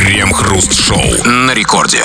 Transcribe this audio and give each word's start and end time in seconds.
Крем-хруст-шоу 0.00 1.24
на 1.26 1.52
рекорде. 1.52 2.04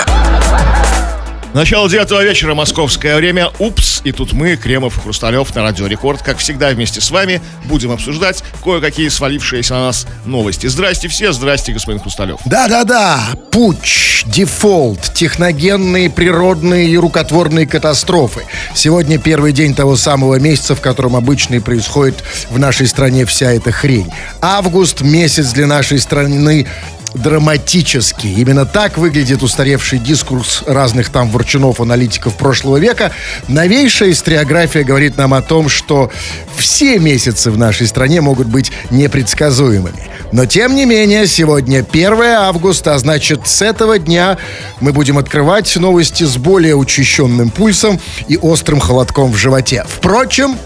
Начало 1.53 1.89
девятого 1.89 2.21
вечера, 2.21 2.53
московское 2.53 3.15
время. 3.15 3.51
Упс, 3.57 4.01
и 4.03 4.11
тут 4.11 4.33
мы, 4.33 4.57
Кремов 4.57 4.97
и 4.97 4.99
Хрусталев 4.99 5.55
на 5.55 5.61
Радио 5.61 5.87
Рекорд, 5.87 6.21
как 6.21 6.39
всегда 6.39 6.71
вместе 6.71 6.99
с 6.99 7.09
вами 7.09 7.41
будем 7.63 7.93
обсуждать 7.93 8.43
кое-какие 8.61 9.07
свалившиеся 9.07 9.75
на 9.75 9.85
нас 9.85 10.07
новости. 10.25 10.67
Здрасте 10.67 11.07
все, 11.07 11.31
здрасте, 11.31 11.71
господин 11.71 12.01
Хрусталев. 12.01 12.41
Да-да-да, 12.43 13.29
путч, 13.53 14.25
дефолт, 14.25 15.13
техногенные, 15.13 16.09
природные 16.09 16.89
и 16.89 16.97
рукотворные 16.97 17.65
катастрофы. 17.65 18.41
Сегодня 18.73 19.19
первый 19.19 19.53
день 19.53 19.73
того 19.73 19.95
самого 19.95 20.37
месяца, 20.37 20.75
в 20.75 20.81
котором 20.81 21.15
обычно 21.15 21.55
и 21.55 21.59
происходит 21.59 22.21
в 22.49 22.59
нашей 22.59 22.87
стране 22.87 23.25
вся 23.25 23.53
эта 23.53 23.71
хрень. 23.71 24.11
Август, 24.41 24.99
месяц 24.99 25.53
для 25.53 25.67
нашей 25.67 25.99
страны 25.99 26.67
драматический. 27.15 28.33
Именно 28.33 28.65
так 28.65 28.97
выглядит 28.97 29.43
устаревший 29.43 29.99
дискурс 29.99 30.63
разных 30.65 31.09
там 31.09 31.29
ворчунов, 31.29 31.79
аналитиков 31.79 32.35
прошлого 32.35 32.77
века. 32.77 33.11
Новейшая 33.47 34.11
историография 34.11 34.83
говорит 34.83 35.17
нам 35.17 35.33
о 35.33 35.41
том, 35.41 35.69
что 35.69 36.11
все 36.57 36.99
месяцы 36.99 37.51
в 37.51 37.57
нашей 37.57 37.87
стране 37.87 38.21
могут 38.21 38.47
быть 38.47 38.71
непредсказуемыми. 38.89 40.09
Но, 40.31 40.45
тем 40.45 40.75
не 40.75 40.85
менее, 40.85 41.27
сегодня 41.27 41.85
1 41.89 42.21
августа, 42.21 42.95
а 42.95 42.99
значит, 42.99 43.47
с 43.47 43.61
этого 43.61 43.99
дня 43.99 44.37
мы 44.79 44.91
будем 44.91 45.17
открывать 45.17 45.75
новости 45.75 46.23
с 46.23 46.37
более 46.37 46.75
учащенным 46.75 47.49
пульсом 47.49 47.99
и 48.27 48.37
острым 48.37 48.79
холодком 48.79 49.31
в 49.31 49.35
животе. 49.35 49.85
Впрочем, 49.87 50.57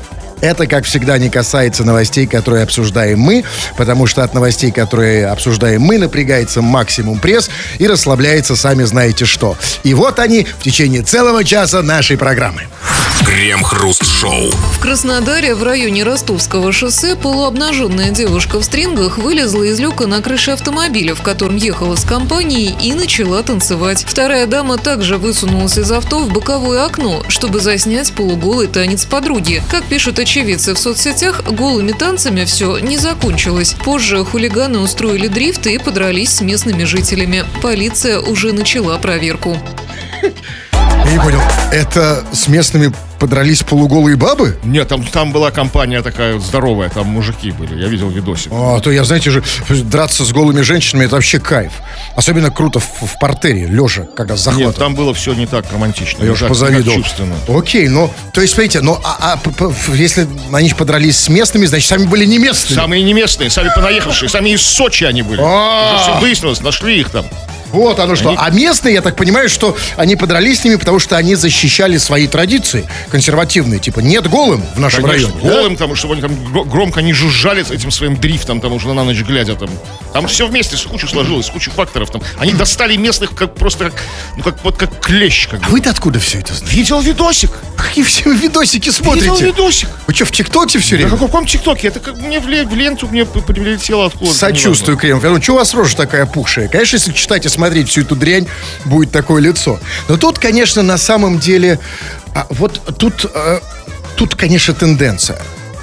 это, 0.42 0.68
как 0.68 0.86
всегда, 0.86 1.18
не 1.18 1.30
касается 1.30 1.84
новостей, 1.84 2.28
которые 2.28 2.64
обсуждаем 2.64 3.20
мы, 3.20 3.44
потому 3.78 4.08
что 4.08 4.24
от 4.24 4.34
новостей, 4.34 4.72
которые 4.72 5.28
обсуждаем 5.28 5.82
мы, 5.82 5.98
напрягается 5.98 6.62
максимум 6.62 7.20
пресс 7.20 7.50
и 7.78 7.88
расслабляется 7.88 8.56
сами 8.56 8.84
знаете 8.84 9.26
что. 9.26 9.58
И 9.84 9.94
вот 9.94 10.20
они 10.20 10.46
в 10.60 10.64
течение 10.64 11.02
целого 11.02 11.44
часа 11.44 11.82
нашей 11.82 12.18
программы. 12.18 12.64
Крем-хруст-шоу. 13.26 14.50
В 14.52 14.80
Краснодаре 14.80 15.54
в 15.54 15.64
районе 15.64 16.04
Ростовского 16.04 16.72
шоссе 16.72 17.16
полуобнаженная 17.16 18.12
девушка 18.12 18.60
в 18.60 18.64
стрингах 18.64 19.18
вылезла 19.18 19.64
из 19.64 19.80
люка 19.80 20.08
на 20.08 20.22
крыше 20.22 20.52
автомобиля, 20.52 21.16
в 21.16 21.22
котором 21.22 21.58
ехала 21.58 21.96
с 21.96 22.04
компанией, 22.06 22.76
и 22.82 22.94
начала 22.94 23.44
танцевать. 23.44 24.06
Вторая 24.08 24.48
дама 24.48 24.78
также 24.78 25.18
высунулась 25.18 25.78
из 25.78 25.92
авто 25.92 26.20
в 26.20 26.32
боковое 26.32 26.86
окно, 26.86 27.24
чтобы 27.28 27.60
заснять 27.60 28.14
полуголый 28.14 28.68
танец 28.68 29.06
подруги. 29.06 29.62
Как 29.70 29.84
пишут 29.84 30.18
очевидцы 30.30 30.76
в 30.76 30.78
соцсетях, 30.78 31.42
голыми 31.44 31.92
танцами 31.92 32.46
все 32.46 32.78
не 32.78 32.98
закончилось. 32.98 33.76
Позже 33.84 34.24
хулиганы 34.24 34.78
устроили 34.78 35.26
дрифт 35.26 35.66
и 35.66 35.80
подрались 35.80 36.36
с 36.36 36.42
местными 36.42 36.84
жителями. 36.84 37.46
Полиция 37.64 38.20
уже 38.20 38.54
начала 38.54 39.00
проверку. 39.00 39.58
Я 40.22 41.12
не 41.12 41.20
понял, 41.20 41.42
это 41.72 42.24
с 42.32 42.48
местными 42.48 42.94
подрались 43.20 43.64
полуголые 43.64 44.16
бабы? 44.16 44.58
Нет, 44.64 44.88
там, 44.88 45.04
там 45.06 45.32
была 45.32 45.52
компания 45.52 46.02
такая 46.02 46.40
здоровая, 46.40 46.90
там 46.90 47.08
мужики 47.08 47.52
были, 47.52 47.80
я 47.80 47.88
видел 47.88 48.10
видосик. 48.10 48.52
А, 48.52 48.80
то 48.80 48.92
я, 48.92 49.04
знаете 49.04 49.30
же, 49.32 49.44
драться 49.70 50.24
с 50.24 50.32
голыми 50.32 50.62
женщинами, 50.62 51.06
это 51.06 51.16
вообще 51.16 51.40
кайф. 51.40 51.74
Особенно 52.16 52.50
круто 52.52 52.80
в, 52.80 52.86
в 52.86 53.20
портере, 53.20 53.68
лежа, 53.68 54.08
когда 54.16 54.36
с 54.38 54.44
захватом. 54.44 54.68
Нет, 54.68 54.76
там 54.78 54.96
было 54.96 55.14
все 55.14 55.34
не 55.34 55.46
так 55.46 55.72
романтично. 55.72 56.24
Я 56.24 56.32
уж 56.32 56.42
не 56.42 56.48
так- 56.48 56.50
позавидовал. 56.50 57.02
чувственно. 57.02 57.36
Окей, 57.48 57.88
ну, 57.88 58.12
то 58.34 58.42
есть, 58.42 58.54
смотрите, 58.54 58.82
ну, 58.82 59.00
а, 59.04 59.38
а 59.44 59.94
если 59.94 60.28
они 60.54 60.70
подрались 60.70 61.18
с 61.18 61.30
местными, 61.30 61.66
значит, 61.66 61.90
сами 61.90 62.06
были 62.06 62.26
не 62.26 62.38
местными. 62.38 62.76
Самые 62.76 63.04
не 63.04 63.14
местные, 63.14 63.50
сами 63.50 63.70
понаехавшие, 63.76 64.30
сами 64.30 64.50
из 64.52 64.62
Сочи 64.62 65.04
они 65.04 65.22
были. 65.22 65.42
А. 65.44 65.96
Уже 65.96 66.04
все 66.04 66.20
выяснилось, 66.22 66.62
нашли 66.62 67.00
их 67.00 67.10
там. 67.10 67.26
Вот 67.72 68.00
оно 68.00 68.16
что. 68.16 68.30
Они- 68.30 68.38
А 68.42 68.50
местные, 68.50 68.94
я 68.96 69.02
так 69.02 69.16
понимаю, 69.16 69.50
что 69.50 69.78
они 69.98 70.16
подрались 70.16 70.62
с 70.62 70.64
ними, 70.64 70.76
потому 70.76 71.00
что 71.00 71.18
они 71.18 71.36
защищали 71.36 71.98
свои 71.98 72.28
традиции 72.28 72.88
консервативные. 73.10 73.80
Типа, 73.80 74.00
нет 74.00 74.28
голым 74.30 74.64
в 74.76 74.80
нашем 74.80 75.04
Конечно, 75.04 75.28
районе. 75.30 75.44
да? 75.50 75.56
голым, 75.56 75.74
потому 75.74 75.96
что 75.96 76.12
они 76.12 76.22
там 76.22 76.32
гро- 76.32 76.66
громко 76.68 77.02
не 77.02 77.14
жужжали 77.14 77.64
с 77.64 77.72
этим 77.72 77.92
своим 77.92 78.16
дрифтом, 78.16 78.62
там 78.62 78.74
уже 78.74 78.92
на 78.94 79.04
ночь 79.04 79.18
глядя 79.22 79.56
там. 79.56 79.70
Там 80.14 80.28
все 80.28 80.48
вместе 80.48 80.78
с 80.78 80.84
кучу 80.84 81.08
сложилось, 81.08 81.46
с 81.48 81.50
кучу 81.50 81.72
факторов 81.72 82.10
там. 82.12 82.22
Они 82.40 82.54
достали 82.54 82.96
местных 82.96 83.36
как 83.36 83.56
просто 83.56 83.86
как, 83.92 83.94
ну 84.38 84.44
как 84.44 84.64
вот 84.64 84.78
как 84.78 85.00
клещ. 85.00 85.48
Как. 85.50 85.62
А 85.64 85.70
вы-то 85.70 85.90
откуда 85.90 86.20
все 86.20 86.40
это 86.40 86.54
знаете? 86.54 86.76
Видел 86.78 87.00
видосик? 87.02 87.52
Какие 87.90 88.04
все 88.04 88.32
видосики 88.32 88.90
смотрите? 88.90 89.30
Видел 89.32 89.46
видосик? 89.48 89.90
Вы 90.08 90.14
что, 90.14 90.26
в 90.26 90.32
ТикТоке 90.32 90.78
все 90.80 90.92
Да 90.98 91.04
время? 91.04 91.18
в 91.18 91.20
каком 91.20 91.46
ТикТоке? 91.46 91.88
Это 91.88 92.00
как 92.00 92.18
мне 92.18 92.40
в, 92.40 92.48
ле- 92.48 92.64
в 92.66 92.74
ленту 92.76 93.08
мне 93.08 93.26
прилетело 93.26 94.06
откуда 94.06 94.32
Сочувствую, 94.32 94.96
Кремов. 94.98 95.24
Ну, 95.24 95.42
что 95.42 95.54
у 95.54 95.56
вас 95.56 95.74
рожа 95.74 95.98
такая 95.98 96.26
пухшая? 96.28 96.68
Конечно, 96.68 96.98
если 96.98 97.12
читать 97.14 97.46
и 97.46 97.50
смотреть 97.50 97.90
всю 97.90 98.02
эту 98.02 98.16
дрянь, 98.16 98.48
будет 98.86 99.12
такое 99.12 99.42
лицо. 99.42 99.80
Но 100.08 100.18
тут, 100.18 100.38
конечно, 100.38 100.84
на 100.84 100.98
самом 100.98 101.40
деле, 101.40 101.80
а, 102.36 102.46
вот 102.52 102.80
тут, 102.98 103.26
э, 103.34 103.60
тут, 104.16 104.36
конечно, 104.36 104.74
тенденция. 104.76 105.42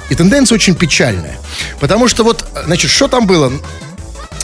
И 0.09 0.15
тенденция 0.15 0.55
очень 0.55 0.75
печальная. 0.75 1.37
Потому 1.81 2.07
что 2.07 2.23
вот, 2.23 2.45
э, 2.55 2.63
значит, 2.65 2.89
что 2.89 3.09
там 3.09 3.27
было? 3.27 3.51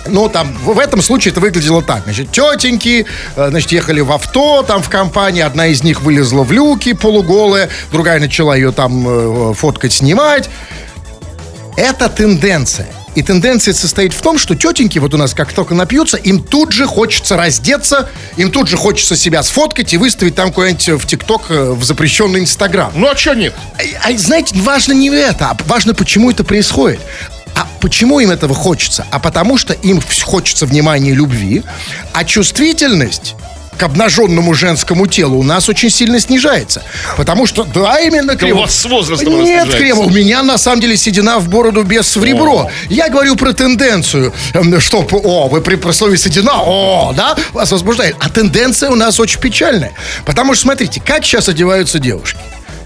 Ну, 0.05 0.29
там, 0.29 0.53
в 0.63 0.79
этом 0.79 1.01
случае 1.01 1.31
это 1.31 1.39
выглядело 1.39 1.81
так. 1.81 2.03
Значит, 2.03 2.31
тетеньки, 2.31 3.05
э, 3.35 3.49
значит, 3.49 3.71
ехали 3.71 4.01
в 4.01 4.11
авто, 4.11 4.63
там, 4.63 4.81
в 4.81 4.89
компании. 4.89 5.41
Одна 5.41 5.67
из 5.67 5.83
них 5.83 6.01
вылезла 6.01 6.43
в 6.43 6.51
люки 6.51 6.93
полуголая, 6.93 7.69
другая 7.91 8.19
начала 8.19 8.55
ее 8.55 8.71
там 8.71 9.07
э, 9.07 9.53
фоткать, 9.53 9.93
снимать. 9.93 10.49
Это 11.77 12.09
тенденция. 12.09 12.87
И 13.15 13.21
тенденция 13.21 13.73
состоит 13.73 14.13
в 14.13 14.21
том, 14.21 14.39
что 14.39 14.55
тетеньки 14.55 14.97
вот 14.97 15.13
у 15.13 15.17
нас 15.17 15.33
как 15.33 15.53
только 15.53 15.75
напьются, 15.75 16.17
им 16.17 16.41
тут 16.41 16.71
же 16.71 16.87
хочется 16.87 17.37
раздеться, 17.37 18.09
им 18.37 18.51
тут 18.51 18.67
же 18.67 18.75
хочется 18.75 19.15
себя 19.15 19.43
сфоткать 19.43 19.93
и 19.93 19.97
выставить 19.97 20.35
там 20.35 20.51
куда-нибудь 20.51 20.89
в 20.89 21.05
ТикТок, 21.05 21.43
э, 21.49 21.71
в 21.71 21.83
запрещенный 21.83 22.39
Инстаграм. 22.39 22.91
Ну 22.95 23.07
а 23.07 23.15
что 23.15 23.35
нет? 23.35 23.53
А, 23.77 24.09
а 24.09 24.17
знаете, 24.17 24.55
важно 24.55 24.93
не 24.93 25.09
это, 25.09 25.51
а 25.51 25.57
важно, 25.67 25.93
почему 25.93 26.31
это 26.31 26.43
происходит. 26.43 26.99
А 27.55 27.67
почему 27.79 28.19
им 28.19 28.31
этого 28.31 28.55
хочется? 28.55 29.05
А 29.11 29.19
потому 29.19 29.57
что 29.57 29.73
им 29.73 30.01
хочется 30.23 30.65
внимания 30.65 31.11
и 31.11 31.15
любви, 31.15 31.63
а 32.13 32.23
чувствительность 32.23 33.35
к 33.77 33.83
обнаженному 33.83 34.53
женскому 34.53 35.07
телу 35.07 35.37
у 35.39 35.43
нас 35.43 35.67
очень 35.69 35.89
сильно 35.89 36.19
снижается. 36.19 36.83
Потому 37.17 37.45
что, 37.45 37.63
да, 37.63 37.99
именно 37.99 38.35
Кремов. 38.35 38.65
вас 38.65 38.75
с 38.75 38.85
возрастом 38.85 39.43
Нет. 39.43 39.69
Кремов, 39.73 40.07
у 40.07 40.09
меня 40.09 40.43
на 40.43 40.57
самом 40.57 40.81
деле 40.81 40.95
седина 40.97 41.39
в 41.39 41.49
бороду 41.49 41.83
без 41.83 42.15
в 42.15 42.23
ребро. 42.23 42.69
Я 42.89 43.09
говорю 43.09 43.35
про 43.35 43.53
тенденцию, 43.53 44.33
эм, 44.53 44.79
что, 44.79 45.05
о, 45.11 45.47
вы 45.47 45.61
при, 45.61 45.75
при 45.75 45.91
слове 45.91 46.17
седина, 46.17 46.61
о, 46.61 47.13
да, 47.15 47.35
вас 47.51 47.71
возбуждает. 47.71 48.15
А 48.19 48.29
тенденция 48.29 48.89
у 48.89 48.95
нас 48.95 49.19
очень 49.19 49.39
печальная. 49.39 49.93
Потому 50.25 50.53
что, 50.53 50.63
смотрите, 50.63 51.01
как 51.03 51.25
сейчас 51.25 51.49
одеваются 51.49 51.99
девушки. 51.99 52.37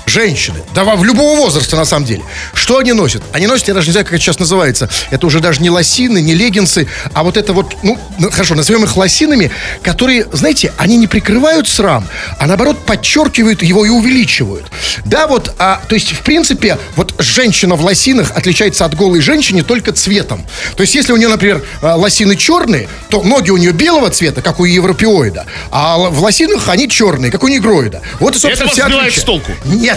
Женщины, 0.07 0.59
да 0.73 0.85
в 0.95 1.03
любого 1.03 1.35
возраста 1.35 1.75
на 1.75 1.83
самом 1.83 2.05
деле. 2.05 2.23
Что 2.53 2.77
они 2.77 2.93
носят? 2.93 3.23
Они 3.33 3.45
носят, 3.45 3.67
я 3.67 3.73
даже 3.73 3.87
не 3.87 3.91
знаю, 3.91 4.05
как 4.05 4.13
это 4.13 4.23
сейчас 4.23 4.39
называется. 4.39 4.89
Это 5.11 5.27
уже 5.27 5.41
даже 5.41 5.61
не 5.61 5.69
лосины, 5.69 6.21
не 6.21 6.33
леггинсы, 6.33 6.87
а 7.13 7.23
вот 7.23 7.35
это 7.35 7.51
вот, 7.51 7.75
ну, 7.83 7.99
хорошо, 8.31 8.55
назовем 8.55 8.85
их 8.85 8.95
лосинами, 8.95 9.51
которые, 9.83 10.25
знаете, 10.31 10.71
они 10.77 10.95
не 10.95 11.07
прикрывают 11.07 11.67
срам, 11.67 12.07
а 12.39 12.47
наоборот 12.47 12.85
подчеркивают 12.85 13.61
его 13.63 13.85
и 13.85 13.89
увеличивают. 13.89 14.71
Да, 15.03 15.27
вот, 15.27 15.53
а, 15.59 15.81
то 15.89 15.95
есть, 15.95 16.13
в 16.13 16.21
принципе, 16.21 16.77
вот 16.95 17.13
женщина 17.19 17.75
в 17.75 17.83
лосинах 17.83 18.31
отличается 18.33 18.85
от 18.85 18.95
голой 18.95 19.19
женщины 19.19 19.61
только 19.61 19.91
цветом. 19.91 20.45
То 20.77 20.81
есть, 20.81 20.95
если 20.95 21.11
у 21.11 21.17
нее, 21.17 21.27
например, 21.27 21.63
а, 21.81 21.95
лосины 21.95 22.37
черные, 22.37 22.87
то 23.09 23.23
ноги 23.23 23.49
у 23.49 23.57
нее 23.57 23.73
белого 23.73 24.09
цвета, 24.09 24.41
как 24.41 24.61
у 24.61 24.65
европеоида, 24.65 25.45
а 25.69 25.97
в 25.97 26.23
лосинах 26.23 26.69
они 26.69 26.87
черные, 26.87 27.29
как 27.29 27.43
у 27.43 27.49
негроида. 27.49 28.01
Вот 28.21 28.37
и, 28.37 28.39
собственно, 28.39 28.69
Это 28.69 28.81
вас 28.81 28.87
сбивает 28.87 29.13
с 29.13 29.23
толку? 29.23 29.51
Нет. 29.65 29.96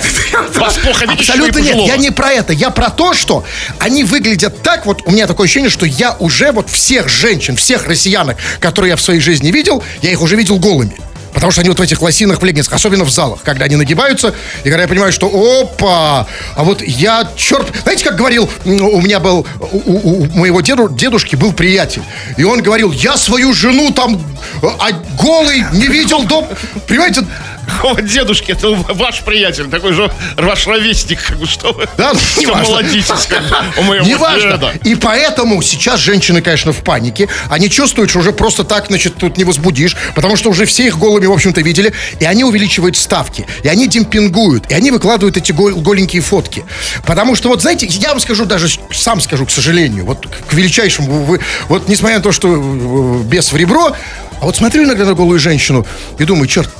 Вас 0.54 0.78
плохо 0.78 1.06
видишь, 1.06 1.28
Абсолютно 1.28 1.58
нет. 1.60 1.76
Я 1.86 1.96
не 1.96 2.10
про 2.10 2.30
это. 2.32 2.52
Я 2.52 2.70
про 2.70 2.90
то, 2.90 3.14
что 3.14 3.44
они 3.78 4.04
выглядят 4.04 4.62
так. 4.62 4.86
Вот 4.86 5.02
у 5.06 5.10
меня 5.10 5.26
такое 5.26 5.44
ощущение, 5.46 5.70
что 5.70 5.86
я 5.86 6.16
уже 6.18 6.52
вот 6.52 6.70
всех 6.70 7.08
женщин, 7.08 7.56
всех 7.56 7.86
россиянок, 7.86 8.36
которые 8.60 8.90
я 8.90 8.96
в 8.96 9.00
своей 9.02 9.20
жизни 9.20 9.50
видел, 9.50 9.82
я 10.02 10.10
их 10.10 10.20
уже 10.22 10.36
видел 10.36 10.58
голыми. 10.58 10.96
Потому 11.32 11.52
что 11.52 11.60
они 11.60 11.70
вот 11.70 11.78
в 11.78 11.82
этих 11.82 12.02
лосинах, 12.02 12.42
в 12.42 12.44
леггинсах, 12.44 12.74
особенно 12.74 13.04
в 13.04 13.10
залах, 13.10 13.42
когда 13.44 13.64
они 13.66 13.76
нагибаются, 13.76 14.34
и 14.64 14.68
когда 14.68 14.82
я 14.82 14.88
понимаю, 14.88 15.12
что 15.12 15.28
опа, 15.28 16.26
а 16.56 16.64
вот 16.64 16.82
я, 16.82 17.28
черт, 17.36 17.68
знаете, 17.84 18.04
как 18.04 18.16
говорил, 18.16 18.50
у 18.64 19.00
меня 19.00 19.20
был, 19.20 19.46
у, 19.60 19.76
у- 19.76 20.22
у 20.24 20.26
моего 20.36 20.60
деду, 20.60 20.88
дедушки 20.88 21.36
был 21.36 21.52
приятель, 21.52 22.02
и 22.36 22.42
он 22.42 22.62
говорил, 22.62 22.90
я 22.90 23.16
свою 23.16 23.52
жену 23.54 23.92
там 23.92 24.16
э, 24.60 24.66
а, 24.80 24.90
голой 25.22 25.64
не 25.72 25.86
видел 25.86 26.24
дом, 26.24 26.48
понимаете, 26.88 27.24
какого 27.70 28.02
дедушки? 28.02 28.52
Это 28.52 28.70
ваш 28.70 29.20
приятель, 29.20 29.68
такой 29.68 29.92
же 29.92 30.10
ваш 30.36 30.66
ровесник, 30.66 31.22
как 31.22 31.38
бы, 31.38 31.46
что 31.46 31.72
вы. 31.72 31.88
Да, 31.96 32.12
неважно. 32.38 32.62
молодитесь, 32.64 33.26
как 33.28 33.42
у 33.78 33.82
моего 33.82 34.06
Неважно. 34.06 34.52
деда. 34.52 34.72
И 34.84 34.94
поэтому 34.94 35.60
сейчас 35.62 36.00
женщины, 36.00 36.42
конечно, 36.42 36.72
в 36.72 36.82
панике. 36.82 37.28
Они 37.48 37.68
чувствуют, 37.70 38.10
что 38.10 38.20
уже 38.20 38.32
просто 38.32 38.64
так, 38.64 38.86
значит, 38.86 39.16
тут 39.16 39.36
не 39.36 39.44
возбудишь, 39.44 39.96
потому 40.14 40.36
что 40.36 40.50
уже 40.50 40.64
все 40.64 40.86
их 40.86 40.98
голыми, 40.98 41.26
в 41.26 41.32
общем-то, 41.32 41.60
видели. 41.60 41.92
И 42.18 42.24
они 42.24 42.44
увеличивают 42.44 42.96
ставки. 42.96 43.46
И 43.62 43.68
они 43.68 43.86
демпингуют. 43.88 44.70
И 44.70 44.74
они 44.74 44.90
выкладывают 44.90 45.36
эти 45.36 45.52
гол- 45.52 45.74
голенькие 45.74 46.22
фотки. 46.22 46.64
Потому 47.06 47.36
что, 47.36 47.48
вот, 47.48 47.62
знаете, 47.62 47.86
я 47.86 48.10
вам 48.10 48.20
скажу, 48.20 48.44
даже 48.44 48.68
сам 48.92 49.20
скажу, 49.20 49.46
к 49.46 49.50
сожалению, 49.50 50.04
вот 50.04 50.26
к 50.26 50.52
величайшему, 50.52 51.24
вы, 51.24 51.40
вот 51.68 51.88
несмотря 51.88 52.18
на 52.18 52.22
то, 52.22 52.32
что 52.32 52.48
э, 52.54 53.22
без 53.24 53.52
в 53.52 53.56
ребро, 53.56 53.94
а 54.40 54.44
вот 54.44 54.56
смотрю 54.56 54.84
иногда 54.84 55.04
на 55.04 55.14
голую 55.14 55.38
женщину 55.38 55.86
и 56.18 56.24
думаю, 56.24 56.46
черт, 56.46 56.70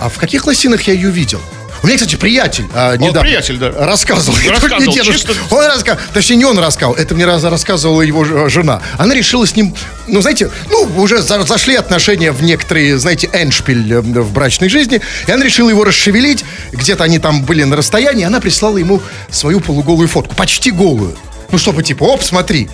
а 0.00 0.08
в 0.08 0.18
каких 0.18 0.46
лосинах 0.46 0.82
я 0.82 0.94
ее 0.94 1.10
видел? 1.10 1.40
У 1.82 1.86
меня, 1.86 1.96
кстати, 1.96 2.16
приятель 2.16 2.66
а, 2.74 2.94
недавно 2.96 3.22
приятель, 3.22 3.56
да. 3.56 3.70
рассказывал. 3.70 4.36
Рассказывал, 4.50 4.92
чисто- 4.92 5.32
Он 5.50 5.64
рассказывал, 5.64 5.98
точнее, 6.12 6.36
не 6.36 6.44
он 6.44 6.58
рассказывал, 6.58 6.94
это 6.96 7.14
мне 7.14 7.24
раз 7.24 7.42
рассказывала 7.42 8.02
его 8.02 8.48
жена. 8.50 8.82
Она 8.98 9.14
решила 9.14 9.46
с 9.46 9.56
ним, 9.56 9.74
ну, 10.06 10.20
знаете, 10.20 10.50
ну, 10.68 10.82
уже 11.00 11.22
за- 11.22 11.42
зашли 11.42 11.76
отношения 11.76 12.32
в 12.32 12.42
некоторые, 12.42 12.98
знаете, 12.98 13.30
эншпиль 13.32 13.94
э, 13.94 14.00
в 14.02 14.30
брачной 14.30 14.68
жизни, 14.68 15.00
и 15.26 15.30
она 15.32 15.42
решила 15.42 15.70
его 15.70 15.84
расшевелить, 15.84 16.44
где-то 16.72 17.04
они 17.04 17.18
там 17.18 17.44
были 17.44 17.64
на 17.64 17.76
расстоянии, 17.76 18.24
она 18.24 18.40
прислала 18.40 18.76
ему 18.76 19.00
свою 19.30 19.60
полуголую 19.60 20.08
фотку, 20.08 20.34
почти 20.34 20.70
голую. 20.72 21.16
Ну, 21.50 21.56
чтобы 21.56 21.82
типа, 21.82 22.02
оп, 22.04 22.22
смотри. 22.22 22.68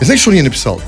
И 0.00 0.04
знаете, 0.04 0.20
что 0.22 0.30
он 0.30 0.36
ей 0.36 0.42
написал? 0.42 0.80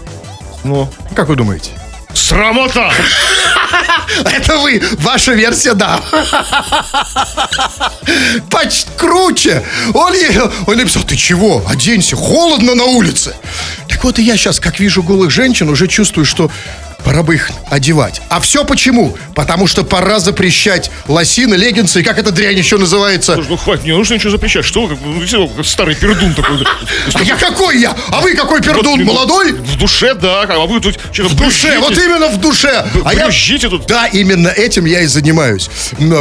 Ну, 0.62 0.88
Как 1.16 1.28
вы 1.28 1.34
думаете? 1.34 1.70
Срамота! 2.14 2.92
Это 4.24 4.58
вы, 4.58 4.82
ваша 4.98 5.32
версия, 5.32 5.74
да. 5.74 6.00
Почти 8.50 8.88
круче. 8.96 9.64
Он, 9.94 10.12
он 10.66 10.76
написал, 10.76 11.02
ты 11.02 11.16
чего, 11.16 11.64
оденься, 11.68 12.16
холодно 12.16 12.74
на 12.74 12.84
улице. 12.84 13.34
Так 13.88 14.02
вот 14.04 14.18
и 14.18 14.22
я 14.22 14.36
сейчас, 14.36 14.60
как 14.60 14.80
вижу 14.80 15.02
голых 15.02 15.30
женщин, 15.30 15.68
уже 15.68 15.86
чувствую, 15.86 16.24
что 16.24 16.50
пора 17.04 17.22
бы 17.22 17.34
их 17.34 17.50
одевать. 17.68 18.20
А 18.28 18.40
все 18.40 18.64
почему? 18.64 19.16
Потому 19.34 19.66
что 19.66 19.84
пора 19.84 20.18
запрещать 20.18 20.90
лосины, 21.08 21.54
леггинсы 21.54 22.00
и 22.00 22.02
как 22.02 22.18
эта 22.18 22.30
дрянь 22.30 22.58
еще 22.58 22.78
называется. 22.78 23.34
Слушай, 23.34 23.48
ну 23.48 23.56
хватит, 23.56 23.84
не 23.84 23.92
нужно 23.92 24.14
ничего 24.14 24.30
запрещать. 24.30 24.64
Что 24.64 24.86
вы, 24.86 24.96
как, 24.96 24.98
ну, 25.04 25.48
как 25.48 25.66
старый 25.66 25.94
пердун 25.94 26.34
такой. 26.34 26.64
А 27.14 27.22
я 27.22 27.36
какой 27.36 27.78
я? 27.78 27.96
А 28.08 28.20
вы 28.20 28.34
какой 28.34 28.62
пердун, 28.62 29.04
молодой? 29.04 29.52
В 29.52 29.78
душе, 29.78 30.14
да, 30.14 30.42
а 30.42 30.66
вы 30.66 30.80
тут 30.80 30.98
что-то 31.12 31.28
В 31.30 31.36
душе, 31.36 31.78
вот 31.78 31.92
именно 31.92 32.28
в 32.28 32.38
душе. 32.38 32.86
А 33.04 33.14
я 33.14 33.30
тут. 33.68 33.86
Да, 33.86 34.06
именно 34.06 34.48
этим 34.48 34.84
я 34.84 35.00
и 35.00 35.06
занимаюсь. 35.06 35.70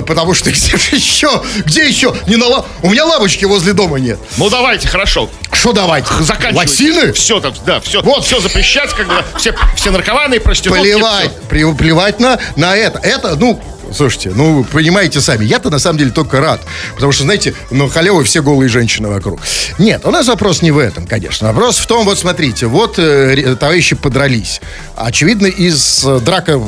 Потому 0.07 0.33
что 0.33 0.51
где 0.51 0.77
же 0.77 0.95
еще? 0.95 1.43
Где 1.65 1.87
еще? 1.87 2.15
Не 2.27 2.35
на 2.35 2.63
У 2.81 2.89
меня 2.89 3.05
лавочки 3.05 3.45
возле 3.45 3.73
дома 3.73 3.97
нет. 3.97 4.19
Ну 4.37 4.49
давайте, 4.49 4.87
хорошо. 4.87 5.29
Что 5.51 5.73
давайте? 5.73 6.09
Заканчивайте. 6.21 6.57
Лосины? 6.57 7.13
Все 7.13 7.39
там, 7.39 7.53
да, 7.65 7.79
все. 7.81 8.01
Вот. 8.01 8.23
Все 8.23 8.39
запрещать, 8.39 8.93
как 8.93 9.07
бы, 9.07 9.23
все, 9.37 9.53
все 9.75 9.91
наркоманы, 9.91 10.39
проститутки. 10.39 10.68
Плевать. 10.69 11.31
плевать 11.77 12.19
на, 12.19 12.39
на 12.55 12.75
это. 12.75 12.99
Это, 12.99 13.35
ну, 13.35 13.59
слушайте, 13.93 14.31
ну, 14.33 14.59
вы 14.59 14.63
понимаете 14.63 15.21
сами. 15.21 15.45
Я-то 15.45 15.69
на 15.69 15.79
самом 15.79 15.99
деле 15.99 16.11
только 16.11 16.39
рад. 16.39 16.61
Потому 16.95 17.11
что, 17.11 17.23
знаете, 17.23 17.53
ну, 17.71 17.87
халявы 17.89 18.23
все 18.23 18.41
голые 18.41 18.69
женщины 18.69 19.07
вокруг. 19.07 19.39
Нет, 19.77 20.05
у 20.05 20.11
нас 20.11 20.27
вопрос 20.27 20.61
не 20.61 20.71
в 20.71 20.77
этом, 20.77 21.05
конечно. 21.07 21.47
Вопрос 21.47 21.77
в 21.77 21.87
том, 21.87 22.05
вот 22.05 22.19
смотрите, 22.19 22.67
вот 22.67 22.99
э, 22.99 23.55
товарищи 23.59 23.95
подрались. 23.95 24.61
Очевидно, 24.95 25.47
из 25.47 26.03
э, 26.05 26.19
драка, 26.19 26.59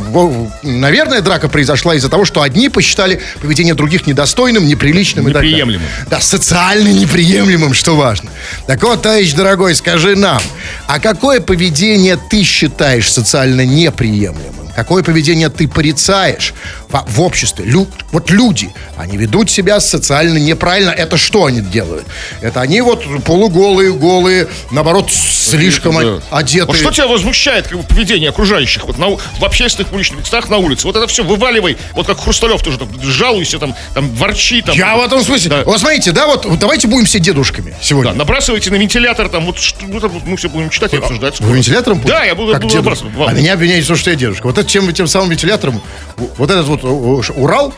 наверное, 0.64 1.22
драка 1.22 1.50
произошла 1.50 1.96
из-за 1.96 2.10
того, 2.10 2.26
что 2.26 2.42
одни 2.42 2.70
посчитали 2.70 3.22
поведение 3.42 3.74
других 3.74 4.08
недостойным, 4.08 4.66
неприличным 4.66 5.28
и 5.28 5.34
так 5.34 5.42
далее. 5.42 5.52
Неприемлемым. 5.52 5.88
Да, 6.10 6.20
социально 6.20 6.90
неприемлемым, 6.90 7.74
что 7.74 7.96
важно. 7.96 8.30
Так 8.68 8.82
вот, 8.84 9.02
товарищ 9.02 9.34
дорогой, 9.34 9.76
скажи 9.76 10.16
нам, 10.16 10.42
а 10.88 11.00
какое 11.00 11.42
поведение 11.42 12.18
ты 12.18 12.44
считаешь 12.44 13.12
социально 13.12 13.66
неприемлемым? 13.66 14.62
Какое 14.76 15.04
поведение 15.04 15.50
ты 15.50 15.68
порицаешь 15.68 16.54
в, 16.92 17.04
в 17.08 17.22
обществе? 17.22 17.66
Лю- 17.66 17.88
вот 18.12 18.30
люди, 18.30 18.72
они 18.98 19.18
ведут 19.18 19.50
себя 19.50 19.80
социально 19.80 20.38
неправильно. 20.38 20.90
Это 20.92 21.18
что 21.18 21.46
они 21.46 21.62
делают? 21.62 22.06
Это 22.42 22.62
они 22.62 22.82
вот 22.82 23.04
полуголые, 23.24 23.94
голые, 23.94 24.48
наоборот, 24.72 25.10
слишком 25.12 25.96
Да. 26.00 26.22
одетые. 26.32 26.66
Вот 26.66 26.76
что 26.78 26.92
тебя 26.92 27.08
возмущает 27.08 27.68
как 27.68 27.78
бы, 27.78 27.84
поведение 27.84 28.30
окружающих 28.30 28.86
вот 28.86 28.98
на, 28.98 29.10
в 29.16 29.44
общественных 29.44 29.92
уличных 29.94 30.20
местах 30.22 30.50
на 30.50 30.58
улице? 30.58 30.88
Вот 30.88 30.96
это 30.96 31.08
все 31.08 31.24
вываливай, 31.24 31.78
вот 31.94 32.08
как 32.08 32.20
Хрусталев 32.20 32.62
тоже 32.64 32.78
там 32.78 32.90
жалуйся, 33.02 33.60
там, 33.60 33.76
там 33.94 34.10
ворчи, 34.10 34.62
там. 34.62 34.76
Я 34.76 34.96
в 34.98 35.02
этом 35.02 35.22
смысле. 35.24 35.50
Да. 35.50 35.64
Вот 35.66 35.80
смотрите, 35.80 36.12
да, 36.12 36.28
вот, 36.28 36.46
вот 36.46 36.60
давайте 36.60 36.88
будем 36.88 37.06
все 37.06 37.20
дедушками 37.20 37.76
сегодня. 37.82 38.12
Да, 38.12 38.18
набрасывайте 38.18 38.70
на 38.72 38.76
вентилятор, 38.76 39.30
там, 39.30 39.46
вот, 39.46 39.60
что, 39.60 39.86
ну, 39.88 40.00
там, 40.00 40.12
мы 40.26 40.38
все 40.38 40.50
будем 40.50 40.70
читать 40.70 40.94
и 40.94 40.98
обсуждать. 40.98 41.40
Вы 41.40 41.56
вентилятором? 41.56 42.02
Да, 42.06 42.24
я 42.24 42.36
буду- 42.36 42.54
Как 42.54 42.62
буду 42.64 42.76
набрасывать. 42.76 43.14
А 43.28 43.32
меня 43.34 43.56
том, 43.88 43.96
что 43.98 44.10
я 44.10 44.16
дедушка. 44.16 44.48
Вот 44.48 44.58
это 44.58 44.68
тем, 44.68 44.92
тем 44.94 45.08
самым 45.08 45.30
вентилятором, 45.30 45.82
вот 46.18 46.50
этот 46.50 46.66
вот 46.68 46.81
о, 46.84 47.22
Урал? 47.36 47.74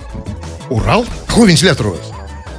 Урал? 0.70 1.06
Какой 1.28 1.50
вентилятор 1.50 1.88
у 1.88 1.92
вас? 1.92 2.14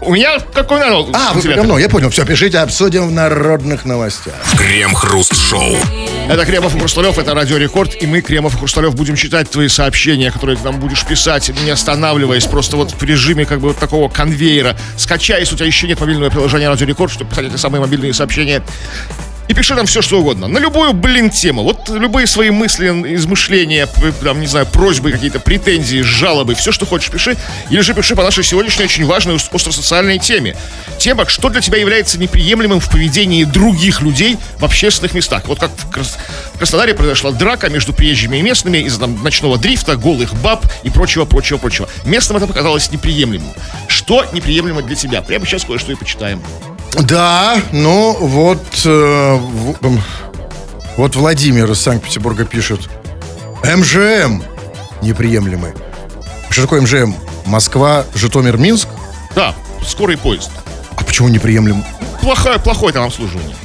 У 0.07 0.13
меня 0.13 0.39
какой 0.39 0.81
надо? 0.81 1.07
А, 1.15 1.33
вы 1.33 1.55
давно, 1.55 1.79
я 1.79 1.89
понял. 1.89 2.11
Все, 2.11 2.27
пишите, 2.27 2.59
обсудим 2.59 3.09
в 3.09 3.13
народных 3.13 3.87
новостях. 3.87 4.35
Крем-хруст-шоу. 4.59 5.77
Это 6.29 6.45
Кремов 6.45 6.75
и 6.75 6.79
Хрусталев, 6.79 7.19
это 7.19 7.35
Радио 7.35 7.57
Рекорд, 7.57 7.95
и 8.03 8.07
мы, 8.07 8.21
Кремов 8.21 8.55
и 8.55 8.59
Хрусталев, 8.59 8.95
будем 8.95 9.17
читать 9.17 9.51
твои 9.51 9.69
сообщения, 9.69 10.31
которые 10.31 10.57
ты 10.57 10.65
нам 10.65 10.79
будешь 10.79 11.05
писать, 11.05 11.51
не 11.65 11.71
останавливаясь, 11.71 12.45
просто 12.45 12.77
вот 12.77 12.93
в 12.93 13.03
режиме 13.03 13.47
как 13.47 13.61
бы 13.61 13.69
вот 13.69 13.79
такого 13.79 14.09
конвейера. 14.11 14.77
Скачай, 14.97 15.41
если 15.41 15.55
у 15.55 15.59
тебя 15.59 15.67
еще 15.67 15.87
нет 15.87 16.01
мобильного 16.01 16.31
приложения 16.31 16.69
Радио 16.69 16.87
Рекорд, 16.87 17.13
чтобы 17.13 17.31
писать 17.31 17.47
эти 17.47 17.57
самые 17.57 17.81
мобильные 17.81 18.13
сообщения. 18.13 18.63
И 19.47 19.53
пиши 19.53 19.75
нам 19.75 19.85
все, 19.87 20.01
что 20.01 20.21
угодно. 20.21 20.49
На 20.49 20.59
любую, 20.59 20.95
блин, 20.95 21.29
тему. 21.29 21.63
Вот 21.65 21.91
любые 21.91 22.27
свои 22.27 22.51
мысли, 22.51 22.89
измышления, 23.15 23.87
там, 24.23 24.41
не 24.41 24.47
знаю, 24.47 24.67
просьбы, 24.67 25.13
какие-то 25.13 25.39
претензии, 25.39 26.01
жалобы, 26.01 26.55
все, 26.55 26.73
что 26.73 26.87
хочешь, 26.87 27.11
пиши. 27.11 27.37
Или 27.69 27.81
же 27.81 27.93
пиши 27.93 28.17
по 28.17 28.23
нашей 28.23 28.43
сегодняшней 28.43 28.87
очень 28.87 29.05
важной 29.05 29.35
ос- 29.35 29.51
остросоциальной 29.53 30.19
теме. 30.19 30.57
Тема, 30.99 31.29
что 31.29 31.51
для 31.51 31.61
тебя 31.61 31.79
является 31.79 32.19
неприемлемым 32.19 32.81
в 32.81 32.89
поведении 32.91 33.45
других 33.45 34.01
людей 34.01 34.39
в 34.59 34.65
общественных 34.65 35.13
местах. 35.13 35.47
Вот 35.47 35.59
как 35.59 35.71
в 35.77 36.57
Краснодаре 36.59 36.95
произошла 36.95 37.31
драка 37.31 37.69
между 37.69 37.93
приезжими 37.93 38.39
и 38.39 38.43
местными 38.43 38.79
из-за 38.79 39.01
там, 39.01 39.23
ночного 39.23 39.59
дрифта, 39.59 39.97
голых 39.97 40.33
баб 40.41 40.65
и 40.85 40.91
прочего, 40.91 41.27
прочего, 41.27 41.59
прочего. 41.59 41.89
Местным 42.07 42.39
это 42.39 42.47
показалось 42.47 42.91
неприемлемым. 42.91 43.53
Что 43.89 44.25
неприемлемо 44.33 44.81
для 44.83 44.97
тебя? 44.97 45.21
Прямо 45.21 45.45
сейчас 45.45 45.65
кое-что 45.65 45.93
и 45.93 45.97
почитаем. 45.97 46.43
Да, 47.01 47.61
ну 47.73 48.17
вот, 48.21 48.63
э, 48.85 49.35
в- 49.37 49.85
м, 49.85 50.03
вот 50.97 51.17
Владимир 51.17 51.71
из 51.71 51.81
Санкт-Петербурга 51.81 52.45
пишет. 52.45 52.81
МЖМ 53.65 54.43
неприемлемый. 55.03 55.73
Что 56.51 56.63
такое 56.63 56.81
МЖМ? 56.83 57.15
Москва, 57.47 58.05
Житомир, 58.15 58.57
Минск? 58.59 58.89
Да, 59.35 59.55
скорый 59.87 60.17
поезд. 60.17 60.51
А 60.97 61.03
почему 61.03 61.29
неприемлем? 61.29 61.85
Плохое, 62.23 62.59
плохое 62.59 62.93
там 62.93 63.05
обслуживание. 63.05 63.57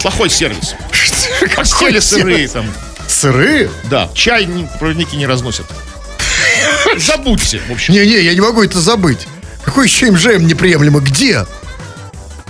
Плохой 0.00 0.28
сервис. 0.28 0.74
Постели 1.56 1.98
сырые 2.00 2.48
там. 2.48 2.66
Сыры? 3.06 3.70
Да, 3.84 4.08
чай 4.14 4.48
проводники 4.78 5.16
не 5.16 5.26
разносят. 5.26 5.66
Забудьте, 6.98 7.60
в 7.68 7.72
общем. 7.72 7.94
Не-не, 7.94 8.20
я 8.22 8.34
не 8.34 8.40
могу 8.40 8.62
это 8.62 8.80
забыть. 8.80 9.26
Какой 9.64 9.86
еще 9.86 10.10
МЖМ 10.10 10.46
неприемлемо? 10.46 11.00
Где? 11.00 11.44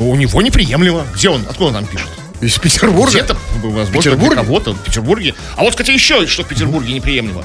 У 0.01 0.17
него 0.17 0.41
неприемлемо. 0.43 1.07
Где 1.15 1.29
он? 1.29 1.43
Откуда 1.49 1.67
он 1.67 1.73
нам 1.75 1.87
пишет? 1.87 2.09
Из 2.41 2.59
Петербурга? 2.59 3.11
Где-то, 3.13 3.37
возможно, 3.63 3.93
Петербурге? 3.93 4.37
кого-то 4.37 4.73
в 4.73 4.83
Петербурге. 4.83 5.35
А 5.57 5.61
вот, 5.63 5.71
кстати, 5.73 5.91
еще 5.91 6.27
что 6.27 6.43
в 6.43 6.47
Петербурге 6.49 6.95
неприемлемо. 6.95 7.45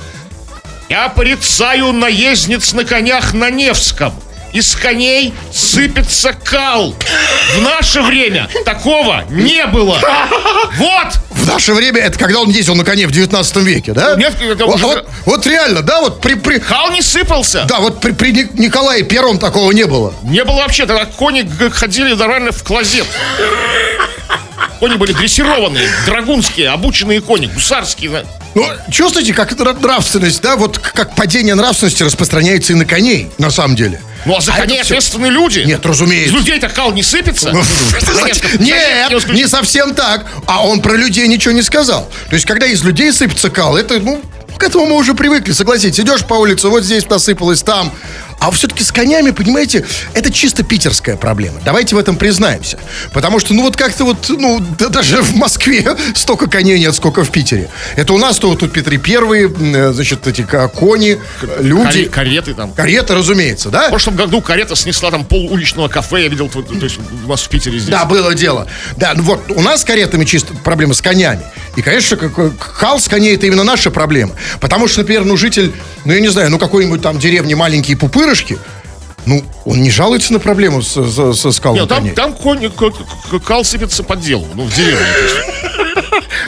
Я 0.88 1.10
порицаю 1.10 1.92
наездниц 1.92 2.72
на 2.74 2.86
конях 2.86 3.34
на 3.34 3.50
Невском. 3.50 4.14
Из 4.56 4.74
коней 4.74 5.34
сыпется 5.54 6.32
кал. 6.32 6.96
В 7.58 7.62
наше 7.62 8.02
время 8.02 8.48
такого 8.64 9.26
не 9.30 9.66
было. 9.68 10.00
Вот! 10.78 11.08
В 11.32 11.46
наше 11.46 11.74
время, 11.74 12.00
это 12.00 12.18
когда 12.18 12.40
он 12.40 12.50
ездил 12.50 12.74
на 12.76 12.86
коне 12.86 13.06
в 13.06 13.12
19 13.12 13.58
веке, 13.58 13.92
да? 13.92 14.16
Нет, 14.16 14.34
это 14.42 14.66
вот, 14.66 14.76
уже- 14.76 14.86
вот- 14.86 15.06
вот 15.26 15.46
реально, 15.46 15.82
да, 15.82 16.00
вот 16.00 16.22
при, 16.22 16.36
при- 16.36 16.60
Кал 16.60 16.90
не 16.92 17.02
сыпался. 17.02 17.66
да, 17.66 17.80
вот 17.82 18.00
при, 18.00 18.14
при 18.14 18.32
Ни- 18.32 18.50
Николае 18.62 19.04
Первом 19.04 19.40
такого 19.40 19.74
не 19.74 19.84
было. 19.84 20.14
Не 20.24 20.46
было 20.46 20.56
вообще, 20.62 20.86
тогда 20.86 21.04
кони 21.06 21.46
ходили 21.72 22.14
нормально 22.14 22.54
в 22.54 22.64
клозет. 22.64 23.06
Кони 24.80 24.96
были 24.96 25.12
дрессированные, 25.14 25.88
драгунские, 26.06 26.70
обученные 26.70 27.20
кони, 27.22 27.48
гусарские. 27.48 28.10
да. 28.10 28.24
Ну, 28.56 28.66
чувствуете, 28.90 29.34
как 29.34 29.52
нравственность, 29.82 30.42
да, 30.42 30.56
вот 30.56 30.80
как 30.80 31.14
падение 31.16 31.56
нравственности 31.56 32.04
распространяется 32.04 32.72
и 32.72 32.76
на 32.78 32.86
коней, 32.86 33.30
на 33.38 33.52
самом 33.52 33.76
деле. 33.76 34.02
Ну 34.26 34.36
а 34.38 34.42
за 34.42 34.54
А 34.54 34.66
всё- 34.66 34.82
ответственные 34.82 35.32
люди. 35.32 35.60
Нет, 35.60 35.86
разумеется. 35.86 36.36
людей-то 36.36 36.70
кал 36.70 36.92
не 36.92 37.04
сыпется. 37.04 37.52
Ну, 37.52 37.62
Нет, 38.60 39.30
не 39.30 39.48
совсем 39.48 39.94
так. 39.94 40.26
А 40.48 40.66
он 40.66 40.82
про 40.82 40.96
людей 40.96 41.28
ничего 41.28 41.54
не 41.54 41.62
сказал. 41.62 42.10
То 42.30 42.34
есть, 42.36 42.46
когда 42.46 42.66
из 42.66 42.84
людей 42.84 43.12
сыпется 43.14 43.50
кал, 43.50 43.78
это, 43.78 44.00
ну, 44.00 44.22
к 44.58 44.64
этому 44.64 44.86
мы 44.86 44.96
уже 44.96 45.14
привыкли, 45.14 45.52
согласитесь. 45.52 46.00
Идешь 46.00 46.22
по 46.26 46.34
улице, 46.36 46.70
вот 46.70 46.84
здесь 46.84 47.08
насыпалось, 47.10 47.62
там. 47.62 47.92
А 48.40 48.52
все-таки 48.52 48.84
с 48.84 48.92
конями, 48.92 49.32
понимаете, 49.32 49.86
это 50.14 50.32
чисто 50.32 50.64
питерская 50.64 51.16
проблема. 51.18 51.60
Давайте 51.66 51.96
в 51.96 51.98
этом 51.98 52.16
признаемся. 52.16 52.78
Потому 53.14 53.40
что, 53.40 53.54
ну 53.54 53.64
вот 53.64 53.76
как-то 53.76 54.04
вот, 54.06 54.26
ну, 54.30 54.62
да, 54.78 54.90
даже 54.90 55.22
в 55.22 55.36
Москве 55.36 55.96
столько 56.16 56.48
коней 56.48 56.80
нет, 56.80 56.94
сколько 56.94 57.24
в 57.24 57.32
Питере. 57.32 57.70
Это 57.96 58.14
у 58.14 58.18
нас-то 58.18 58.50
вот 58.50 58.60
тут 58.60 58.72
Петри 58.74 58.98
Первые, 58.98 59.46
м, 59.46 59.94
значит, 59.94 60.28
эти 60.28 60.46
кони, 60.76 61.20
люди. 61.60 61.84
Каре- 61.84 62.10
кареты 62.10 62.54
там. 62.54 62.72
Карета, 62.74 63.16
разумеется, 63.16 63.70
да? 63.70 63.88
В 63.88 63.90
прошлом 63.90 64.16
году 64.16 64.42
карета 64.42 64.76
снесла 64.76 65.10
там 65.12 65.26
пол 65.26 65.52
уличного 65.52 65.88
кафе, 65.88 66.24
я 66.24 66.28
видел, 66.28 66.50
вот, 66.54 66.68
то 66.68 66.86
есть 66.86 67.00
у 67.26 67.28
нас 67.30 67.42
в 67.42 67.50
Питере 67.50 67.80
здесь. 67.80 67.90
Да, 67.90 68.06
было 68.06 68.36
дело. 68.36 68.68
Да, 68.98 69.14
ну 69.16 69.24
вот 69.24 69.50
у 69.50 69.62
нас 69.62 69.82
с 69.82 69.84
каретами 69.86 70.26
чисто 70.26 70.54
проблема 70.64 70.94
с 70.94 71.02
конями. 71.02 71.42
И, 71.76 71.82
конечно, 71.82 72.16
какой- 72.18 72.52
хал 72.58 73.00
с 73.00 73.08
коней 73.08 73.36
это 73.36 73.46
именно 73.48 73.64
наша 73.64 73.92
проблема. 73.92 74.34
Потому 74.60 74.88
что, 74.88 75.00
например, 75.02 75.26
ну, 75.26 75.36
житель, 75.38 75.74
ну, 76.06 76.14
я 76.14 76.20
не 76.20 76.30
знаю, 76.30 76.50
ну, 76.50 76.58
какой-нибудь 76.58 77.02
там 77.02 77.20
деревни 77.20 77.54
маленькие 77.54 77.98
пупырышки, 77.98 78.58
ну, 79.26 79.44
он 79.66 79.82
не 79.82 79.90
жалуется 79.92 80.32
на 80.34 80.40
проблему 80.40 80.82
с, 80.82 80.94
с, 80.96 81.34
со 81.38 81.52
скалой 81.52 81.80
Нет, 81.80 81.90
там, 81.90 81.98
коней. 82.00 82.14
там 82.14 82.34
конь, 82.34 82.72
кал 83.46 83.64
сыпется 83.66 84.04
по 84.04 84.16
делу, 84.16 84.48
ну, 84.54 84.64
в 84.66 84.74
деревне. 84.74 85.06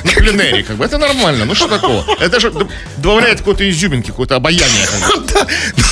На 0.04 0.12
пленэре, 0.12 0.64
как 0.64 0.78
бы, 0.78 0.86
это 0.86 0.98
нормально, 0.98 1.46
ну 1.46 1.56
что 1.56 1.68
такого? 1.68 2.06
Это 2.20 2.40
же 2.40 2.52
добавляет 2.98 3.40
какой-то 3.40 3.70
изюминки, 3.70 4.08
какое-то 4.08 4.36
обаяние 4.36 4.88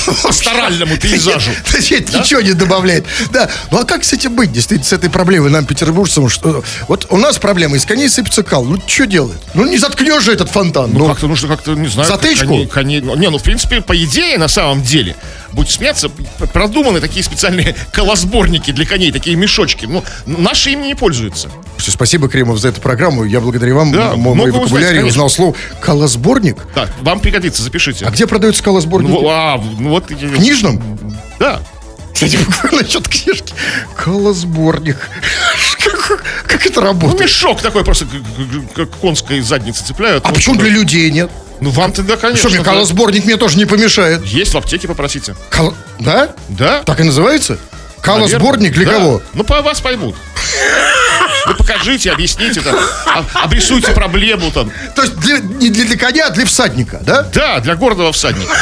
ну, 0.06 0.14
пасторальному 0.22 0.96
пейзажу. 0.96 1.50
Нет, 1.90 2.12
Ничего 2.12 2.40
не 2.40 2.52
добавляет. 2.52 3.06
Да. 3.30 3.50
Ну 3.70 3.78
а 3.78 3.84
как 3.84 4.04
с 4.04 4.12
этим 4.12 4.34
быть, 4.34 4.52
действительно, 4.52 4.88
с 4.88 4.92
этой 4.92 5.10
проблемой 5.10 5.50
нам, 5.50 5.64
петербуржцам? 5.64 6.28
Что, 6.28 6.64
вот 6.88 7.06
у 7.10 7.16
нас 7.16 7.38
проблема, 7.38 7.76
из 7.76 7.84
коней 7.84 8.08
сыпется 8.08 8.42
кал. 8.42 8.64
Ну 8.64 8.80
что 8.86 9.06
делать? 9.06 9.38
Ну 9.54 9.66
не 9.66 9.78
заткнешь 9.78 10.22
же 10.22 10.32
этот 10.32 10.50
фонтан. 10.50 10.92
Ну, 10.92 11.00
Ну, 11.00 11.06
как-то 11.06 11.26
нужно 11.28 11.48
как-то, 11.48 11.74
не 11.74 11.88
знаю... 11.88 12.08
Затычку? 12.08 12.54
ну, 13.00 13.16
не, 13.16 13.30
ну, 13.30 13.38
в 13.38 13.42
принципе, 13.42 13.80
по 13.80 13.96
идее, 13.96 14.38
на 14.38 14.48
самом 14.48 14.82
деле, 14.82 15.16
будь 15.52 15.70
смеяться, 15.70 16.08
продуманы 16.52 17.00
такие 17.00 17.24
специальные 17.24 17.74
колосборники 17.92 18.70
для 18.70 18.86
коней, 18.86 19.12
такие 19.12 19.36
мешочки. 19.36 19.86
Ну, 19.86 20.04
наши 20.26 20.70
ими 20.70 20.86
не 20.86 20.94
пользуются. 20.94 21.48
Слушайте, 21.76 21.92
спасибо, 21.92 22.28
Кремов, 22.28 22.58
за 22.58 22.68
эту 22.68 22.80
программу. 22.80 23.24
Я 23.24 23.40
благодаря 23.74 24.10
вам, 24.10 24.10
Да, 24.14 24.16
мой 24.16 24.50
вокабулярий 24.50 24.98
конечно. 25.00 25.08
узнал 25.08 25.30
слово 25.30 25.54
«колосборник». 25.80 26.56
Так, 26.74 26.90
вам 27.02 27.20
пригодится, 27.20 27.62
запишите. 27.62 28.04
А 28.06 28.10
где 28.10 28.26
продаются 28.26 28.62
колосборники? 28.62 29.12
Ну, 29.12 29.28
а, 29.28 29.60
ну 29.78 29.90
вот... 29.90 30.10
В 30.10 30.34
книжном? 30.36 30.98
Да. 31.38 31.60
Кстати, 32.14 32.38
насчет 32.72 33.06
книжки. 33.08 33.52
Колосборник. 33.94 34.96
Как, 35.84 36.22
как 36.46 36.66
это 36.66 36.80
Ну, 36.80 36.86
работает? 36.86 37.20
мешок 37.20 37.60
такой 37.60 37.84
просто, 37.84 38.06
как 38.74 38.88
конской 39.00 39.40
задницы 39.40 39.84
цепляют. 39.84 40.24
А 40.24 40.28
Ну, 40.28 40.34
почему 40.34 40.56
для 40.56 40.70
людей 40.70 41.10
нет? 41.10 41.30
Ну, 41.60 41.70
вам 41.70 41.92
тогда, 41.92 42.16
конечно. 42.16 42.48
Что, 42.48 42.56
мне 42.56 42.64
колосборник 42.64 43.24
мне 43.24 43.36
тоже 43.36 43.56
не 43.58 43.64
помешает. 43.64 44.24
Есть 44.26 44.52
в 44.54 44.58
аптеке, 44.58 44.88
попросите. 44.88 45.34
Кол- 45.50 45.74
Да? 45.98 46.30
Да? 46.48 46.82
Так 46.84 47.00
и 47.00 47.02
называется? 47.02 47.58
Колосборник 48.02 48.72
для 48.72 48.84
Да. 48.86 48.92
кого? 48.92 49.22
Ну, 49.34 49.42
по 49.44 49.60
вас 49.62 49.80
поймут. 49.80 50.14
Вы 51.46 51.54
покажите, 51.54 52.10
объясните 52.12 52.60
там, 52.60 52.76
а- 53.06 53.24
обрисуйте 53.44 53.92
проблему 53.92 54.50
там. 54.50 54.70
То 54.94 55.02
есть 55.02 55.16
для- 55.16 55.38
не 55.38 55.70
для, 55.70 55.96
коня, 55.96 56.26
а 56.26 56.30
для 56.30 56.44
всадника, 56.46 56.98
да? 57.02 57.22
Да, 57.22 57.60
для 57.60 57.76
гордого 57.76 58.12
всадника. 58.12 58.52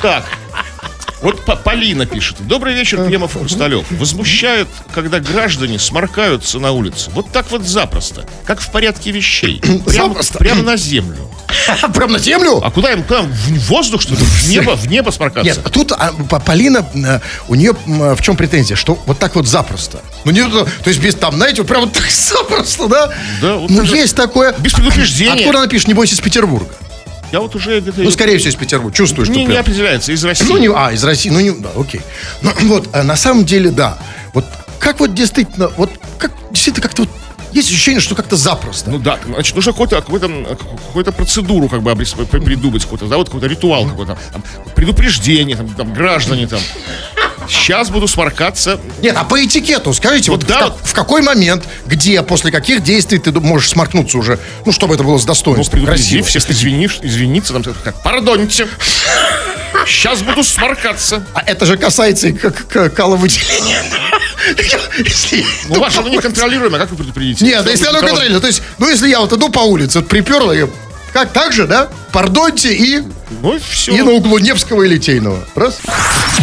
Так. 0.00 0.24
Вот 1.20 1.44
Полина 1.62 2.04
пишет. 2.04 2.36
Добрый 2.48 2.74
вечер, 2.74 3.04
Кремов 3.06 3.34
Хрусталев. 3.34 3.86
Возмущают, 3.92 4.68
когда 4.92 5.20
граждане 5.20 5.78
сморкаются 5.78 6.58
на 6.58 6.72
улице. 6.72 7.10
Вот 7.14 7.30
так 7.30 7.48
вот 7.52 7.62
запросто. 7.62 8.26
Как 8.44 8.60
в 8.60 8.70
порядке 8.72 9.12
вещей. 9.12 9.60
Прям, 9.86 10.08
Запросто. 10.08 10.38
прям 10.38 10.64
на 10.64 10.76
землю. 10.76 11.30
Прям 11.94 12.12
на 12.12 12.18
землю? 12.18 12.60
А 12.62 12.70
куда 12.70 12.92
им? 12.92 13.02
Куда? 13.02 13.22
В 13.22 13.58
воздух, 13.68 14.02
что 14.02 14.14
ли? 14.14 14.16
В 14.16 14.48
небо, 14.48 14.76
в 14.76 14.86
небо 14.86 15.10
сморкаться? 15.10 15.60
Нет, 15.60 15.72
тут 15.72 15.92
а, 15.92 16.12
Полина, 16.44 16.86
э, 16.94 17.20
у 17.48 17.54
нее 17.54 17.74
м, 17.86 18.14
в 18.16 18.22
чем 18.22 18.36
претензия? 18.36 18.76
Что 18.76 18.98
вот 19.06 19.18
так 19.18 19.34
вот 19.34 19.46
запросто. 19.46 20.00
Ну, 20.24 20.32
не, 20.32 20.42
то 20.44 20.64
то 20.64 20.88
есть 20.88 21.00
без 21.00 21.14
там, 21.14 21.36
знаете, 21.36 21.62
вот 21.62 21.68
прям 21.68 21.82
вот 21.82 21.92
так 21.94 22.10
запросто, 22.10 22.86
да? 22.88 23.12
Да, 23.40 23.56
вот 23.56 23.70
ну, 23.70 23.82
есть 23.82 24.16
такое. 24.16 24.54
Без 24.58 24.72
предупреждения. 24.72 25.32
Откуда 25.32 25.58
она 25.58 25.68
пишет, 25.68 25.88
небось, 25.88 26.12
из 26.12 26.20
Петербурга? 26.20 26.74
Я 27.32 27.40
вот 27.40 27.54
уже 27.54 27.80
где-то... 27.80 28.02
Ну, 28.02 28.10
скорее 28.10 28.36
всего, 28.36 28.50
из 28.50 28.56
Петербурга. 28.56 28.94
Чувствую, 28.94 29.24
что 29.24 29.34
не, 29.34 29.42
не 29.44 29.46
прям- 29.48 29.60
определяется, 29.60 30.12
из 30.12 30.22
России. 30.22 30.44
Ну, 30.46 30.58
не, 30.58 30.68
а, 30.68 30.92
из 30.92 31.02
России, 31.02 31.30
ну, 31.30 31.40
не, 31.40 31.50
да, 31.50 31.70
окей. 31.74 32.02
Ну, 32.42 32.50
вот, 32.62 32.88
а 32.92 33.02
на 33.02 33.16
самом 33.16 33.46
деле, 33.46 33.70
да. 33.70 33.98
Вот 34.34 34.44
как 34.78 35.00
вот 35.00 35.14
действительно, 35.14 35.68
вот 35.76 35.90
как 36.18 36.32
действительно 36.50 36.82
как-то 36.82 37.02
вот 37.02 37.10
есть 37.52 37.68
ощущение, 37.68 38.00
что 38.00 38.14
как-то 38.14 38.36
запросто. 38.36 38.90
Ну 38.90 38.98
да, 38.98 39.18
значит, 39.26 39.54
нужно 39.54 39.72
какую-то 39.72 39.96
какую 39.96 40.20
какую 40.46 41.04
процедуру 41.12 41.68
как 41.68 41.82
бы 41.82 41.94
придумать, 41.94 42.82
какой-то, 42.84 43.06
да, 43.06 43.16
вот 43.16 43.28
какой-то 43.28 43.46
ритуал 43.46 43.86
какой-то, 43.86 44.16
там, 44.32 44.42
предупреждение, 44.74 45.56
там, 45.56 45.68
там, 45.70 45.92
граждане 45.92 46.46
там. 46.46 46.60
Сейчас 47.48 47.90
буду 47.90 48.06
сморкаться. 48.06 48.78
Нет, 49.00 49.16
а 49.18 49.24
по 49.24 49.44
этикету, 49.44 49.92
скажите, 49.92 50.30
Вот 50.30 50.44
вот, 50.44 50.48
да, 50.48 50.56
в, 50.56 50.60
как- 50.60 50.72
вот. 50.72 50.80
в 50.88 50.92
какой 50.92 51.22
момент, 51.22 51.64
где, 51.86 52.22
после 52.22 52.52
каких 52.52 52.82
действий 52.84 53.18
ты 53.18 53.32
можешь 53.32 53.70
сморкнуться 53.70 54.16
уже, 54.16 54.38
ну, 54.64 54.70
чтобы 54.72 54.94
это 54.94 55.02
было 55.02 55.18
с 55.18 55.22
Ну, 55.22 55.26
достоинством, 55.26 55.72
предупреди 55.72 56.02
красиво. 56.20 56.24
всех, 56.26 56.48
извинишь, 56.50 57.00
извиниться, 57.02 57.52
там, 57.52 57.64
как, 57.64 58.00
пардоньте. 58.02 58.68
Сейчас 59.86 60.22
буду 60.22 60.44
сморкаться. 60.44 61.26
А 61.34 61.40
это 61.40 61.66
же 61.66 61.76
касается 61.76 62.28
и 62.28 62.32
как 62.32 62.68
к- 62.68 62.90
каловыделения. 62.90 63.82
Если- 64.98 65.44
Ну, 65.68 65.80
ваше, 65.80 65.98
оно 66.00 66.08
неконтролируемое, 66.08 66.80
как 66.80 66.90
вы 66.90 66.96
предупредите? 66.96 67.44
Нет, 67.44 67.64
да 67.64 67.70
если 67.70 67.86
оно 67.86 68.00
контролируемо, 68.00 68.40
то 68.40 68.46
есть, 68.48 68.62
ну, 68.78 68.88
если 68.88 69.08
я 69.08 69.20
вот 69.20 69.32
иду 69.32 69.48
по 69.48 69.60
улице, 69.60 70.00
вот 70.00 70.08
приперла, 70.08 70.54
я, 70.54 70.68
как 71.12 71.32
так 71.32 71.52
же, 71.52 71.66
да? 71.66 71.88
Пардоньте 72.12 72.74
и, 72.74 73.02
Ну, 73.42 73.58
все. 73.70 73.92
и 73.94 74.02
на 74.02 74.12
углу 74.12 74.38
Невского 74.38 74.82
и 74.82 74.88
Литейного. 74.88 75.38
Раз. 75.54 75.78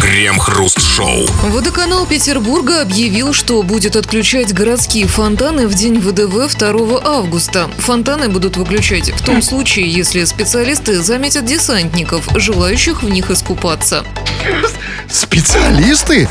Крем-хруст-шоу. 0.00 1.26
Водоканал 1.50 2.06
Петербурга 2.06 2.82
объявил, 2.82 3.32
что 3.34 3.62
будет 3.62 3.94
отключать 3.96 4.52
городские 4.52 5.06
фонтаны 5.06 5.68
в 5.68 5.74
день 5.74 6.00
ВДВ 6.00 6.52
2 6.56 7.00
августа. 7.04 7.68
Фонтаны 7.78 8.28
будут 8.28 8.56
выключать 8.56 9.10
в 9.12 9.22
том 9.24 9.42
случае, 9.42 9.88
если 9.90 10.24
специалисты 10.24 11.00
заметят 11.02 11.44
десантников, 11.44 12.26
желающих 12.36 13.02
в 13.02 13.08
них 13.10 13.30
искупаться. 13.30 14.04
Специалисты? 15.08 16.28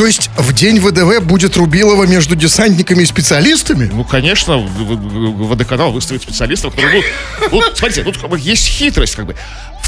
То 0.00 0.06
есть 0.06 0.30
в 0.38 0.54
день 0.54 0.80
ВДВ 0.80 1.20
будет 1.22 1.58
Рубилова 1.58 2.04
между 2.04 2.34
десантниками 2.34 3.02
и 3.02 3.04
специалистами? 3.04 3.90
Ну, 3.92 4.02
конечно, 4.02 4.56
в- 4.56 5.46
водоканал 5.46 5.92
выставит 5.92 6.22
специалистов, 6.22 6.74
которые 6.74 7.02
будут... 7.02 7.52
Вот, 7.52 7.76
смотрите, 7.76 8.02
тут 8.02 8.16
как 8.16 8.30
бы 8.30 8.38
есть 8.40 8.66
хитрость, 8.66 9.14
как 9.14 9.26
бы. 9.26 9.36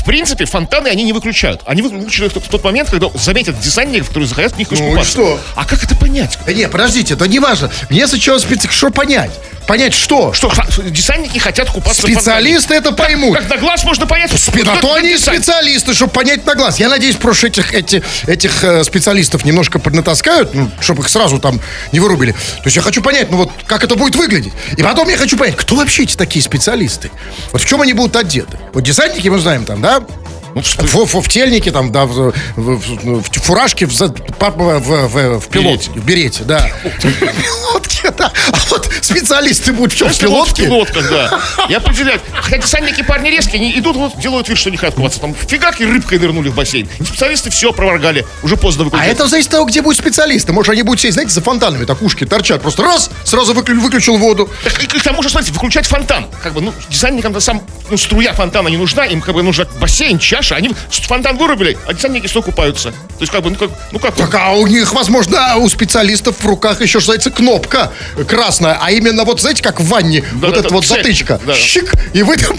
В 0.02 0.04
принципе, 0.04 0.47
фонтаны 0.47 0.88
они 0.88 1.04
не 1.04 1.12
выключают. 1.12 1.61
Они 1.64 1.80
выключают 1.80 2.35
в 2.35 2.49
тот 2.49 2.64
момент, 2.64 2.90
когда 2.90 3.09
заметят 3.14 3.61
десантников, 3.61 4.09
которые 4.09 4.28
захотят 4.28 4.52
в 4.54 4.59
них 4.59 4.68
Ну 4.71 4.76
искупаться. 4.76 5.11
что? 5.12 5.40
А 5.54 5.64
как 5.64 5.85
это 5.85 5.94
понять? 5.94 6.38
Да 6.44 6.52
не, 6.52 6.68
подождите, 6.68 7.14
это 7.14 7.28
не 7.28 7.38
важно. 7.38 7.71
Мне 7.88 8.06
сначала 8.09 8.38
специ... 8.38 8.68
Что 8.68 8.90
понять? 8.90 9.30
Понять 9.68 9.94
что? 9.94 10.32
Что, 10.32 10.52
десантники 10.90 11.38
хотят 11.38 11.71
купаться. 11.71 12.02
Специалисты 12.02 12.75
это 12.75 12.90
поймут. 12.90 13.37
Как 13.38 13.49
на 13.49 13.59
глаз 13.59 13.85
можно 13.85 14.06
понять? 14.06 14.32
Спи- 14.37 14.62
кто 14.62 14.75
На 14.75 14.80
то 14.80 14.94
они 14.94 15.16
специалисты, 15.16 15.94
чтобы 15.94 16.12
понять 16.12 16.44
на 16.44 16.56
глаз. 16.56 16.80
Я 16.80 16.88
надеюсь, 16.88 17.14
просто 17.14 17.47
этих, 17.47 17.73
эти, 17.73 18.02
этих 18.26 18.64
э, 18.64 18.82
специалистов 18.82 19.44
немножко 19.44 19.78
поднатаскают, 19.78 20.52
ну, 20.52 20.68
чтобы 20.80 21.02
их 21.04 21.09
сразу 21.09 21.38
там 21.38 21.61
не 21.92 22.00
вырубили. 22.00 22.32
То 22.32 22.38
есть 22.64 22.76
я 22.76 22.82
хочу 22.82 23.02
понять, 23.02 23.30
ну 23.30 23.37
вот, 23.37 23.50
как 23.66 23.85
это 23.85 23.94
будет 23.94 24.16
выглядеть. 24.16 24.52
И 24.76 24.82
потом 24.82 25.09
я 25.09 25.16
хочу 25.16 25.37
понять, 25.38 25.54
кто 25.56 25.76
вообще 25.76 26.02
эти 26.02 26.16
такие 26.16 26.42
специалисты? 26.42 27.12
Вот 27.52 27.62
в 27.62 27.66
чем 27.66 27.80
они 27.82 27.92
будут 27.92 28.16
одеты? 28.16 28.59
Вот 28.73 28.82
десантники 28.82 29.28
мы 29.28 29.38
знаем 29.38 29.64
там, 29.64 29.80
да? 29.80 29.91
¿verdad? 29.92 30.21
Ну, 30.54 30.61
В, 30.62 30.94
в, 31.14 31.21
в 31.23 31.28
тельнике, 31.28 31.71
там, 31.71 31.90
да, 31.92 32.04
в, 32.04 32.32
в- 32.32 32.32
в- 32.56 33.23
в 33.23 33.42
фуражке, 33.42 33.87
в, 33.87 33.92
в, 33.92 34.00
в, 34.00 35.09
в, 35.09 35.40
в 35.40 35.49
пилотке. 35.49 35.90
В 35.90 36.04
берете, 36.04 36.44
да. 36.44 36.68
В 36.85 36.99
пилотке, 37.00 38.11
да. 38.16 38.30
А 38.52 38.56
вот 38.71 38.90
специалисты 39.00 39.73
будут 39.73 39.92
в 39.92 39.97
чем? 39.97 40.09
В 40.09 40.11
вот 40.11 40.16
в 40.18 40.21
пилотке? 40.21 40.64
пилотках, 40.66 41.11
да. 41.11 41.40
И 41.68 41.75
определять. 41.75 42.21
Хотя 42.35 42.59
десантники 42.59 43.02
парни 43.02 43.30
резкие, 43.30 43.61
они 43.62 43.73
идут, 43.78 43.97
вот, 43.97 44.18
делают 44.21 44.49
вид, 44.49 44.59
что 44.59 44.71
не 44.71 44.76
хотят 44.76 44.94
купаться. 44.97 45.21
Там 45.21 45.35
фигак 45.35 45.80
и 45.80 45.87
рыбкой 45.87 46.18
нырнули 46.18 46.49
в 46.50 46.54
бассейн. 46.54 46.88
И 47.00 47.04
специалисты 47.04 47.50
все 47.50 47.73
проворгали. 47.73 48.26
Уже 48.42 48.56
поздно 48.56 48.82
А 48.82 48.85
выключать. 48.87 49.09
это 49.09 49.26
зависит 49.28 49.49
от 49.49 49.52
того, 49.52 49.64
где 49.66 49.80
будут 49.80 49.99
специалисты. 49.99 50.52
Может, 50.52 50.73
они 50.73 50.82
будут 50.82 51.00
сидеть, 51.00 51.14
знаете, 51.14 51.32
за 51.32 51.40
фонтанами, 51.40 51.85
так 51.85 52.02
ушки 52.02 52.25
торчат. 52.26 52.61
Просто 52.62 52.82
раз, 52.82 53.11
сразу 53.25 53.54
выклю- 53.54 53.80
выключил 53.80 54.16
воду. 54.18 54.50
Так, 54.64 54.82
и 54.82 54.87
к 54.87 55.02
тому 55.02 55.23
же, 55.23 55.30
смотрите, 55.30 55.54
выключать 55.54 55.87
фонтан. 55.87 56.26
Как 56.42 56.52
бы, 56.52 56.61
ну, 56.61 56.75
десантникам-то 56.90 57.40
сам, 57.40 57.62
ну, 57.90 57.97
струя 57.97 58.32
фонтана 58.35 58.68
не 58.68 58.76
нужна, 58.76 59.06
им 59.06 59.21
как 59.23 59.35
бы 59.35 59.42
нужен 59.42 59.66
бассейн, 59.80 60.18
чаша. 60.42 60.56
Они 60.56 60.70
фонтан 60.90 61.37
вырубили, 61.37 61.78
а 61.87 61.94
десантники 61.94 62.26
что 62.26 62.42
купаются. 62.42 62.90
То 62.90 62.96
есть, 63.20 63.32
как 63.32 63.42
бы, 63.42 63.50
ну 63.50 63.56
как, 63.56 63.70
ну 63.92 63.99
как. 63.99 64.14
Так, 64.14 64.34
а 64.34 64.52
у 64.52 64.66
них, 64.66 64.92
возможно, 64.92 65.56
у 65.56 65.68
специалистов 65.68 66.37
в 66.40 66.46
руках 66.46 66.80
еще, 66.80 67.00
что 67.00 67.12
называется, 67.12 67.30
кнопка 67.30 67.92
красная. 68.28 68.78
А 68.80 68.90
именно, 68.90 69.25
вот 69.25 69.40
знаете, 69.40 69.62
как 69.62 69.80
в 69.80 69.84
ванне, 69.88 70.22
Да, 70.32 70.46
вот 70.49 70.54
да, 70.54 70.61
эта 70.61 70.68
да, 70.68 70.75
вот 70.75 70.87
затычка. 70.87 71.40
да. 71.46 71.54
Щик, 71.54 71.92
и 72.12 72.22
вы 72.22 72.37
там 72.37 72.58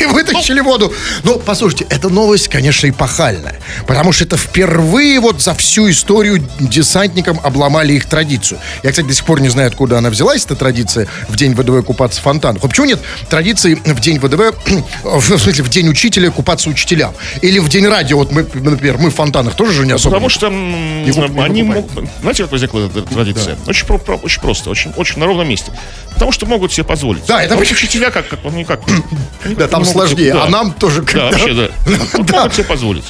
и 0.00 0.04
вытащили 0.06 0.60
воду. 0.60 0.92
Ну, 1.24 1.38
послушайте, 1.38 1.86
эта 1.90 2.08
новость, 2.08 2.48
конечно, 2.48 2.88
эпохальная. 2.88 3.60
Потому 3.86 4.12
что 4.12 4.24
это 4.24 4.36
впервые 4.36 5.20
вот 5.20 5.40
за 5.42 5.54
всю 5.54 5.90
историю 5.90 6.46
десантникам 6.60 7.40
обломали 7.42 7.92
их 7.94 8.06
традицию. 8.06 8.60
Я, 8.82 8.90
кстати, 8.90 9.06
до 9.06 9.14
сих 9.14 9.24
пор 9.24 9.40
не 9.40 9.48
знаю, 9.48 9.68
откуда 9.68 9.98
она 9.98 10.10
взялась, 10.10 10.44
эта 10.44 10.56
традиция 10.56 11.08
в 11.28 11.36
день 11.36 11.54
ВДВ 11.54 11.84
купаться 11.84 12.20
в 12.20 12.24
фонтанах. 12.24 12.62
А 12.64 12.68
почему 12.68 12.86
нет 12.86 13.00
традиции 13.28 13.74
в 13.74 14.00
день 14.00 14.18
ВДВ, 14.18 14.54
в 15.04 15.22
смысле, 15.38 15.64
в 15.64 15.68
день 15.68 15.88
учителя 15.88 16.30
купаться 16.30 16.68
учителям? 16.68 17.14
Или 17.42 17.58
в 17.58 17.68
день 17.68 17.86
радио, 17.86 18.18
вот 18.18 18.32
мы, 18.32 18.42
например, 18.54 18.98
мы 18.98 19.10
в 19.10 19.14
фонтанах 19.14 19.54
тоже 19.54 19.72
же 19.72 19.86
не 19.86 19.92
особо. 19.92 20.14
Потому 20.14 20.28
что 20.28 20.48
Не 20.48 21.10
не 21.10 21.40
они 21.42 21.62
могут... 21.62 21.90
Знаете, 22.20 22.44
как 22.44 22.52
возникла 22.52 22.86
эта 22.86 23.02
традиция? 23.02 23.56
Очень, 23.66 23.86
про- 23.86 23.98
про- 23.98 24.16
очень 24.16 24.40
просто, 24.40 24.70
очень, 24.70 24.92
очень 24.96 25.18
на 25.18 25.26
ровном 25.26 25.48
месте. 25.48 25.72
Потому 26.14 26.32
что 26.32 26.46
могут 26.46 26.72
себе 26.72 26.84
позволить. 26.84 27.24
Да, 27.26 27.42
это 27.42 27.54
А 27.54 27.58
учителя 27.58 28.10
как, 28.10 28.28
как, 28.28 28.40
они 28.44 28.64
как... 28.64 28.80
Да, 29.56 29.68
там 29.68 29.84
сложнее, 29.84 30.32
а 30.32 30.48
нам 30.48 30.72
тоже 30.72 31.02
Да, 31.02 31.06
когда- 31.06 31.30
вообще, 31.30 31.54
да. 31.54 31.68
Вот 32.14 32.26
Да. 32.26 32.36
Могут 32.38 32.54
себе 32.54 32.64
позволить. 32.64 33.04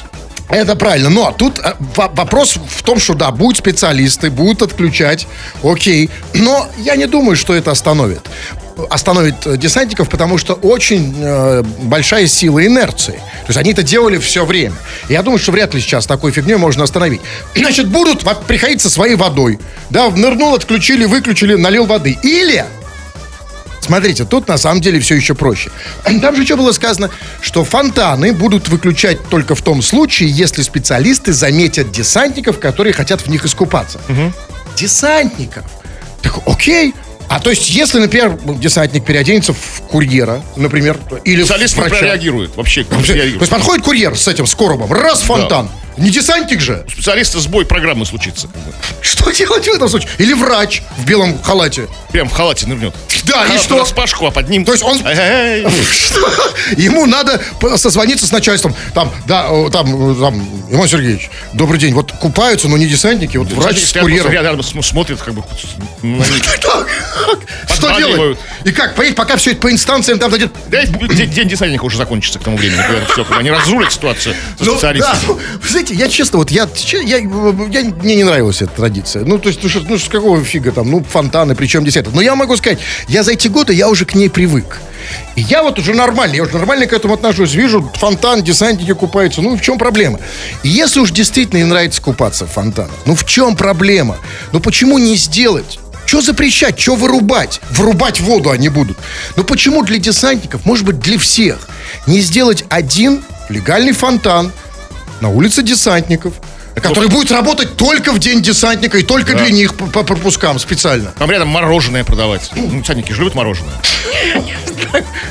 Это 0.49 0.75
правильно, 0.75 1.09
но 1.11 1.31
тут 1.31 1.59
э, 1.59 1.73
во- 1.95 2.07
вопрос 2.09 2.55
в 2.57 2.81
том, 2.81 2.99
что 2.99 3.13
да, 3.13 3.29
будут 3.29 3.57
специалисты, 3.57 4.31
будут 4.31 4.63
отключать, 4.63 5.27
окей, 5.63 6.09
но 6.33 6.67
я 6.79 6.95
не 6.95 7.05
думаю, 7.05 7.35
что 7.37 7.53
это 7.53 7.69
остановит. 7.69 8.21
Остановит 8.89 9.45
э, 9.45 9.57
десантников, 9.57 10.09
потому 10.09 10.39
что 10.39 10.53
очень 10.55 11.13
э, 11.19 11.61
большая 11.83 12.25
сила 12.25 12.65
инерции. 12.65 13.13
То 13.41 13.49
есть 13.49 13.57
они 13.59 13.73
это 13.73 13.83
делали 13.83 14.17
все 14.17 14.43
время. 14.43 14.73
Я 15.07 15.21
думаю, 15.21 15.37
что 15.37 15.51
вряд 15.51 15.75
ли 15.75 15.81
сейчас 15.81 16.07
такой 16.07 16.31
фигней 16.31 16.55
можно 16.55 16.83
остановить. 16.83 17.21
Значит, 17.55 17.87
будут 17.89 18.23
приходить 18.47 18.81
со 18.81 18.89
своей 18.89 19.15
водой. 19.15 19.59
Да, 19.91 20.09
нырнул, 20.09 20.55
отключили, 20.55 21.05
выключили, 21.05 21.53
налил 21.55 21.85
воды. 21.85 22.17
Или 22.23 22.65
Смотрите, 23.81 24.25
тут 24.25 24.47
на 24.47 24.57
самом 24.57 24.81
деле 24.81 24.99
все 24.99 25.15
еще 25.15 25.33
проще. 25.35 25.71
Там 26.21 26.35
же 26.35 26.45
что 26.45 26.57
было 26.57 26.71
сказано, 26.71 27.09
что 27.41 27.63
фонтаны 27.63 28.33
будут 28.33 28.67
выключать 28.67 29.27
только 29.29 29.55
в 29.55 29.61
том 29.61 29.81
случае, 29.81 30.29
если 30.29 30.61
специалисты 30.61 31.33
заметят 31.33 31.91
десантников, 31.91 32.59
которые 32.59 32.93
хотят 32.93 33.21
в 33.21 33.27
них 33.27 33.45
искупаться. 33.45 33.99
Десантников. 34.75 35.65
Так, 36.21 36.39
окей. 36.45 36.93
А 37.29 37.39
то 37.39 37.51
есть, 37.51 37.69
если, 37.69 37.99
например, 37.99 38.39
десантник 38.57 39.05
переоденется 39.05 39.53
в 39.53 39.81
курьера, 39.87 40.41
например, 40.55 40.97
или 41.25 41.43
в 41.43 41.45
Специалист 41.45 41.75
не 41.75 41.81
врача. 41.81 41.97
прореагирует. 41.97 42.55
Вообще, 42.55 42.83
Вообще, 42.89 43.07
То 43.07 43.13
реагирует. 43.13 43.41
есть 43.41 43.51
подходит 43.51 43.85
курьер 43.85 44.17
с 44.17 44.27
этим, 44.27 44.47
с 44.47 44.55
коробом, 44.55 44.91
раз 44.91 45.21
фонтан. 45.21 45.69
Не 45.97 46.09
десантник 46.09 46.61
же. 46.61 46.85
Специалиста 46.89 47.39
сбой 47.39 47.65
программы 47.65 48.05
случится. 48.05 48.47
Что 49.01 49.31
делать 49.31 49.65
в 49.65 49.69
этом 49.73 49.89
случае? 49.89 50.09
Или 50.17 50.33
врач 50.33 50.81
в 50.97 51.05
белом 51.05 51.41
халате. 51.41 51.87
Прям 52.11 52.29
в 52.29 52.33
халате 52.33 52.67
нырнет. 52.67 52.95
Да, 53.25 53.43
и 53.43 53.47
Халат 53.47 53.61
что? 53.61 53.75
нараспашку, 53.75 54.25
а 54.25 54.31
под 54.31 54.49
ним... 54.49 54.65
То 54.65 54.71
есть 54.71 54.83
он-. 54.83 54.97
Что? 54.99 56.31
Ему 56.77 57.05
надо 57.05 57.41
созвониться 57.75 58.25
с 58.25 58.31
начальством. 58.31 58.73
Там, 58.93 59.11
да, 59.27 59.49
там, 59.71 60.11
э, 60.11 60.15
там, 60.19 60.63
Иван 60.71 60.87
Сергеевич, 60.87 61.29
добрый 61.53 61.79
день. 61.79 61.93
Вот 61.93 62.11
купаются, 62.13 62.67
но 62.67 62.77
не 62.77 62.87
десантники, 62.87 63.37
вот 63.37 63.51
врач 63.51 63.77
с 63.79 63.93
курьером. 63.93 64.31
Рядом 64.31 64.63
см- 64.63 64.83
смотрят, 64.87 65.21
как 65.21 65.33
бы 65.33 65.43
Что 67.67 67.97
делать? 67.97 68.37
И 68.63 68.71
как? 68.71 68.95
Поедь, 68.95 69.15
пока 69.15 69.35
все 69.37 69.51
это 69.51 69.61
по 69.61 69.71
инстанциям 69.71 70.19
там 70.19 70.31
дойдет. 70.31 70.51
Да, 70.67 70.81
и 70.81 70.87
день, 70.87 71.47
десантника 71.47 71.83
уже 71.85 71.97
закончится 71.97 72.39
к 72.39 72.43
тому 72.43 72.57
времени. 72.57 72.81
они 73.37 73.51
разрулят 73.51 73.91
ситуацию 73.91 74.35
со 74.57 74.65
Ну, 74.65 74.73
специалистами. 74.73 75.39
ну, 75.79 75.85
знаете, 75.85 75.93
я 76.03 76.09
честно, 76.09 76.39
вот 76.39 76.51
я, 76.51 76.67
я, 77.03 77.17
я- 77.17 77.83
мне 78.01 78.15
не 78.15 78.23
нравилась 78.23 78.61
эта 78.61 78.71
традиция. 78.75 79.23
Ну, 79.23 79.37
то 79.39 79.49
есть, 79.49 79.63
ну, 79.63 79.69
что, 79.69 79.81
ну, 79.87 79.97
с 79.97 80.07
какого 80.09 80.43
фига 80.43 80.71
там, 80.71 80.91
ну, 80.91 81.03
фонтаны, 81.03 81.55
причем 81.55 81.81
здесь 81.83 81.95
это. 81.97 82.11
Но 82.11 82.21
я 82.21 82.35
могу 82.35 82.55
сказать, 82.57 82.79
я 83.07 83.23
за 83.23 83.31
эти 83.31 83.47
годы, 83.47 83.73
я 83.73 83.87
уже 83.87 84.05
к 84.05 84.13
ней 84.15 84.29
привык. 84.29 84.79
И 85.35 85.41
я 85.41 85.63
вот 85.63 85.79
уже 85.79 85.93
нормально, 85.93 86.35
я 86.35 86.43
уже 86.43 86.53
нормально 86.57 86.85
к 86.85 86.93
этому 86.93 87.13
отношусь. 87.13 87.53
Вижу, 87.53 87.89
фонтан, 87.95 88.43
десантники 88.43 88.93
купаются. 88.93 89.41
Ну, 89.41 89.55
в 89.57 89.61
чем 89.61 89.77
проблема? 89.77 90.19
И 90.63 90.69
если 90.69 90.99
уж 90.99 91.11
действительно 91.11 91.59
им 91.59 91.69
нравится 91.69 92.01
купаться 92.01 92.45
в 92.45 92.51
фонтанах, 92.51 92.91
ну, 93.05 93.15
в 93.15 93.25
чем 93.25 93.55
проблема? 93.55 94.17
Ну, 94.51 94.59
почему 94.59 94.97
не 94.97 95.15
сделать? 95.15 95.79
Что 96.05 96.21
запрещать? 96.21 96.79
Что 96.79 96.95
вырубать? 96.95 97.61
Вырубать 97.71 98.19
воду 98.19 98.49
они 98.49 98.67
будут. 98.67 98.97
Но 99.35 99.43
почему 99.43 99.83
для 99.83 99.97
десантников, 99.99 100.65
может 100.65 100.83
быть, 100.85 100.99
для 100.99 101.17
всех, 101.17 101.69
не 102.07 102.19
сделать 102.19 102.65
один 102.69 103.23
легальный 103.49 103.93
фонтан 103.93 104.51
на 105.21 105.29
улице 105.29 105.61
десантников, 105.61 106.33
который 106.75 107.09
будет 107.09 107.31
работать 107.31 107.75
только 107.75 108.11
в 108.11 108.19
день 108.19 108.41
десантника 108.41 108.97
и 108.97 109.03
только 109.03 109.35
для 109.35 109.49
них 109.49 109.75
по, 109.75 109.87
по 109.87 110.03
пропускам 110.03 110.59
специально. 110.59 111.11
Там 111.17 111.29
рядом 111.31 111.49
мороженое 111.49 112.03
продавать. 112.03 112.49
Ну, 112.55 112.81
десантники 112.81 113.11
же 113.11 113.19
любят 113.19 113.35
мороженое. 113.35 113.73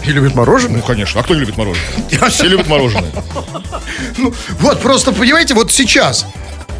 И 0.04 0.10
любит 0.10 0.34
мороженое. 0.34 0.76
Ну, 0.76 0.82
конечно. 0.82 1.20
А 1.20 1.24
кто 1.24 1.34
не 1.34 1.40
любит 1.40 1.56
мороженое? 1.56 2.30
Все 2.30 2.46
любят 2.46 2.68
мороженое. 2.68 3.10
Ну, 4.16 4.34
вот, 4.60 4.80
просто, 4.80 5.12
понимаете, 5.12 5.54
вот 5.54 5.72
сейчас. 5.72 6.26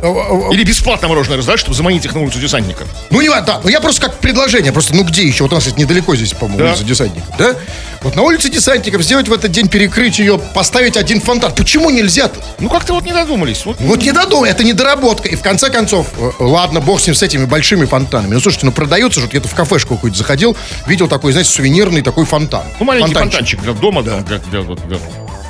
Э, 0.03 0.07
э, 0.07 0.55
Или 0.55 0.65
бесплатно 0.65 1.09
мороженое 1.09 1.37
раздать, 1.39 1.59
чтобы 1.61 1.77
заманить 1.77 2.05
их 2.05 2.15
на 2.15 2.21
улицу 2.23 2.39
десантников. 2.41 2.89
Ну, 3.11 3.21
не 3.21 3.29
да, 3.29 3.61
ну 3.63 3.69
я 3.71 3.81
просто 3.81 4.01
как 4.03 4.19
предложение, 4.19 4.73
просто, 4.73 4.95
ну 4.95 5.05
где 5.05 5.23
еще? 5.27 5.45
Вот 5.45 5.53
у 5.53 5.55
нас 5.57 5.67
это 5.67 5.79
недалеко 5.79 6.15
здесь, 6.17 6.33
по-моему, 6.33 6.59
Да. 6.59 6.71
улица 6.71 6.85
десантников, 6.85 7.37
да? 7.39 7.55
Вот 8.03 8.15
на 8.17 8.23
улице 8.23 8.49
десантников 8.49 9.03
сделать 9.03 9.29
в 9.29 9.33
этот 9.33 9.51
день, 9.51 9.69
перекрыть 9.69 10.19
ее, 10.19 10.39
поставить 10.55 10.97
один 10.97 11.21
фонтан. 11.21 11.53
Почему 11.53 11.91
нельзя-то? 11.91 12.41
Ну, 12.61 12.69
как-то 12.69 12.95
вот 12.95 13.05
не 13.05 13.13
додумались. 13.13 13.65
Вот, 13.65 13.81
Вот 13.81 14.03
не 14.03 14.13
додумай, 14.13 14.51
это 14.51 14.63
недоработка. 14.65 15.29
И 15.29 15.35
в 15.37 15.43
конце 15.43 15.69
концов, 15.71 16.07
э, 16.19 16.31
ладно, 16.39 16.81
бог 16.81 17.01
с 17.01 17.07
ним, 17.07 17.15
с 17.17 17.23
этими 17.23 17.45
большими 17.45 17.87
фонтанами. 17.87 18.35
Ну, 18.35 18.41
слушайте, 18.41 18.67
ну 18.67 18.73
продается 18.73 19.21
же, 19.21 19.27
вот 19.27 19.31
где-то 19.31 19.49
в 19.49 19.55
кафешку 19.55 19.97
какую-то 19.97 20.17
заходил, 20.19 20.57
видел 20.87 21.09
такой, 21.09 21.33
знаете, 21.33 21.51
сувенирный 21.51 22.03
такой 22.03 22.25
фонтан. 22.25 22.63
ну, 22.79 22.87
маленький 22.87 23.13
Фонтанчик. 23.15 23.33
фонтанчик 23.33 23.63
для 23.63 23.73
дома. 23.73 24.03
там, 24.05 24.25
для- 24.25 24.39
для- 24.39 24.61
вот, 24.61 24.79
для- 24.87 24.99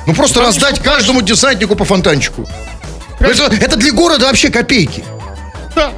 Ну, 0.07 0.13
просто 0.15 0.41
раздать 0.41 0.79
каждому 0.79 1.21
десантнику 1.21 1.75
по 1.75 1.85
фонтанчику. 1.85 2.47
Это, 3.19 3.55
это 3.55 3.75
для 3.75 3.91
города 3.91 4.25
вообще 4.25 4.49
копейки. 4.49 5.03
Да. 5.75 5.91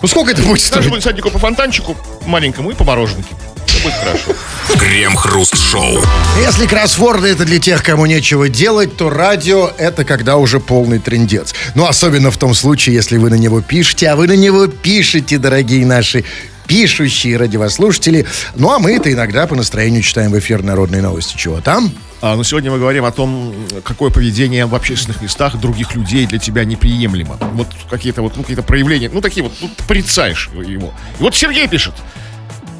Ну, 0.00 0.08
сколько 0.08 0.32
это 0.32 0.42
будет 0.42 0.60
стоить? 0.60 0.74
Каждому 0.74 0.96
десантнику 0.96 1.30
по 1.30 1.38
фонтанчику 1.38 1.96
маленькому 2.26 2.70
и 2.70 2.74
по 2.74 2.84
мороженке. 2.84 3.34
Все 3.66 3.82
будет 3.82 3.94
хорошо. 3.94 4.32
Крем-хруст-шоу. 4.72 5.98
Если 6.40 6.66
кроссворды 6.66 7.28
это 7.28 7.44
для 7.44 7.58
тех, 7.58 7.82
кому 7.82 8.06
нечего 8.06 8.48
делать, 8.48 8.96
то 8.96 9.10
радио 9.10 9.70
это 9.76 10.04
когда 10.04 10.36
уже 10.36 10.58
полный 10.58 10.98
трендец. 10.98 11.54
Ну, 11.74 11.86
особенно 11.86 12.30
в 12.30 12.38
том 12.38 12.54
случае, 12.54 12.94
если 12.94 13.18
вы 13.18 13.30
на 13.30 13.34
него 13.34 13.60
пишете, 13.60 14.08
а 14.08 14.16
вы 14.16 14.26
на 14.26 14.36
него 14.36 14.66
пишете, 14.66 15.38
дорогие 15.38 15.84
наши 15.84 16.24
пишущие 16.66 17.36
радиослушатели. 17.36 18.26
Ну, 18.56 18.72
а 18.72 18.78
мы 18.78 18.92
это 18.92 19.12
иногда 19.12 19.46
по 19.46 19.54
настроению 19.54 20.02
читаем 20.02 20.32
в 20.32 20.38
эфир 20.38 20.62
народные 20.62 21.02
новости. 21.02 21.36
Чего 21.36 21.60
там? 21.60 21.92
А, 22.22 22.34
но 22.34 22.42
сегодня 22.42 22.70
мы 22.70 22.78
говорим 22.78 23.04
о 23.04 23.12
том, 23.12 23.54
какое 23.84 24.10
поведение 24.10 24.64
в 24.64 24.74
общественных 24.74 25.20
местах 25.20 25.60
других 25.60 25.94
людей 25.94 26.26
для 26.26 26.38
тебя 26.38 26.64
неприемлемо. 26.64 27.36
Вот 27.52 27.68
какие-то 27.90 28.22
вот, 28.22 28.34
ну, 28.36 28.42
какие-то 28.42 28.62
проявления, 28.62 29.10
ну, 29.12 29.20
такие 29.20 29.42
вот, 29.42 29.52
ну, 29.60 29.68
ты 29.76 29.84
порицаешь 29.84 30.48
его. 30.54 30.94
И 31.18 31.22
вот 31.22 31.34
Сергей 31.34 31.68
пишет. 31.68 31.94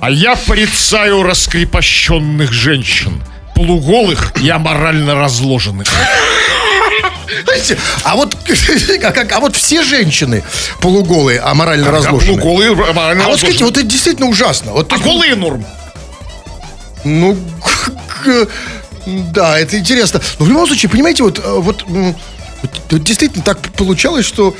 А 0.04 0.10
я 0.10 0.36
порицаю 0.36 1.22
раскрепощенных 1.22 2.52
женщин, 2.52 3.22
полуголых 3.54 4.34
и 4.42 4.50
аморально 4.50 5.14
разложенных. 5.14 5.88
Знаете, 7.46 7.78
а 8.02 8.14
вот, 8.14 8.36
а, 9.02 9.12
как- 9.12 9.32
а 9.32 9.40
вот 9.40 9.56
все 9.56 9.82
женщины 9.82 10.44
полуголые, 10.82 11.40
а 11.40 11.54
морально 11.54 11.88
А 11.88 11.92
разложенные. 11.92 12.36
полуголые 12.38 12.90
аморально 12.90 13.24
А 13.24 13.28
вот 13.28 13.38
скажите, 13.38 13.64
вот 13.64 13.78
это 13.78 13.86
действительно 13.86 14.28
ужасно. 14.28 14.72
Вот, 14.72 14.92
А 14.92 14.96
есть, 14.96 15.06
голые 15.06 15.36
норм. 15.36 15.64
Ну, 17.04 17.38
к- 18.06 18.48
да, 19.06 19.58
это 19.58 19.78
интересно. 19.78 20.20
Но 20.38 20.44
в 20.44 20.48
любом 20.50 20.66
случае, 20.66 20.90
понимаете, 20.90 21.22
вот, 21.22 21.38
э, 21.38 21.42
вот, 21.60 21.82
вот 21.88 23.02
действительно 23.02 23.42
так 23.42 23.58
получалось, 23.72 24.26
что, 24.26 24.54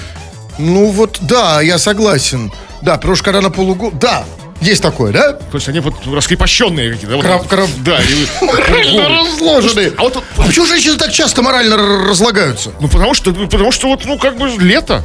ну 0.57 0.87
вот, 0.87 1.19
да, 1.21 1.61
я 1.61 1.77
согласен. 1.77 2.51
Да, 2.81 2.97
потому 2.97 3.15
что 3.15 3.27
когда 3.27 3.43
на 3.43 3.51
полугол... 3.51 3.91
Да, 3.91 4.25
есть 4.65 4.83
такое, 4.83 5.13
да? 5.13 5.33
То 5.33 5.55
есть 5.55 5.69
они 5.69 5.81
вот 5.81 5.95
раскрепощенные 6.07 6.93
какие-то. 6.93 7.17
Вот, 7.17 7.47
крав- 7.47 7.71
Да, 7.85 7.99
и 8.01 8.45
Морально 8.45 9.09
разложенные. 9.19 9.93
А 9.97 10.03
вот, 10.03 10.23
А 10.37 10.43
почему 10.43 10.67
женщины 10.67 10.97
так 10.97 11.13
часто 11.13 11.43
морально 11.43 11.77
разлагаются? 12.09 12.73
ну 12.81 12.89
потому 12.89 13.15
что, 13.15 13.33
потому 13.33 13.73
что 13.73 13.89
вот, 13.89 14.05
ну 14.05 14.19
как 14.19 14.37
бы 14.37 14.49
лето, 14.59 15.05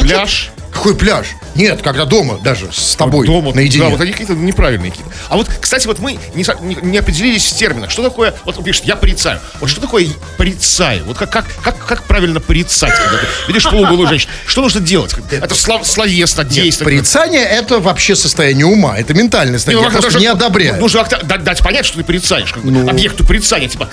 пляж. 0.00 0.50
Какой 0.78 0.94
пляж? 0.94 1.26
Нет, 1.56 1.82
когда 1.82 2.04
дома 2.04 2.38
даже 2.38 2.68
с 2.72 2.94
тобой 2.94 3.26
Дома, 3.26 3.52
наедине. 3.52 3.82
Да, 3.86 3.90
вот 3.90 4.00
они 4.00 4.12
какие-то 4.12 4.34
неправильные 4.34 4.92
какие-то. 4.92 5.10
А 5.28 5.36
вот, 5.36 5.48
кстати, 5.60 5.88
вот 5.88 5.98
мы 5.98 6.12
не, 6.36 6.44
не- 6.62 6.78
не 6.82 6.98
определились 6.98 7.46
в 7.46 7.56
терминах. 7.56 7.90
Что 7.90 8.04
такое, 8.04 8.32
вот 8.44 8.56
он 8.58 8.62
пишет, 8.62 8.84
я 8.84 8.94
порицаю. 8.94 9.40
Вот 9.58 9.68
что 9.68 9.80
такое 9.80 10.06
порицаю? 10.36 11.04
Вот 11.04 11.18
как, 11.18 11.30
как, 11.32 11.46
как, 11.64 11.84
как 11.84 12.04
правильно 12.04 12.38
порицать, 12.38 12.92
когда 12.94 13.18
ты 13.18 13.26
видишь 13.48 13.64
полуголую 13.64 14.06
женщину? 14.06 14.30
Что 14.46 14.60
нужно 14.62 14.80
делать? 14.80 15.12
Это 15.32 15.52
слов, 15.56 15.84
словесно, 15.84 16.44
действовать. 16.44 16.94
Порицание 16.94 17.42
это 17.42 17.80
вообще 17.80 18.14
состояние 18.14 18.66
ума, 18.66 18.96
это 18.96 19.12
ментальное 19.12 19.54
Не, 19.54 19.58
состояние. 19.58 19.88
ну, 19.88 19.92
Я 19.96 20.00
просто 20.00 20.20
не 20.20 20.26
одобряю. 20.28 20.78
Нужно 20.80 21.04
дать, 21.24 21.60
понять, 21.60 21.86
что 21.86 21.98
ты 21.98 22.04
порицаешь. 22.04 22.52
Как 22.52 22.62
Ну. 22.62 22.88
Объекту 22.88 23.26
порицания, 23.26 23.68
типа. 23.68 23.90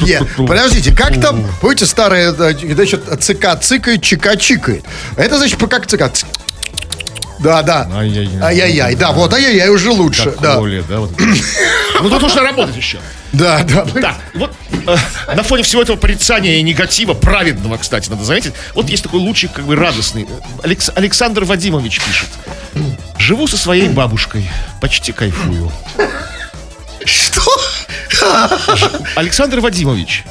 Нет, 0.00 0.22
подождите, 0.36 0.92
как 0.94 1.20
там, 1.20 1.46
помните, 1.60 1.86
старая, 1.86 2.32
да, 2.32 2.52
значит, 2.52 3.02
ЦК 3.20 3.58
цикает, 3.60 4.02
ЧК 4.02 4.36
чикает. 4.36 4.84
Это 5.16 5.38
значит, 5.38 5.58
как 5.68 5.86
ЦК? 5.86 6.12
Ц- 6.12 6.26
Да, 7.40 7.62
да. 7.62 7.86
Ай-яй-яй. 8.42 8.94
Да, 8.94 9.12
вот 9.12 9.32
ай-яй-яй 9.34 9.68
уже 9.70 9.90
лучше. 9.90 10.34
Да. 10.40 10.56
Да. 10.88 11.02
Ну 12.02 12.10
тут 12.10 12.22
нужно 12.22 12.42
работать 12.42 12.76
еще. 12.76 12.98
Да, 13.32 13.62
да. 13.62 13.84
Так, 13.84 14.16
вот 14.34 14.52
э, 14.86 14.96
на 15.34 15.42
фоне 15.44 15.62
всего 15.62 15.80
этого 15.80 15.96
порицания 15.96 16.56
и 16.56 16.62
негатива, 16.62 17.14
праведного, 17.14 17.76
кстати, 17.78 18.10
надо 18.10 18.24
заметить, 18.24 18.52
вот 18.74 18.88
есть 18.90 19.04
такой 19.04 19.20
лучик, 19.20 19.52
как 19.52 19.64
бы 19.64 19.76
радостный. 19.76 20.26
Алекс- 20.64 20.90
Александр 20.96 21.44
Вадимович 21.44 22.00
пишет. 22.00 22.28
Живу 23.18 23.46
со 23.46 23.56
своей 23.56 23.88
бабушкой, 23.88 24.50
почти 24.80 25.12
кайфую. 25.12 25.70
Что? 27.04 27.42
Александр 29.16 29.60
Вадимович, 29.60 30.24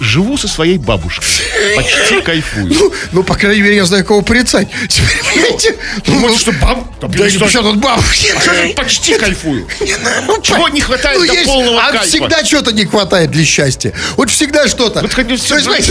живу 0.00 0.36
со 0.36 0.48
своей 0.48 0.78
бабушкой, 0.78 1.26
почти 1.74 2.20
кайфую. 2.20 2.74
Ну, 2.74 2.92
ну, 3.12 3.22
по 3.22 3.34
крайней 3.34 3.62
мере, 3.62 3.76
я 3.76 3.84
знаю, 3.84 4.04
кого 4.04 4.22
порицать. 4.22 4.68
Понимаете? 4.70 5.76
Ну, 6.06 6.18
вот 6.18 6.38
что 6.38 6.52
баб... 6.52 6.78
Да, 7.00 7.08
Да, 7.08 7.28
что- 7.28 7.62
тут 7.62 7.76
бабушки? 7.78 8.26
же 8.26 8.74
почти 8.74 9.18
кайфую. 9.18 9.66
Ну, 10.26 10.40
Чего 10.42 10.68
не 10.68 10.80
хватает 10.80 11.18
ну, 11.20 11.26
до 11.26 11.44
полного 11.44 11.82
а 11.82 11.92
кайфа? 11.92 12.06
всегда 12.06 12.44
что-то 12.44 12.72
не 12.72 12.84
хватает 12.84 13.30
для 13.30 13.44
счастья. 13.44 13.92
Вот 14.16 14.30
всегда 14.30 14.68
что-то. 14.68 15.00
Вот 15.00 15.12
хоть 15.14 15.26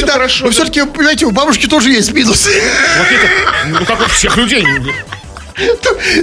да, 0.05 0.13
хорошо, 0.13 0.45
но 0.45 0.51
все-таки, 0.51 0.85
понимаете, 0.85 1.25
у 1.25 1.31
бабушки 1.31 1.67
тоже 1.67 1.91
есть 1.91 2.11
минусы. 2.11 2.49
Вот 2.97 3.07
это, 3.07 3.79
ну 3.79 3.85
как 3.85 4.01
у 4.01 4.09
всех 4.09 4.37
людей. 4.37 4.65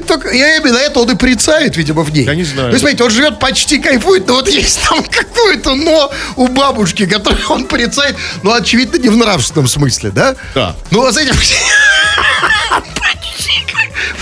Только 0.07 0.31
я 0.31 0.57
именно 0.57 0.77
это 0.77 1.01
он 1.01 1.11
и 1.11 1.14
порицает, 1.14 1.77
видимо, 1.77 2.03
в 2.03 2.12
ней. 2.12 2.25
Я 2.25 2.35
не 2.35 2.45
знаю. 2.45 2.71
Вы 2.71 2.79
смотрите, 2.79 3.05
он 3.05 3.11
живет 3.11 3.38
почти 3.38 3.79
кайфует, 3.79 4.27
но 4.27 4.35
вот 4.35 4.49
есть 4.49 4.81
там 4.88 5.03
какое-то 5.11 5.75
но 5.75 6.12
у 6.37 6.49
бабушки, 6.49 7.07
которое 7.07 7.47
он 7.49 7.66
порицает, 7.66 8.16
ну, 8.42 8.53
очевидно, 8.53 8.97
не 8.99 9.09
в 9.09 9.16
нравственном 9.16 9.68
смысле, 9.68 10.11
да? 10.11 10.37
Да. 10.55 10.77
Ну, 10.90 11.05
а 11.05 11.12
с 11.12 11.16
этим... 11.16 11.35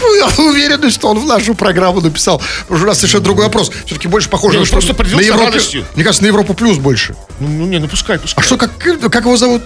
Кайфует. 0.01 0.39
Я 0.39 0.45
уверен, 0.45 0.91
что 0.91 1.09
он 1.09 1.19
в 1.19 1.27
нашу 1.27 1.55
программу 1.55 2.01
написал. 2.01 2.39
Потому 2.63 2.79
что 2.79 2.85
у 2.85 2.89
нас 2.89 2.99
совершенно 2.99 3.25
другой 3.25 3.45
вопрос. 3.47 3.71
Все-таки 3.87 4.09
больше 4.09 4.29
похоже 4.29 4.55
Не, 4.55 4.59
на 4.59 4.61
ну, 4.61 4.81
что- 4.81 4.95
просто 4.95 5.17
на 5.17 5.37
радостью. 5.37 5.85
Мне 5.95 6.05
кажется, 6.05 6.23
на 6.23 6.29
Европу 6.29 6.55
плюс 6.55 6.79
больше. 6.79 7.15
Ну, 7.39 7.49
ну, 7.49 7.67
не, 7.67 7.79
ну 7.79 7.89
пускай, 7.89 8.17
А 8.17 8.19
пускай. 8.19 8.45
что, 8.45 8.57
как, 8.57 8.71
как 8.79 9.25
его 9.25 9.37
зовут? 9.37 9.63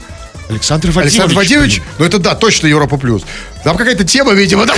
Александр 0.48 0.88
Вадимович. 0.88 1.12
Александр 1.12 1.34
Вадимович? 1.34 1.82
Ну, 1.98 2.04
это 2.04 2.18
да, 2.18 2.34
точно 2.34 2.66
Европа 2.66 2.98
плюс. 2.98 3.22
Там 3.62 3.76
какая-то 3.76 4.04
тема, 4.04 4.32
видимо, 4.32 4.66
да? 4.66 4.74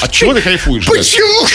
От 0.00 0.10
чего 0.12 0.34
ты 0.34 0.40
кайфуешь? 0.40 0.86
Почему? 0.86 1.46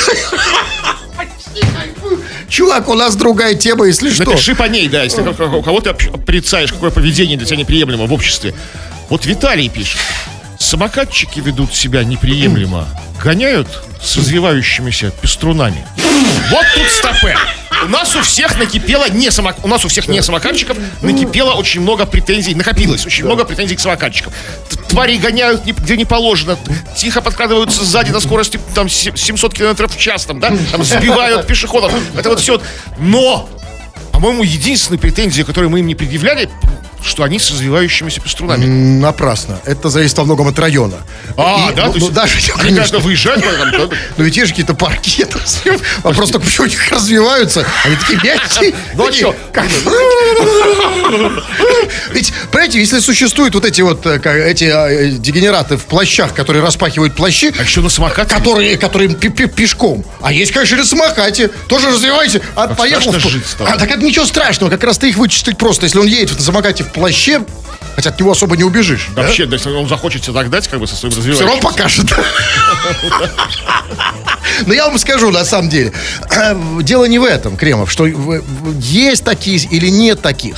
Чувак, 2.49 2.89
у 2.89 2.95
нас 2.95 3.15
другая 3.15 3.53
тема, 3.53 3.85
если 3.85 4.09
что. 4.09 4.25
Напиши 4.25 4.55
по 4.55 4.63
ней, 4.63 4.89
да, 4.89 5.03
если 5.03 5.21
у 5.21 5.61
кого 5.63 5.79
ты 5.81 5.93
порицаешь, 5.93 6.71
какое 6.73 6.89
поведение 6.89 7.37
для 7.37 7.45
тебя 7.45 7.57
неприемлемо 7.57 8.07
в 8.07 8.13
обществе. 8.13 8.53
Вот 9.09 9.25
Виталий 9.25 9.69
пишет. 9.69 9.99
Самокатчики 10.59 11.39
ведут 11.39 11.73
себя 11.73 12.03
неприемлемо. 12.03 12.85
Гоняют 13.23 13.67
с 14.03 14.17
развивающимися 14.17 15.11
пеструнами. 15.21 15.85
Вот 16.51 16.65
тут 16.75 16.89
стопе. 16.89 17.35
У 17.85 17.87
нас 17.87 18.13
у 18.15 18.21
всех 18.21 18.57
накипело 18.59 19.07
не 19.09 19.31
самок... 19.31 19.63
у 19.63 19.67
нас 19.69 19.85
у 19.85 19.87
всех 19.87 20.09
не 20.09 20.21
самокатчиков 20.21 20.77
накипело 21.01 21.53
очень 21.53 21.79
много 21.79 22.05
претензий, 22.05 22.53
накопилось 22.53 23.05
очень 23.05 23.23
много 23.23 23.45
претензий 23.45 23.77
к 23.77 23.79
самокатчикам. 23.79 24.33
Твари 24.89 25.15
гоняют 25.17 25.63
где 25.63 25.95
не 25.95 26.03
положено, 26.03 26.57
тихо 26.97 27.21
подкрадываются 27.21 27.85
сзади 27.85 28.11
на 28.11 28.19
скорости 28.19 28.59
там 28.75 28.89
се- 28.89 29.15
700 29.15 29.53
километров 29.53 29.95
в 29.95 29.99
час, 29.99 30.25
там, 30.25 30.41
да, 30.41 30.51
там 30.71 30.83
сбивают 30.83 31.47
пешеходов. 31.47 31.93
Это 32.17 32.29
вот 32.29 32.41
все. 32.41 32.61
Но 32.97 33.49
по-моему, 34.11 34.43
единственная 34.43 34.99
претензия, 34.99 35.45
которую 35.45 35.69
мы 35.69 35.79
им 35.79 35.87
не 35.87 35.95
предъявляли, 35.95 36.49
что 37.03 37.23
они 37.23 37.39
с 37.39 37.49
развивающимися 37.51 38.21
пеструнами. 38.21 38.65
Напрасно. 38.65 39.59
Это 39.65 39.89
зависит 39.89 40.17
во 40.17 40.25
многом 40.25 40.47
от 40.47 40.59
района. 40.59 40.97
А, 41.37 41.69
И, 41.71 41.75
да? 41.75 41.85
ну, 41.87 41.93
то 41.93 41.99
ну, 41.99 42.05
есть, 42.05 42.13
даже, 42.13 42.33
они, 42.35 42.47
конечно. 42.47 42.75
конечно, 42.75 42.99
выезжают, 42.99 43.43
там, 43.43 43.71
да, 43.71 43.95
Но 44.17 44.23
ведь 44.23 44.35
есть 44.35 44.47
же 44.47 44.53
какие-то 44.53 44.73
парки. 44.73 45.25
Вопрос 46.03 46.31
только, 46.31 46.45
почему 46.45 46.65
они 46.65 46.75
так 46.75 46.91
развиваются? 46.91 47.65
Они 47.83 47.95
такие 47.95 48.19
мягкие. 48.23 48.73
Ну, 48.95 49.07
а 49.07 49.33
как- 49.53 49.65
Ведь, 52.11 52.33
понимаете, 52.51 52.79
если 52.79 52.99
существуют 52.99 53.55
вот 53.55 53.65
эти 53.65 53.81
вот 53.81 54.05
э, 54.05 54.19
эти 54.49 54.65
э, 54.65 55.11
дегенераты 55.11 55.77
в 55.77 55.85
плащах, 55.85 56.33
которые 56.33 56.63
распахивают 56.63 57.15
плащи, 57.15 57.53
А 57.57 57.63
еще 57.63 57.81
на 57.81 57.89
самокате. 57.89 58.33
которые, 58.33 58.77
которые 58.77 59.09
пешком. 59.09 60.03
А 60.21 60.31
есть, 60.31 60.51
конечно, 60.51 60.77
на 60.77 60.85
самокате. 60.85 61.49
Тоже 61.67 61.87
развивайте. 61.87 62.41
А 62.55 62.67
поехал. 62.67 63.13
А, 63.59 63.77
так 63.77 63.89
это 63.89 64.03
ничего 64.03 64.25
страшного. 64.25 64.69
Как 64.69 64.83
раз 64.83 64.97
ты 64.97 65.09
их 65.09 65.17
вычислить 65.17 65.57
просто. 65.57 65.85
Если 65.85 65.99
он 65.99 66.07
едет 66.07 66.37
на 66.37 66.43
самокате 66.43 66.83
в 66.89 66.93
плаще, 66.93 67.41
хотя 67.95 68.09
от 68.09 68.19
него 68.19 68.31
особо 68.31 68.57
не 68.57 68.63
убежишь. 68.63 69.09
да? 69.15 69.23
Вообще, 69.23 69.45
да, 69.45 69.55
если 69.55 69.69
он 69.69 69.87
захочет 69.87 70.21
тебе 70.23 70.33
так 70.33 70.49
дать, 70.49 70.67
как 70.67 70.79
бы 70.79 70.87
со 70.87 70.95
своим 70.95 71.11
Все 71.13 71.21
равно 71.45 71.55
развивающимся. 71.59 72.15
покажет. 72.15 72.15
Но 74.65 74.73
я 74.73 74.87
вам 74.87 74.97
скажу, 74.97 75.31
на 75.31 75.45
самом 75.45 75.69
деле, 75.69 75.93
дело 76.81 77.05
не 77.05 77.19
в 77.19 77.23
этом, 77.23 77.55
Кремов, 77.55 77.91
что 77.91 78.05
есть 78.79 79.23
такие 79.23 79.57
или 79.57 79.89
нет 79.89 80.21
таких. 80.21 80.55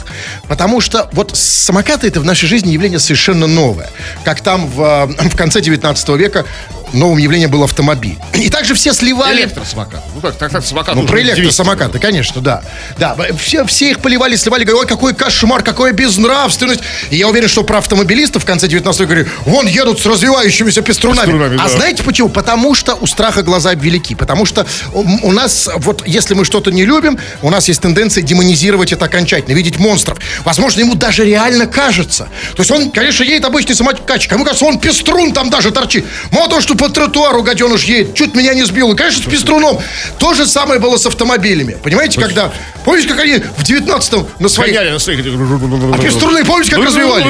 Потому 0.47 0.81
что 0.81 1.09
вот 1.13 1.35
самокаты 1.35 2.07
это 2.07 2.19
в 2.19 2.25
нашей 2.25 2.47
жизни 2.47 2.71
явление 2.71 2.99
совершенно 2.99 3.47
новое. 3.47 3.89
Как 4.23 4.41
там 4.41 4.67
в, 4.67 5.07
в 5.31 5.35
конце 5.35 5.61
19 5.61 6.09
века 6.09 6.45
новым 6.93 7.17
явлением 7.17 7.49
был 7.51 7.63
автомобиль. 7.63 8.17
И 8.33 8.49
также 8.49 8.73
все 8.73 8.93
сливали... 8.93 9.41
Электросамокат. 9.41 10.03
Ну 10.13 10.21
как, 10.21 10.35
так, 10.35 10.51
так, 10.51 10.65
самокат. 10.65 10.95
Ну, 10.95 11.05
про 11.05 11.21
электросамокаты, 11.21 11.99
конечно, 11.99 12.41
да. 12.41 12.61
Да, 12.97 13.15
все, 13.37 13.65
все 13.65 13.91
их 13.91 13.99
поливали, 13.99 14.35
сливали, 14.35 14.63
говорили, 14.63 14.83
ой, 14.83 14.87
какой 14.87 15.13
кошмар, 15.13 15.63
какая 15.63 15.93
безнравственность. 15.93 16.81
И 17.09 17.17
я 17.17 17.27
уверен, 17.27 17.47
что 17.47 17.63
про 17.63 17.79
автомобилистов 17.79 18.43
в 18.43 18.45
конце 18.45 18.67
19 18.67 19.01
века 19.01 19.13
говорили, 19.13 19.31
вон 19.45 19.67
едут 19.67 19.99
с 19.99 20.05
развивающимися 20.05 20.81
пеструнами. 20.81 21.25
Пеструнами, 21.25 21.55
а 21.55 21.67
да. 21.67 21.69
знаете 21.69 22.03
почему? 22.03 22.29
Потому 22.29 22.75
что 22.75 22.95
у 22.95 23.07
страха 23.07 23.43
глаза 23.43 23.73
велики. 23.73 24.15
Потому 24.15 24.45
что 24.45 24.65
у, 24.93 25.03
у 25.27 25.31
нас, 25.31 25.69
вот 25.77 26.07
если 26.07 26.33
мы 26.33 26.45
что-то 26.45 26.71
не 26.71 26.85
любим, 26.85 27.17
у 27.41 27.49
нас 27.49 27.67
есть 27.67 27.81
тенденция 27.81 28.23
демонизировать 28.23 28.91
это 28.91 29.05
окончательно, 29.05 29.55
видеть 29.55 29.77
монстров. 29.77 30.19
Возможно, 30.43 30.81
ему 30.81 30.95
даже 30.95 31.25
реально 31.25 31.67
кажется. 31.67 32.27
То 32.55 32.61
есть 32.61 32.71
он, 32.71 32.91
конечно, 32.91 33.23
едет 33.23 33.45
обычный 33.45 33.75
самокатчик, 33.75 34.31
а 34.31 34.35
ему 34.35 34.45
кажется, 34.45 34.65
он 34.65 34.79
пеструн 34.79 35.33
там 35.33 35.49
даже 35.49 35.71
торчит. 35.71 36.05
Мало 36.31 36.49
того, 36.49 36.61
что 36.61 36.75
по 36.81 36.89
тротуару 36.89 37.43
гаденыш 37.43 37.83
едет, 37.83 38.15
чуть 38.15 38.33
меня 38.33 38.55
не 38.55 38.63
сбил. 38.63 38.91
И, 38.91 38.95
конечно, 38.95 39.21
с 39.21 39.25
пеструном. 39.31 39.79
То 40.17 40.33
же 40.33 40.47
самое 40.47 40.79
было 40.79 40.97
с 40.97 41.05
автомобилями. 41.05 41.77
Понимаете, 41.83 42.19
когда... 42.19 42.51
Помните, 42.83 43.07
как 43.07 43.19
они 43.19 43.37
в 43.37 43.61
19-м 43.61 44.27
на 44.39 44.49
своих... 44.49 44.73
Гоняли 44.73 44.89
на 44.89 44.97
своих... 44.97 45.19
А 45.19 45.97
пеструны, 45.99 46.43
помните, 46.43 46.71
как 46.71 46.83
развивались? 46.83 47.25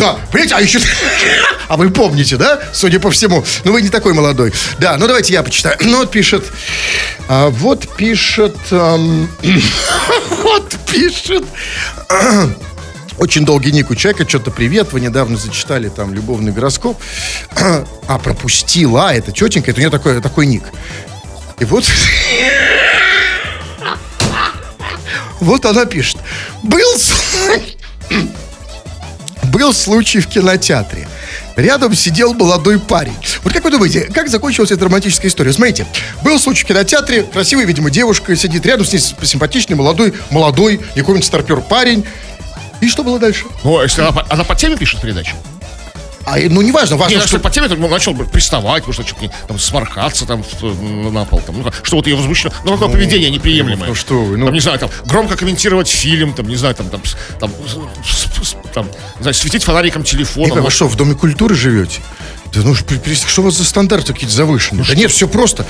Да, 0.00 0.16
понимаете, 0.32 0.54
а 0.54 0.62
еще... 0.62 0.80
А 1.68 1.76
вы 1.76 1.90
помните, 1.90 2.36
да? 2.36 2.58
Судя 2.72 2.98
по 2.98 3.12
всему. 3.12 3.44
Ну, 3.64 3.72
вы 3.72 3.82
не 3.82 3.90
такой 3.90 4.12
молодой. 4.12 4.52
Да, 4.78 4.96
ну 4.96 5.06
давайте 5.06 5.34
я 5.34 5.44
почитаю. 5.44 5.76
Ну, 5.82 5.98
вот 5.98 6.10
пишет... 6.10 6.44
а, 7.28 7.50
вот 7.50 7.86
пишет... 7.96 8.56
вот 8.70 10.68
пишет... 10.90 11.44
Очень 13.20 13.44
долгий 13.44 13.70
ник 13.70 13.90
у 13.90 13.94
человека, 13.94 14.26
что-то 14.26 14.50
привет, 14.50 14.94
вы 14.94 15.00
недавно 15.02 15.36
зачитали 15.36 15.90
там 15.90 16.14
любовный 16.14 16.52
гороскоп, 16.52 16.96
а 17.54 18.18
пропустила, 18.18 19.14
это 19.14 19.30
тетенька, 19.30 19.72
это 19.72 19.78
у 19.78 19.82
нее 19.82 19.90
такой, 19.90 20.22
такой 20.22 20.46
ник. 20.46 20.62
И 21.58 21.66
вот... 21.66 21.84
Вот 25.38 25.66
она 25.66 25.84
пишет. 25.84 26.16
Был... 26.62 26.88
Был 29.52 29.74
случай 29.74 30.20
в 30.20 30.26
кинотеатре. 30.26 31.06
Рядом 31.56 31.94
сидел 31.94 32.32
молодой 32.32 32.78
парень. 32.78 33.16
Вот 33.42 33.52
как 33.52 33.64
вы 33.64 33.70
думаете, 33.70 34.02
как 34.14 34.28
закончилась 34.28 34.70
эта 34.70 34.84
романтическая 34.86 35.30
история? 35.30 35.52
Смотрите, 35.52 35.86
был 36.22 36.38
случай 36.38 36.64
в 36.64 36.68
кинотеатре, 36.68 37.24
красивая, 37.24 37.64
видимо, 37.64 37.90
девушка 37.90 38.34
сидит 38.36 38.64
рядом 38.64 38.86
с 38.86 38.92
ней 38.92 39.00
симпатичный, 39.00 39.76
молодой, 39.76 40.14
молодой, 40.30 40.80
какой-нибудь 40.94 41.24
старпер 41.26 41.60
парень. 41.60 42.06
И 42.80 42.88
что 42.88 43.02
было 43.04 43.18
дальше? 43.18 43.44
Ну, 43.64 43.82
если 43.82 44.02
она, 44.02 44.24
она 44.28 44.44
по 44.44 44.54
теме 44.54 44.76
пишет 44.76 45.00
передачу. 45.00 45.36
А, 46.26 46.36
ну, 46.48 46.60
неважно, 46.62 46.96
важно, 46.96 47.14
Не, 47.14 47.20
что... 47.20 47.28
если 47.28 47.38
по 47.38 47.50
теме, 47.50 47.68
то 47.68 47.74
он 47.74 47.90
начал 47.90 48.14
приставать, 48.14 48.86
может, 48.86 49.06
что-то 49.06 49.32
там, 49.48 49.58
сморкаться 49.58 50.26
там 50.26 50.44
на 51.12 51.24
пол. 51.24 51.40
Там, 51.40 51.62
ну, 51.62 51.72
что 51.82 51.96
вот 51.96 52.06
ее 52.06 52.14
возмущено. 52.14 52.52
Ну, 52.64 52.72
какое 52.72 52.88
поведение 52.88 53.30
неприемлемое. 53.30 53.88
ну 53.88 53.94
что 53.94 54.22
вы, 54.22 54.36
ну. 54.36 54.46
Там, 54.46 54.54
не 54.54 54.60
знаю, 54.60 54.78
там, 54.78 54.90
громко 55.06 55.36
комментировать 55.36 55.88
фильм, 55.88 56.34
там, 56.34 56.46
не 56.46 56.56
знаю, 56.56 56.74
там, 56.74 56.88
там, 56.90 57.02
там, 57.40 57.52
там, 58.74 58.86
не 59.16 59.22
знаю, 59.22 59.34
светить 59.34 59.64
фонариком 59.64 60.04
телефона. 60.04 60.52
Никак, 60.52 60.64
вы 60.64 60.70
что, 60.70 60.88
в 60.88 60.96
Доме 60.96 61.14
культуры 61.14 61.54
живете? 61.54 62.00
Да 62.52 62.60
ну, 62.62 62.74
что 62.74 63.40
у 63.40 63.44
вас 63.44 63.54
за 63.54 63.64
стандарты 63.64 64.12
какие-то 64.12 64.34
завышенные? 64.34 64.84
да 64.84 64.94
нет, 64.94 65.10
все 65.10 65.26
просто. 65.26 65.66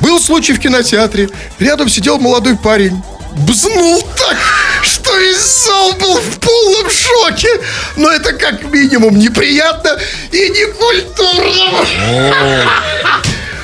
Был 0.00 0.20
случай 0.20 0.52
в 0.52 0.58
кинотеатре. 0.58 1.28
Рядом 1.58 1.88
сидел 1.88 2.18
молодой 2.18 2.56
парень. 2.56 3.02
Бзнул 3.36 4.02
так, 4.16 4.36
что 4.82 5.16
весь 5.18 5.64
зал 5.64 5.92
был 5.94 6.18
в 6.18 6.38
полном 6.38 6.90
шоке. 6.90 7.48
Но 7.96 8.10
это 8.10 8.32
как 8.32 8.62
минимум 8.64 9.18
неприятно 9.18 9.98
и 10.30 10.48
некультурно. 10.50 11.86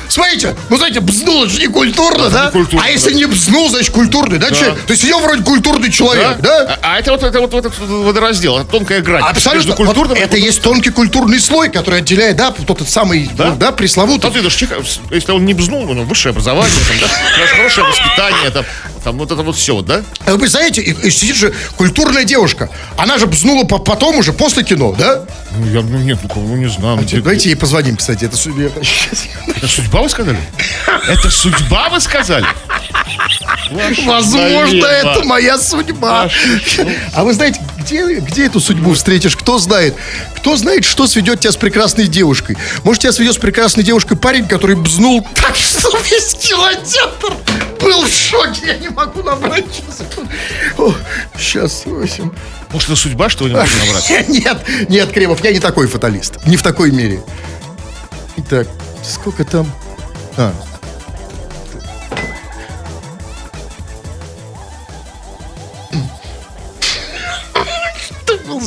смотрите, 0.07 0.55
ну 0.69 0.77
знаете, 0.77 0.99
бзнул 0.99 1.43
это 1.43 1.53
же 1.53 1.59
не 1.61 1.67
культурно, 1.67 2.29
да? 2.29 2.45
не 2.45 2.51
культурно, 2.51 2.85
а 2.85 2.89
если 2.89 3.13
не 3.13 3.25
бзнул, 3.25 3.69
значит 3.69 3.91
культурный, 3.91 4.37
да, 4.39 4.49
человек? 4.51 4.81
То 4.85 4.91
есть 4.93 5.03
я 5.03 5.17
вроде 5.17 5.43
культурный 5.43 5.91
человек, 5.91 6.39
да? 6.39 6.77
А, 6.81 6.95
а 6.95 6.99
это 6.99 7.11
вот 7.11 7.23
это 7.23 7.39
вот, 7.39 7.53
этот 7.53 7.77
водораздел, 7.77 8.57
это 8.57 8.69
тонкая 8.69 9.01
грань. 9.01 9.23
Абсолютно. 9.23 9.69
Между 9.69 9.73
культурным 9.75 10.17
Вот 10.17 10.17
это 10.17 10.37
есть 10.37 10.61
тонкий 10.61 10.89
культурный 10.89 11.39
слой, 11.39 11.69
который 11.69 11.99
отделяет, 11.99 12.37
да, 12.37 12.51
тот 12.51 12.81
самый, 12.87 13.29
Да? 13.33 13.51
да, 13.51 13.55
да 13.55 13.71
пресловутый. 13.71 14.21
Там 14.21 14.33
ты 14.33 14.41
даже 14.41 14.67
если 15.11 15.31
он 15.31 15.45
не 15.45 15.53
бзнул, 15.53 15.83
у 15.89 15.93
него 15.93 16.05
высшее 16.05 16.31
образование, 16.31 16.75
там, 16.87 16.97
да, 17.01 17.07
хорош- 17.07 17.51
хорошее 17.51 17.87
воспитание, 17.87 18.49
там, 18.51 18.65
там 19.09 19.17
вот 19.17 19.31
это 19.31 19.41
вот 19.41 19.55
все, 19.55 19.81
да? 19.81 20.03
А 20.27 20.33
Вы 20.33 20.37
представляете, 20.37 20.81
и, 20.81 20.91
и 20.91 21.09
сидит 21.09 21.35
же 21.35 21.51
культурная 21.77 22.25
девушка. 22.25 22.69
Она 22.95 23.17
же 23.17 23.25
бзнула 23.25 23.63
по- 23.63 23.79
потом 23.79 24.17
уже, 24.17 24.33
после 24.33 24.63
кино, 24.63 24.93
да? 24.99 25.25
Ну, 25.57 25.65
я, 25.65 25.81
ну, 25.81 25.97
нет, 25.97 26.19
ну, 26.23 26.29
ну, 26.41 26.55
не 26.55 26.69
знаю. 26.69 26.97
ну, 26.97 27.03
ты- 27.07 27.19
Давайте 27.19 27.49
ей 27.49 27.55
позвоним, 27.55 27.97
кстати. 27.97 28.25
Это 28.25 28.37
судья. 28.37 28.69
Это 29.47 29.67
судьба, 29.67 30.03
вы 30.03 30.09
сказали? 30.09 30.37
Это 31.07 31.27
судьба, 31.31 31.89
вы 31.89 31.99
сказали? 31.99 32.45
Возможно, 33.71 34.85
это 34.85 35.23
моя 35.23 35.57
судьба. 35.57 36.29
А 37.13 37.23
вы 37.23 37.33
знаете, 37.33 37.59
где, 37.79 38.19
где 38.19 38.45
эту 38.45 38.59
судьбу 38.59 38.93
встретишь? 38.93 39.35
Кто 39.35 39.57
знает? 39.59 39.95
Кто 40.35 40.55
знает, 40.55 40.85
что 40.85 41.07
сведет 41.07 41.41
тебя 41.41 41.51
с 41.51 41.57
прекрасной 41.57 42.07
девушкой? 42.07 42.57
Может, 42.83 43.03
тебя 43.03 43.11
сведет 43.11 43.35
с 43.35 43.37
прекрасной 43.37 43.83
девушкой 43.83 44.15
парень, 44.17 44.47
который 44.47 44.75
бзнул 44.75 45.25
так, 45.35 45.55
что 45.55 45.97
весь 45.99 46.35
кинотеатр 46.35 47.33
был 47.81 48.05
в 48.05 48.11
шоке. 48.13 48.61
Я 48.67 48.77
не 48.77 48.89
могу 48.89 49.23
набрать. 49.23 49.65
Сейчас. 49.73 50.07
О, 50.77 50.93
сейчас, 51.37 51.85
восемь. 51.85 52.31
Может, 52.71 52.89
это 52.89 52.97
судьба, 52.97 53.29
что 53.29 53.47
ли, 53.47 53.55
можно 53.55 53.75
набрать? 53.85 54.09
Нет, 54.29 54.57
нет, 54.89 55.11
Кремов, 55.11 55.43
я 55.43 55.51
не 55.51 55.59
такой 55.59 55.87
фаталист. 55.87 56.45
Не 56.45 56.55
в 56.55 56.61
такой 56.61 56.91
мере. 56.91 57.21
Итак, 58.37 58.67
сколько 59.03 59.43
там? 59.43 59.69
А. 60.37 60.53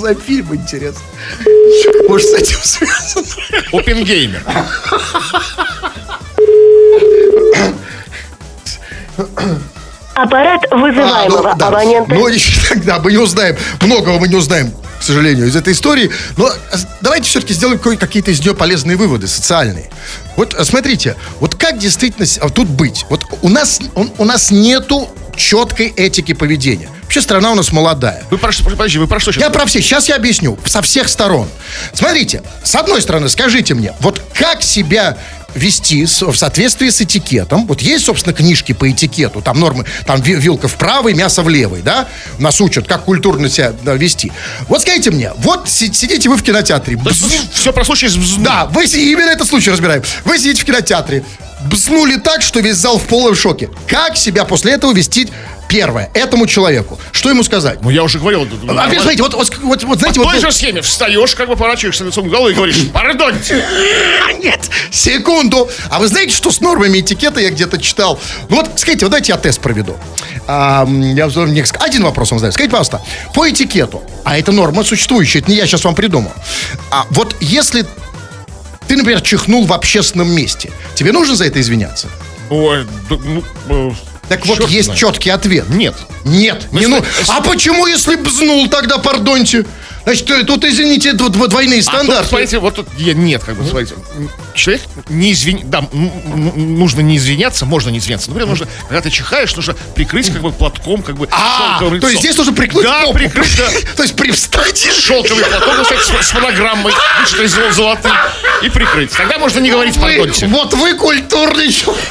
за 0.03 0.15
фильм, 0.15 0.55
интересно? 0.55 1.01
Может, 2.09 2.29
с 2.29 2.35
этим 2.35 2.59
связано? 2.63 3.27
Опенгеймер. 3.73 4.43
Аппарат 10.15 10.61
вызываемого 10.71 11.51
А, 11.51 11.53
ну, 11.55 11.59
да. 11.59 11.69
абонента. 11.69 12.15
Ну, 12.15 12.27
еще 12.29 12.61
тогда 12.69 12.99
мы 12.99 13.13
не 13.13 13.19
узнаем. 13.19 13.57
Многого 13.81 14.19
мы 14.19 14.29
не 14.29 14.37
узнаем, 14.37 14.71
к 15.01 15.03
сожалению, 15.03 15.47
из 15.47 15.57
этой 15.57 15.73
истории. 15.73 16.11
Но 16.37 16.49
э, 16.49 16.77
давайте 17.01 17.29
все-таки 17.31 17.55
сделаем 17.55 17.79
какие-то 17.79 18.31
из 18.31 18.41
нее 18.41 18.55
полезные 18.55 18.99
выводы, 18.99 19.27
социальные. 19.27 19.91
Вот 20.37 20.53
э, 20.55 20.65
смотрите, 20.65 21.17
вот 21.41 21.55
как 21.55 21.79
действительно 21.79 22.27
а, 22.43 22.51
тут 22.51 22.69
быть? 22.69 23.07
Вот 23.09 23.25
у 23.41 23.49
нас, 23.49 23.81
он- 23.95 24.13
у 24.19 24.25
нас 24.27 24.51
нету 24.51 25.09
четкой 25.37 25.89
этики 25.89 26.33
поведения. 26.35 26.89
Вообще 27.03 27.21
страна 27.23 27.53
у 27.53 27.55
нас 27.55 27.73
молодая. 27.73 28.25
Вы 28.31 28.39
про 28.39 28.53
подожди, 28.65 28.99
вы 28.99 29.07
про 29.07 29.21
что 29.21 29.33
сейчас? 29.33 29.43
Я 29.43 29.51
про 29.51 29.67
все. 29.67 29.81
Сейчас 29.81 30.09
я 30.09 30.17
объясню. 30.17 30.59
Со 30.65 30.83
всех 30.83 31.09
сторон. 31.09 31.49
Смотрите, 31.93 32.43
с 32.65 32.75
одной 32.75 33.03
стороны, 33.03 33.29
скажите 33.29 33.75
мне, 33.75 33.93
вот 34.01 34.23
как 34.35 34.63
себя 34.63 35.17
вести 35.55 36.07
в 36.07 36.35
соответствии 36.35 36.89
с 36.89 37.03
этикетом. 37.03 37.67
Вот 37.67 37.83
есть, 37.83 38.07
собственно, 38.07 38.35
книжки 38.35 38.73
по 38.73 38.91
этикету, 38.91 39.43
там 39.43 39.61
нормы, 39.61 39.85
там 40.07 40.21
ви- 40.23 40.37
вилка 40.37 40.67
в 40.67 40.77
правой, 40.77 41.13
мясо 41.13 41.43
в 41.43 41.49
левой, 41.51 41.83
да? 41.83 42.09
Нас 42.39 42.59
учат, 42.63 42.89
как 42.89 43.05
культурно 43.05 43.51
себя 43.51 43.75
да, 43.83 43.93
вести. 43.93 44.33
Вот 44.69 44.81
скажите 44.81 45.11
мне, 45.11 45.31
вот 45.37 45.69
си- 45.69 45.93
сидите 45.93 46.31
вы 46.31 46.37
в 46.39 46.43
кинотеатре. 46.43 46.99
Все 47.53 47.73
про 47.75 47.85
случай 47.85 48.09
с 48.09 48.17
бзну. 48.17 48.43
Да, 48.45 48.65
вы 48.67 48.85
именно 48.85 49.29
этот 49.31 49.47
случай 49.47 49.71
разбираем. 49.71 50.03
Вы 50.25 50.39
сидите 50.39 50.63
в 50.63 50.65
кинотеатре, 50.65 51.23
бзнули 51.71 52.17
так, 52.17 52.43
что 52.43 52.61
весь 52.61 52.77
зал 52.77 52.99
в 52.99 53.05
полном 53.05 53.35
шоке. 53.35 53.71
Как 53.87 54.17
себя 54.17 54.45
после 54.45 54.73
этого 54.73 54.93
вести 54.93 55.29
первое 55.69 56.11
этому 56.13 56.47
человеку? 56.47 56.99
Что 57.13 57.31
ему 57.31 57.43
сказать? 57.43 57.81
Ну, 57.83 57.91
я 57.91 58.03
уже 58.03 58.19
говорил. 58.19 58.43
А 58.43 58.89
вы 58.89 58.95
смотрите, 58.97 59.23
вот, 59.23 59.35
вот, 59.35 59.59
вот, 59.63 59.83
вот 59.85 59.99
знаете, 59.99 60.21
По 60.21 60.25
вот... 60.27 60.33
той 60.33 60.41
же 60.41 60.53
схеме 60.53 60.83
встаешь, 60.83 61.35
как 61.35 61.49
бы 61.49 61.57
поворачиваешься 61.57 62.05
лицом 62.05 62.29
к 62.29 62.31
голову 62.31 62.49
и 62.51 62.55
говоришь, 62.55 62.77
пардоньте. 62.93 63.65
Нет, 64.43 64.61
секунду. 64.91 65.71
А 65.89 65.99
вы 65.99 66.09
знаете, 66.09 66.35
что 66.35 66.51
с 66.51 66.61
нормами 66.61 66.99
этикета 67.01 67.41
я 67.41 67.51
где-то 67.51 67.79
читал? 67.81 68.21
Ну 68.49 68.57
вот, 68.57 68.71
скажите, 68.77 69.07
вот 69.07 69.11
давайте 69.13 69.33
я 69.33 69.39
тест 69.39 69.61
проведу. 69.61 69.97
А, 70.47 70.87
я 70.87 71.29
вам 71.29 71.55
не- 71.55 71.65
один 71.81 72.03
вопрос 72.03 72.31
вам 72.31 72.41
задаю. 72.41 72.53
Скажите, 72.53 72.71
пожалуйста, 72.71 73.01
по 73.35 73.49
этикету, 73.49 74.03
а 74.25 74.37
это 74.39 74.53
норма 74.53 74.85
существующая, 74.85 75.39
это 75.39 75.51
не 75.51 75.57
я 75.57 75.67
сейчас 75.67 75.85
вам 75.85 75.95
придумал. 75.95 76.33
А 76.91 77.07
вот 77.11 77.35
если 77.41 77.87
ты, 78.89 78.97
например, 78.97 79.21
чихнул 79.21 79.67
в 79.67 79.73
общественном 79.73 80.31
месте, 80.31 80.71
тебе 80.95 81.13
нужно 81.13 81.37
за 81.37 81.47
это 81.47 81.61
извиняться? 81.61 82.09
Ой, 82.51 82.87
да, 83.09 83.17
ну, 83.25 83.43
э, 83.69 83.91
Так 84.29 84.45
вот, 84.47 84.59
черт 84.59 84.71
есть 84.71 84.85
знает. 84.87 85.01
четкий 85.01 85.31
ответ. 85.31 85.69
Нет. 85.71 85.95
Нет, 86.25 86.69
не 86.73 86.87
ну. 86.87 87.03
А 87.29 87.41
почему, 87.41 87.87
если 87.87 88.17
бзнул, 88.17 88.69
тогда 88.69 88.99
пардоньте? 88.99 89.65
Значит, 90.05 90.31
э, 90.31 90.43
тут, 90.45 90.65
извините, 90.65 91.13
тут 91.15 91.37
дво- 91.37 91.49
двойные 91.49 91.81
А 91.81 91.83
тут, 91.83 91.93
стандарты. 91.95 92.29
смотрите, 92.29 92.59
вот 92.59 92.75
тут 92.75 92.89
я- 92.99 93.15
нет, 93.15 93.43
как 93.45 93.57
бы, 93.57 93.65
смотрите, 93.65 93.95
человек 94.55 94.83
не 95.09 95.33
извин... 95.33 95.61
да, 95.65 95.85
нужно 95.93 97.01
не 97.03 97.17
извиняться, 97.17 97.67
можно 97.67 97.91
не 97.91 97.99
извиняться. 97.99 98.29
Например, 98.31 98.49
нужно, 98.51 98.67
когда 98.89 99.01
ты 99.01 99.11
чихаешь, 99.11 99.55
нужно 99.55 99.75
прикрыть 99.95 100.31
как 100.33 100.43
бы 100.43 100.51
платком, 100.53 101.03
как 101.03 101.17
бы 101.17 101.29
А, 101.31 101.79
шелковым 101.79 102.01
то 102.01 102.09
есть 102.09 102.21
здесь 102.21 102.37
нужно 102.37 102.53
прикрыть 102.53 102.83
Да, 102.85 103.03
попу. 103.03 103.15
прикрыть, 103.15 103.57
да. 103.57 103.69
То 103.97 104.03
есть 104.03 104.17
привстать. 104.17 104.79
Шелковый 104.93 105.45
платок, 105.45 105.83
кстати, 105.83 106.23
с, 106.25 106.35
монограммой, 106.35 106.93
вышитой 107.21 107.47
зол- 107.47 107.71
золотым, 107.73 108.13
и 108.63 108.69
прикрыть. 108.69 109.13
Тогда 109.13 109.39
можно 109.39 109.61
не 109.61 109.71
говорить 109.71 109.99
пардоньте. 110.01 110.47
вот 110.49 110.75
вы 110.75 110.95
культурный 110.95 111.73
человек. 111.73 112.03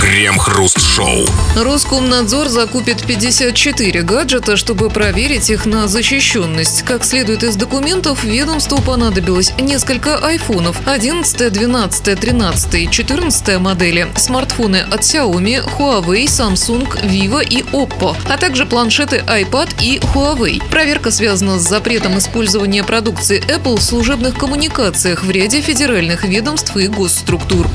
Крем-хруст-шоу. 0.00 1.26
Роскомнадзор 1.56 2.48
закупит 2.48 3.02
54 3.06 4.02
гаджета, 4.02 4.56
чтобы 4.56 4.90
проверить 4.90 5.50
их 5.50 5.66
на 5.66 5.88
защищенность. 5.88 6.82
Как 6.82 7.04
следует 7.14 7.44
из 7.44 7.54
документов, 7.54 8.24
ведомству 8.24 8.82
понадобилось 8.82 9.52
несколько 9.60 10.16
айфонов 10.16 10.76
11, 10.84 11.52
12, 11.52 12.18
13 12.18 12.74
и 12.74 12.90
14 12.90 13.60
модели, 13.60 14.08
смартфоны 14.16 14.78
от 14.78 15.02
Xiaomi, 15.02 15.64
Huawei, 15.78 16.24
Samsung, 16.24 16.88
Vivo 17.04 17.40
и 17.40 17.62
Oppo, 17.70 18.16
а 18.28 18.36
также 18.36 18.66
планшеты 18.66 19.18
iPad 19.18 19.76
и 19.80 20.00
Huawei. 20.12 20.60
Проверка 20.70 21.12
связана 21.12 21.60
с 21.60 21.68
запретом 21.68 22.18
использования 22.18 22.82
продукции 22.82 23.40
Apple 23.46 23.76
в 23.76 23.82
служебных 23.84 24.36
коммуникациях 24.36 25.22
в 25.22 25.30
ряде 25.30 25.60
федеральных 25.60 26.24
ведомств 26.24 26.76
и 26.76 26.88
госструктур. 26.88 27.68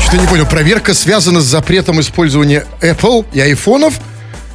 Что-то 0.00 0.16
не 0.16 0.26
понял. 0.26 0.46
Проверка 0.46 0.94
связана 0.94 1.42
с 1.42 1.44
запретом 1.44 2.00
использования 2.00 2.64
Apple 2.80 3.26
и 3.34 3.40
айфонов. 3.40 4.00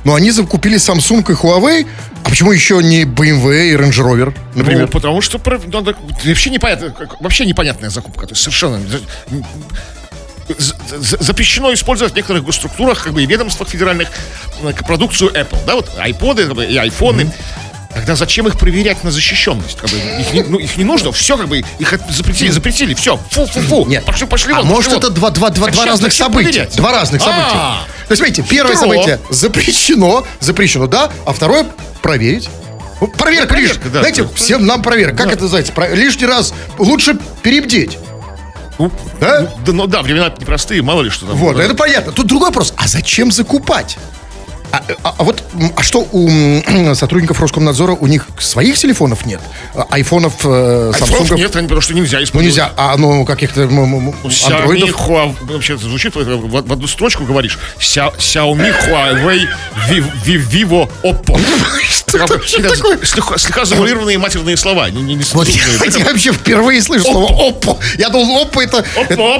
Но 0.03 0.15
они 0.15 0.31
закупили 0.31 0.77
Samsung 0.77 1.21
и 1.31 1.33
Huawei. 1.35 1.87
А 2.25 2.29
почему 2.29 2.51
еще 2.51 2.81
не 2.83 3.03
BMW 3.03 3.71
и 3.71 3.75
Range 3.75 3.91
Rover, 3.91 4.35
например? 4.55 4.81
Ну, 4.83 4.87
потому 4.87 5.21
что 5.21 5.39
надо- 5.67 5.95
вообще 6.25 6.49
непонятно, 6.49 6.93
вообще 7.19 7.45
непонятная 7.45 7.89
закупка. 7.89 8.27
То 8.27 8.31
есть 8.33 8.41
совершенно 8.43 8.79
за- 8.79 8.99
за- 10.57 10.99
за- 10.99 11.23
запрещено 11.23 11.73
использовать 11.73 12.13
в 12.13 12.15
некоторых 12.15 12.43
госструктурах, 12.43 13.03
как 13.03 13.13
бы 13.13 13.23
и 13.23 13.25
ведомствах 13.25 13.69
федеральных 13.69 14.09
э, 14.63 14.73
продукцию 14.85 15.31
Apple, 15.31 15.59
да, 15.65 15.75
вот 15.75 15.89
айподы 15.97 16.47
бы, 16.53 16.65
и 16.65 16.75
айфоны. 16.77 17.31
Тогда 17.95 18.15
зачем 18.15 18.47
их 18.47 18.57
проверять 18.57 19.03
на 19.03 19.11
защищенность? 19.11 19.77
Как 19.77 19.89
бы, 19.89 19.97
их, 19.97 20.33
не, 20.33 20.41
ну, 20.43 20.57
их 20.57 20.77
не 20.77 20.83
нужно, 20.83 21.11
все 21.11 21.37
как 21.37 21.47
бы, 21.47 21.59
их 21.79 21.99
запретили, 22.09 22.49
запретили, 22.49 22.93
все, 22.95 23.17
фу-фу-фу, 23.29 23.85
Нет. 23.85 24.03
пошли, 24.05 24.25
пошли 24.25 24.53
а 24.53 24.57
вон, 24.57 24.67
может 24.67 24.85
пошли 24.85 24.97
это 24.97 25.07
вон. 25.07 25.15
два, 25.15 25.29
два, 25.29 25.49
два, 25.49 25.67
два 25.69 25.85
разных 25.85 26.11
события? 26.11 26.49
проверять? 26.49 26.75
Два 26.75 26.91
разных 26.91 27.21
А. 27.21 27.25
события. 27.25 27.53
То 28.07 28.11
есть, 28.11 28.17
смотрите, 28.17 28.43
первое 28.49 28.73
Хитро. 28.75 28.87
событие 28.89 29.19
запрещено, 29.29 30.25
запрещено, 30.39 30.87
да, 30.87 31.09
а 31.25 31.33
второе 31.33 31.67
проверить. 32.01 32.49
Ну, 33.01 33.07
Проверка, 33.07 33.47
Проверка, 33.53 33.83
лишь- 33.83 33.91
да. 33.93 33.99
Знаете, 33.99 34.27
всем 34.35 34.65
нам 34.65 34.81
проверка. 34.81 35.17
Как 35.17 35.33
это 35.33 35.43
называется? 35.43 35.73
Про- 35.73 35.93
Лишний 35.93 36.25
раз 36.25 36.53
лучше 36.77 37.17
перебдеть. 37.41 37.97
Ну, 38.79 38.91
Да? 39.19 39.41
ну, 39.41 39.47
да, 39.65 39.71
ну 39.73 39.87
да, 39.87 40.01
времена 40.01 40.33
непростые, 40.39 40.81
мало 40.81 41.01
ли 41.03 41.09
что 41.09 41.25
там. 41.27 41.35
Вот, 41.35 41.53
было. 41.55 41.61
это 41.61 41.75
понятно. 41.75 42.11
Тут 42.11 42.27
другой 42.27 42.47
вопрос. 42.49 42.73
А 42.77 42.87
зачем 42.87 43.31
закупать? 43.31 43.97
А, 44.73 44.81
а- 45.03 45.13
а 45.19 45.23
вот, 45.23 45.43
а 45.75 45.83
что 45.83 45.99
у 46.11 46.61
сотрудников 46.95 47.39
Роскомнадзора 47.39 47.91
у 47.93 48.07
них 48.07 48.25
своих 48.39 48.75
телефонов 48.75 49.23
нет? 49.27 49.39
А, 49.75 49.85
Айфонов, 49.91 50.33
э, 50.43 50.91
Самсунгов? 50.97 51.37
нет, 51.37 51.55
они, 51.55 51.67
потому 51.67 51.81
что 51.81 51.93
нельзя 51.93 52.17
Ну 52.17 52.23
использовать. 52.23 52.47
нельзя, 52.57 52.71
а 52.75 52.97
ну 52.97 53.23
каких-то 53.23 53.61
андроидов. 53.61 54.89
Huawei, 55.07 55.35
вообще 55.41 55.75
это 55.75 55.83
звучит 55.83 56.15
в, 56.15 56.23
в- 56.23 56.57
одну 56.73 56.87
строчку 56.87 57.23
говоришь. 57.23 57.59
Ся- 57.79 58.11
Xiaomi, 58.17 58.73
Huawei, 58.87 59.47
Vivo, 60.25 60.89
Oppo. 61.03 61.39
Слегка, 63.05 63.65
завуалированные 63.65 64.17
матерные 64.17 64.57
слова. 64.57 64.87
Вот 65.33 65.47
я, 65.47 65.63
вообще 66.05 66.31
впервые 66.31 66.81
слышу 66.81 67.03
слово 67.05 67.49
«опа». 67.49 67.77
Я 67.97 68.09
думал, 68.09 68.41
«опа» 68.43 68.63
это... 68.63 68.83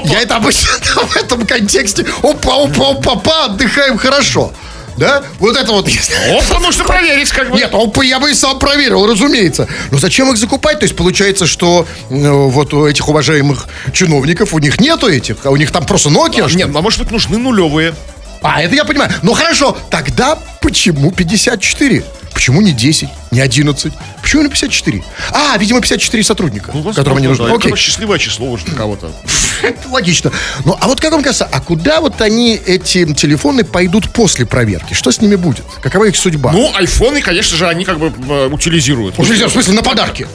Я 0.04 0.20
это 0.22 0.36
обычно 0.36 0.68
в 1.06 1.16
этом 1.16 1.46
контексте 1.46 2.04
«опа, 2.22 2.64
опа, 2.64 2.90
опа, 2.90 3.16
па, 3.16 3.44
отдыхаем 3.46 3.96
хорошо». 3.98 4.52
Да? 4.96 5.22
Вот 5.38 5.56
это 5.56 5.72
вот. 5.72 5.88
Опа, 5.88 6.60
нужно 6.60 6.84
проверить, 6.84 7.30
как 7.30 7.50
бы. 7.50 7.56
Нет, 7.56 7.70
опа, 7.72 8.02
я 8.02 8.20
бы 8.20 8.30
и 8.30 8.34
сам 8.34 8.58
проверил, 8.58 9.06
разумеется. 9.06 9.68
Но 9.90 9.98
зачем 9.98 10.30
их 10.30 10.36
закупать? 10.36 10.78
То 10.78 10.84
есть 10.84 10.96
получается, 10.96 11.46
что 11.46 11.86
э, 12.10 12.30
вот 12.30 12.72
у 12.74 12.86
этих 12.86 13.08
уважаемых 13.08 13.66
чиновников, 13.92 14.54
у 14.54 14.58
них 14.58 14.80
нету 14.80 15.08
этих, 15.08 15.36
а 15.44 15.50
у 15.50 15.56
них 15.56 15.70
там 15.72 15.84
просто 15.84 16.10
Nokia. 16.10 16.46
А? 16.46 16.50
Нет, 16.50 16.70
а 16.74 16.80
может 16.80 17.00
быть 17.00 17.10
нужны 17.10 17.38
нулевые? 17.38 17.94
А, 18.42 18.62
это 18.62 18.74
я 18.74 18.84
понимаю. 18.84 19.10
Ну 19.22 19.32
хорошо, 19.32 19.76
тогда 19.90 20.38
почему 20.60 21.10
54? 21.10 22.04
Почему 22.34 22.60
не 22.60 22.72
10, 22.72 23.08
не 23.30 23.40
11? 23.40 23.92
Почему 24.20 24.42
не 24.42 24.48
54? 24.48 25.02
А, 25.30 25.56
видимо, 25.56 25.80
54 25.80 26.22
сотрудника, 26.24 26.72
которым 26.94 27.18
они 27.18 27.28
нужны. 27.28 27.44
Ну, 27.44 27.50
Да, 27.50 27.56
Окей. 27.56 27.70
это 27.72 27.80
счастливое 27.80 28.18
число 28.18 28.50
уже 28.50 28.64
для 28.66 28.74
кого-то. 28.76 29.12
Логично. 29.90 30.32
Ну, 30.64 30.76
а 30.78 30.88
вот 30.88 31.00
как 31.00 31.12
вам 31.12 31.22
кажется, 31.22 31.48
а 31.50 31.60
куда 31.60 32.00
вот 32.00 32.20
они, 32.20 32.54
эти 32.56 33.10
телефоны, 33.14 33.64
пойдут 33.64 34.10
после 34.10 34.44
проверки? 34.46 34.94
Что 34.94 35.10
с 35.12 35.20
ними 35.20 35.36
будет? 35.36 35.64
Какова 35.80 36.04
их 36.04 36.16
судьба? 36.16 36.52
Ну, 36.52 36.70
айфоны, 36.74 37.22
конечно 37.22 37.56
же, 37.56 37.66
они 37.68 37.84
как 37.84 37.98
бы 37.98 38.12
э, 38.28 38.48
утилизируют. 38.48 39.16
Нельзя, 39.18 39.46
в 39.48 39.52
смысле, 39.52 39.74
на 39.74 39.82
подарки? 39.82 40.26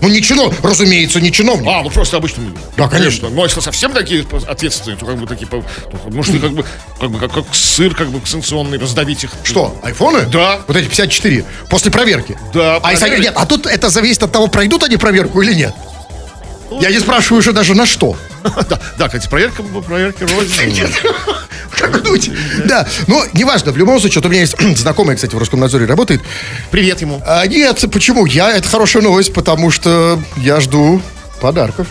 Ну, 0.00 0.08
не 0.08 0.22
чинов, 0.22 0.62
разумеется, 0.64 1.20
не 1.20 1.32
чиновник. 1.32 1.66
А, 1.68 1.82
ну 1.82 1.90
просто 1.90 2.16
обычно. 2.16 2.44
Да, 2.76 2.88
конечно. 2.88 3.28
Но 3.28 3.44
если 3.44 3.60
совсем 3.60 3.92
такие 3.92 4.24
ответственные, 4.46 4.98
то 4.98 5.06
как 5.06 5.16
бы 5.16 5.26
такие, 5.26 5.48
может, 6.10 6.34
и 6.34 6.38
как 6.38 6.52
бы, 6.52 6.64
как 7.00 7.10
бы 7.10 7.18
как, 7.18 7.32
как 7.32 7.44
сыр, 7.54 7.94
как 7.94 8.08
бы 8.10 8.24
санкционный, 8.26 8.78
раздавить 8.78 9.24
их. 9.24 9.30
Что, 9.42 9.78
айфоны? 9.82 10.26
Да. 10.26 10.60
Вот 10.66 10.76
эти 10.76 10.86
54, 10.86 11.44
после 11.70 11.90
проверки? 11.90 12.38
Да, 12.52 12.76
А 12.82 12.92
если 12.92 13.18
нет, 13.20 13.34
а 13.36 13.46
тут 13.46 13.66
это 13.66 13.88
зависит 13.88 14.22
от 14.22 14.32
того, 14.32 14.48
пройдут 14.48 14.82
они 14.84 14.96
проверку 14.96 15.40
или 15.42 15.54
нет. 15.54 15.74
Я 16.70 16.90
не 16.90 16.98
спрашиваю 16.98 17.40
уже 17.40 17.52
даже 17.52 17.74
на 17.74 17.86
что. 17.86 18.16
Да, 18.68 18.80
да, 18.96 19.06
кстати, 19.08 19.28
проверка, 19.28 19.62
проверки 19.62 20.22
рознь. 20.22 20.80
Как 21.70 22.02
дуть. 22.02 22.30
Да, 22.64 22.86
но 23.06 23.24
неважно, 23.32 23.72
в 23.72 23.76
любом 23.76 23.98
случае, 24.00 24.22
вот 24.22 24.26
у 24.26 24.28
меня 24.30 24.40
есть 24.40 24.56
знакомый, 24.78 25.16
кстати, 25.16 25.34
в 25.34 25.38
Роскомнадзоре 25.38 25.84
работает. 25.84 26.22
Привет 26.70 27.00
ему. 27.00 27.20
А, 27.26 27.46
нет, 27.46 27.84
почему? 27.92 28.24
Я, 28.24 28.52
это 28.56 28.68
хорошая 28.68 29.02
новость, 29.02 29.32
потому 29.32 29.70
что 29.70 30.22
я 30.36 30.60
жду 30.60 31.02
подарков. 31.40 31.88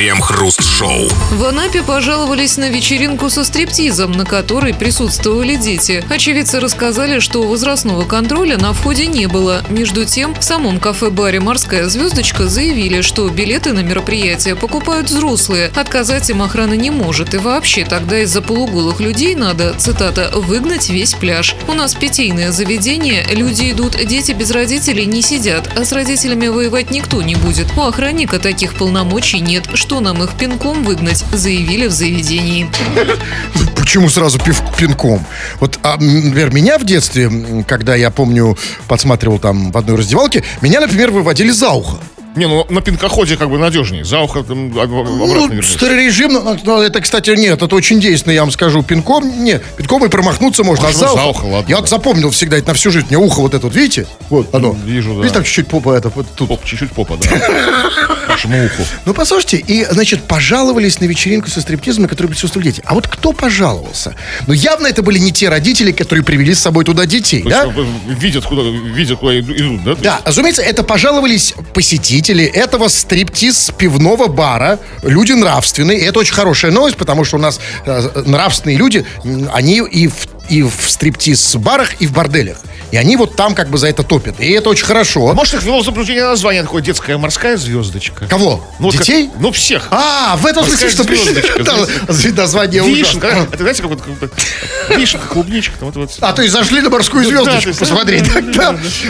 Крем-хруст-шоу. 0.00 1.10
В 1.30 1.44
Анапе 1.44 1.82
пожаловались 1.82 2.56
на 2.56 2.70
вечеринку 2.70 3.28
со 3.28 3.44
стриптизом, 3.44 4.12
на 4.12 4.24
которой 4.24 4.72
присутствовали 4.72 5.56
дети. 5.56 6.02
Очевидцы 6.08 6.58
рассказали, 6.58 7.18
что 7.18 7.42
возрастного 7.42 8.06
контроля 8.06 8.56
на 8.56 8.72
входе 8.72 9.06
не 9.06 9.26
было. 9.26 9.62
Между 9.68 10.06
тем, 10.06 10.34
в 10.34 10.42
самом 10.42 10.80
кафе-баре 10.80 11.40
«Морская 11.40 11.86
звездочка» 11.90 12.48
заявили, 12.48 13.02
что 13.02 13.28
билеты 13.28 13.74
на 13.74 13.80
мероприятие 13.80 14.56
покупают 14.56 15.10
взрослые. 15.10 15.70
Отказать 15.76 16.30
им 16.30 16.40
охрана 16.40 16.72
не 16.72 16.90
может. 16.90 17.34
И 17.34 17.36
вообще, 17.36 17.84
тогда 17.84 18.22
из-за 18.22 18.40
полуголых 18.40 19.00
людей 19.00 19.34
надо, 19.34 19.74
цитата, 19.76 20.30
«выгнать 20.34 20.88
весь 20.88 21.12
пляж». 21.12 21.54
У 21.68 21.74
нас 21.74 21.94
питейное 21.94 22.52
заведение, 22.52 23.26
люди 23.32 23.70
идут, 23.70 23.98
дети 24.02 24.32
без 24.32 24.50
родителей 24.50 25.04
не 25.04 25.20
сидят, 25.20 25.68
а 25.76 25.84
с 25.84 25.92
родителями 25.92 26.48
воевать 26.48 26.90
никто 26.90 27.20
не 27.20 27.34
будет. 27.34 27.66
У 27.76 27.82
охранника 27.82 28.38
таких 28.38 28.72
полномочий 28.76 29.40
нет. 29.40 29.68
Что 29.74 29.89
нам 29.98 30.22
их 30.22 30.30
пинком 30.34 30.84
выгнать, 30.84 31.24
заявили 31.32 31.88
в 31.88 31.92
заведении. 31.92 32.70
Почему 33.76 34.08
сразу 34.08 34.38
пив, 34.38 34.62
пинком? 34.78 35.24
Вот, 35.58 35.80
а, 35.82 35.96
например, 35.96 36.52
меня 36.52 36.78
в 36.78 36.84
детстве, 36.84 37.28
когда 37.66 37.96
я 37.96 38.10
помню, 38.12 38.56
подсматривал 38.86 39.40
там 39.40 39.72
в 39.72 39.76
одной 39.76 39.96
раздевалке, 39.96 40.44
меня, 40.60 40.80
например, 40.80 41.10
выводили 41.10 41.50
за 41.50 41.70
ухо. 41.70 41.96
Не, 42.36 42.46
ну 42.46 42.64
на 42.70 42.80
пинкоходе 42.80 43.36
как 43.36 43.50
бы 43.50 43.58
надежнее. 43.58 44.04
За 44.04 44.20
ухо 44.20 44.44
там, 44.44 44.66
об- 44.78 44.92
обратно 44.94 45.54
Ну, 45.56 45.62
старый 45.62 46.06
режим, 46.06 46.32
но, 46.32 46.56
но 46.62 46.80
это, 46.82 47.00
кстати, 47.00 47.30
нет, 47.30 47.60
это 47.60 47.74
очень 47.74 47.98
действенно, 48.00 48.32
я 48.32 48.42
вам 48.42 48.52
скажу. 48.52 48.84
Пинком, 48.84 49.42
не, 49.42 49.60
пинком 49.76 50.04
и 50.04 50.08
промахнуться 50.08 50.62
можно. 50.62 50.88
А 50.88 50.92
за 50.92 51.08
за 51.08 51.12
ухо, 51.12 51.26
ухо, 51.26 51.44
ладно, 51.46 51.68
я 51.68 51.74
да. 51.76 51.80
вот 51.80 51.88
запомнил 51.90 52.30
всегда, 52.30 52.58
это 52.58 52.68
на 52.68 52.74
всю 52.74 52.92
жизнь. 52.92 53.08
У 53.08 53.10
меня 53.14 53.18
ухо 53.18 53.40
вот 53.40 53.54
это 53.54 53.66
вот, 53.66 53.74
видите? 53.74 54.06
Вот 54.28 54.54
оно. 54.54 54.76
Вижу, 54.84 55.10
да. 55.10 55.16
Видите, 55.16 55.34
там 55.34 55.44
чуть-чуть 55.44 55.66
попа 55.66 55.90
это 55.90 56.08
вот 56.10 56.26
тут. 56.36 56.48
Поп, 56.48 56.64
чуть-чуть 56.64 56.92
попа, 56.92 57.16
да. 57.20 57.28
Вашему 58.30 58.64
уху. 58.64 58.82
Ну, 59.04 59.14
послушайте, 59.14 59.58
и, 59.58 59.84
значит, 59.90 60.24
пожаловались 60.24 61.00
на 61.00 61.04
вечеринку 61.06 61.48
со 61.48 61.60
стриптизом, 61.60 62.02
на 62.02 62.08
которой 62.08 62.28
присутствовали 62.28 62.68
дети. 62.68 62.82
А 62.86 62.94
вот 62.94 63.08
кто 63.08 63.32
пожаловался? 63.32 64.14
Ну, 64.46 64.52
явно 64.52 64.86
это 64.86 65.02
были 65.02 65.18
не 65.18 65.32
те 65.32 65.48
родители, 65.48 65.92
которые 65.92 66.24
привели 66.24 66.54
с 66.54 66.60
собой 66.60 66.84
туда 66.84 67.06
детей, 67.06 67.42
да? 67.42 67.66
Видят, 68.18 68.44
куда, 68.44 68.62
видят, 68.62 69.18
куда 69.18 69.38
иду- 69.38 69.54
идут, 69.54 69.84
да? 69.84 69.94
Да, 69.96 70.20
разумеется, 70.24 70.62
это 70.62 70.82
пожаловались 70.82 71.54
посетители 71.74 72.44
этого 72.44 72.88
стриптиз 72.88 73.70
пивного 73.76 74.26
бара. 74.26 74.78
Люди 75.02 75.32
нравственные. 75.32 76.00
И 76.00 76.04
это 76.04 76.20
очень 76.20 76.34
хорошая 76.34 76.70
новость, 76.70 76.96
потому 76.96 77.24
что 77.24 77.36
у 77.36 77.40
нас 77.40 77.60
э, 77.86 78.22
нравственные 78.26 78.76
люди, 78.76 79.04
они 79.52 79.78
и 79.78 80.08
в, 80.08 80.14
и 80.50 80.62
в 80.62 80.72
стриптиз-барах, 80.88 82.00
и 82.00 82.06
в 82.06 82.12
борделях. 82.12 82.58
И 82.90 82.96
они 82.96 83.16
вот 83.16 83.36
там 83.36 83.54
как 83.54 83.68
бы 83.70 83.78
за 83.78 83.86
это 83.86 84.02
топят. 84.02 84.40
И 84.40 84.50
это 84.50 84.68
очень 84.68 84.84
хорошо. 84.84 85.32
Может, 85.32 85.54
их 85.54 85.62
ввело 85.62 85.80
в 85.80 85.84
заблуждение 85.84 86.24
название 86.24 86.62
такое 86.62 86.82
детская 86.82 87.16
морская 87.18 87.56
звездочка. 87.56 88.26
Кого? 88.26 88.66
Ну, 88.80 88.86
вот 88.86 88.96
как- 88.96 89.06
Детей? 89.06 89.30
ну, 89.38 89.52
всех. 89.52 89.86
А, 89.92 90.36
в 90.36 90.44
этом 90.44 90.64
смысле, 90.66 90.90
что 90.90 91.04
Там 91.64 91.86
знаете. 92.08 92.32
название 92.36 92.82
Вишенка. 92.82 93.46
Это 93.52 93.58
знаете, 93.58 93.82
как 93.82 93.92
вот 93.92 94.00
вишенка, 94.96 95.26
клубничка. 95.28 95.78
Там, 95.78 95.90
вот, 95.90 95.96
вот. 95.96 96.10
А, 96.20 96.32
то 96.32 96.42
есть 96.42 96.52
зашли 96.52 96.80
на 96.80 96.90
морскую 96.90 97.24
звездочку 97.24 97.74
посмотреть. 97.74 98.24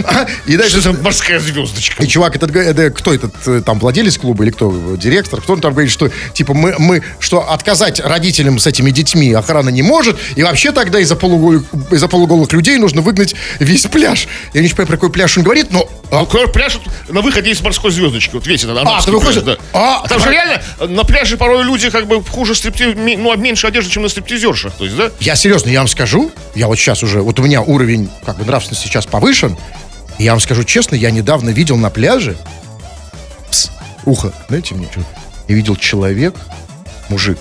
А, 0.04 0.26
И 0.46 0.56
дальше 0.56 0.80
за 0.80 0.92
морская 0.92 1.40
звездочка? 1.40 2.02
И 2.02 2.06
чувак, 2.06 2.36
этот, 2.36 2.50
кто 2.94 3.14
этот, 3.14 3.34
э, 3.46 3.62
там, 3.64 3.78
владелец 3.78 4.18
клуба 4.18 4.44
или 4.44 4.50
кто, 4.50 4.96
директор, 4.96 5.40
кто 5.40 5.54
он 5.54 5.60
там 5.60 5.72
говорит, 5.72 5.90
что, 5.90 6.10
типа, 6.34 6.54
мы, 6.54 6.74
мы, 6.78 7.02
что 7.18 7.50
отказать 7.50 8.00
родителям 8.00 8.58
с 8.58 8.66
этими 8.66 8.90
детьми 8.90 9.32
охрана 9.32 9.70
не 9.70 9.82
может, 9.82 10.18
и 10.36 10.42
вообще 10.42 10.72
тогда 10.72 11.00
из-за 11.00 11.16
полуголых, 11.30 11.64
из-за 11.92 12.08
полуголых 12.08 12.52
людей 12.52 12.76
нужно 12.78 13.00
выгнать 13.02 13.34
весь 13.58 13.86
пляж. 13.86 14.26
Я 14.52 14.60
не 14.62 14.68
понимаю, 14.68 14.86
про 14.88 14.96
какой 14.96 15.10
пляж 15.10 15.36
он 15.38 15.44
говорит, 15.44 15.70
но... 15.70 15.88
а, 16.10 16.26
Ну, 16.32 16.48
пляж 16.48 16.78
на 17.08 17.20
выходе 17.20 17.50
из 17.50 17.60
морской 17.60 17.90
звездочки. 17.90 18.34
Вот 18.34 18.46
весь 18.46 18.64
этот 18.64 18.76
ты 18.76 18.80
анапский 18.82 19.12
выходишь- 19.12 19.42
да. 19.42 19.56
А, 19.72 20.02
А 20.04 20.08
там 20.08 20.20
же 20.20 20.30
реально 20.30 20.62
на 20.80 21.04
пляже 21.04 21.36
порой 21.36 21.64
люди 21.64 21.90
как 21.90 22.06
бы 22.06 22.22
хуже 22.24 22.54
стриптиз, 22.54 22.94
ну, 22.96 23.36
меньше 23.36 23.66
одежды, 23.66 23.90
чем 23.90 24.02
на 24.02 24.08
стриптизершах. 24.08 24.72
То 24.74 24.84
есть, 24.84 24.96
да? 24.96 25.10
Я 25.20 25.36
серьезно, 25.36 25.70
я 25.70 25.78
вам 25.80 25.88
скажу, 25.88 26.32
я 26.54 26.66
вот 26.66 26.76
сейчас 26.76 27.02
уже, 27.02 27.22
вот 27.22 27.38
у 27.38 27.42
меня 27.42 27.62
уровень, 27.62 28.10
как 28.24 28.38
бы, 28.38 28.44
нравственности 28.44 28.86
сейчас 28.86 29.06
повышен, 29.06 29.56
я 30.18 30.32
вам 30.32 30.40
скажу 30.40 30.64
честно, 30.64 30.94
я 30.96 31.10
недавно 31.10 31.50
видел 31.50 31.76
на 31.76 31.90
пляже, 31.90 32.36
пс, 33.50 33.70
ухо, 34.04 34.32
знаете 34.48 34.74
мне, 34.74 34.88
что? 34.90 35.00
Я 35.48 35.54
видел 35.54 35.76
человек, 35.76 36.34
мужик, 37.08 37.38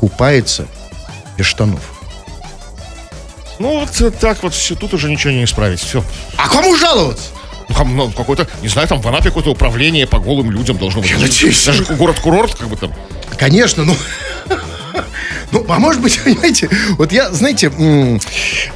купается 0.00 0.66
без 1.36 1.46
штанов. 1.46 1.80
Ну, 3.58 3.80
вот 3.80 4.00
э, 4.00 4.10
так 4.10 4.42
вот 4.42 4.54
все, 4.54 4.74
тут 4.74 4.94
уже 4.94 5.10
ничего 5.10 5.32
не 5.32 5.44
исправить. 5.44 5.80
Все. 5.80 6.04
А 6.36 6.48
кому 6.48 6.76
жаловаться? 6.76 7.30
Ну, 7.68 7.74
там, 7.74 7.96
ну, 7.96 8.10
какое-то, 8.10 8.46
не 8.62 8.68
знаю, 8.68 8.86
там 8.86 9.00
в 9.00 9.08
Анапе 9.08 9.30
какое-то 9.30 9.50
управление 9.50 10.06
по 10.06 10.18
голым 10.18 10.50
людям 10.50 10.78
должно 10.78 11.00
быть. 11.00 11.64
Даже 11.64 11.84
город-курорт, 11.84 12.54
как 12.54 12.68
бы 12.68 12.76
там. 12.76 12.92
Конечно, 13.38 13.84
ну... 13.84 13.96
Ну, 15.52 15.64
а 15.68 15.78
может 15.78 16.00
быть, 16.00 16.20
понимаете, 16.24 16.68
вот 16.98 17.12
я, 17.12 17.30
знаете, 17.32 17.66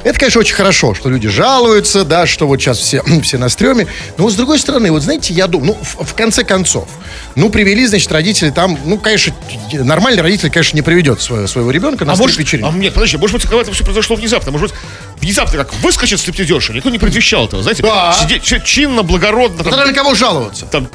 это, 0.03 0.19
конечно, 0.19 0.39
очень 0.39 0.55
хорошо, 0.55 0.93
что 0.93 1.09
люди 1.09 1.27
жалуются, 1.27 2.03
да, 2.05 2.25
что 2.25 2.47
вот 2.47 2.59
сейчас 2.61 2.77
все, 2.79 3.03
все 3.23 3.37
на 3.37 3.49
стреме. 3.49 3.87
Но 4.17 4.23
вот 4.25 4.33
с 4.33 4.35
другой 4.35 4.59
стороны, 4.59 4.91
вот 4.91 5.03
знаете, 5.03 5.33
я 5.33 5.47
думаю, 5.47 5.61
ну, 5.61 5.77
в, 5.83 6.05
в 6.05 6.13
конце 6.15 6.43
концов, 6.43 6.87
ну, 7.35 7.49
привели, 7.49 7.85
значит, 7.85 8.11
родители 8.11 8.49
там, 8.49 8.77
ну, 8.85 8.97
конечно, 8.97 9.33
нормальный 9.71 10.21
родитель, 10.21 10.49
конечно, 10.49 10.75
не 10.75 10.81
приведет 10.81 11.21
своего, 11.21 11.47
своего 11.47 11.71
ребенка 11.71 12.05
на 12.05 12.13
А 12.13 12.15
может, 12.15 12.37
вечеринку. 12.37 12.71
а 12.73 12.77
нет, 12.77 12.93
подожди, 12.93 13.17
может 13.17 13.35
быть, 13.35 13.43
когда 13.43 13.61
это 13.61 13.71
все 13.71 13.83
произошло 13.83 14.15
внезапно, 14.15 14.51
может 14.51 14.69
быть, 14.71 14.79
внезапно 15.21 15.57
как 15.59 15.73
выскочит 15.81 16.19
стриптизерша, 16.19 16.73
никто 16.73 16.89
не 16.89 16.97
предвещал 16.99 17.45
этого, 17.45 17.61
знаете, 17.63 17.83
Да. 17.83 18.13
сидеть 18.13 18.43
чи- 18.43 18.61
чинно, 18.63 19.03
благородно, 19.03 19.63
там, 19.63 19.71
Тогда 19.73 19.85
на 19.85 19.93
кого 19.93 20.15
жаловаться? 20.15 20.65
там, 20.65 20.87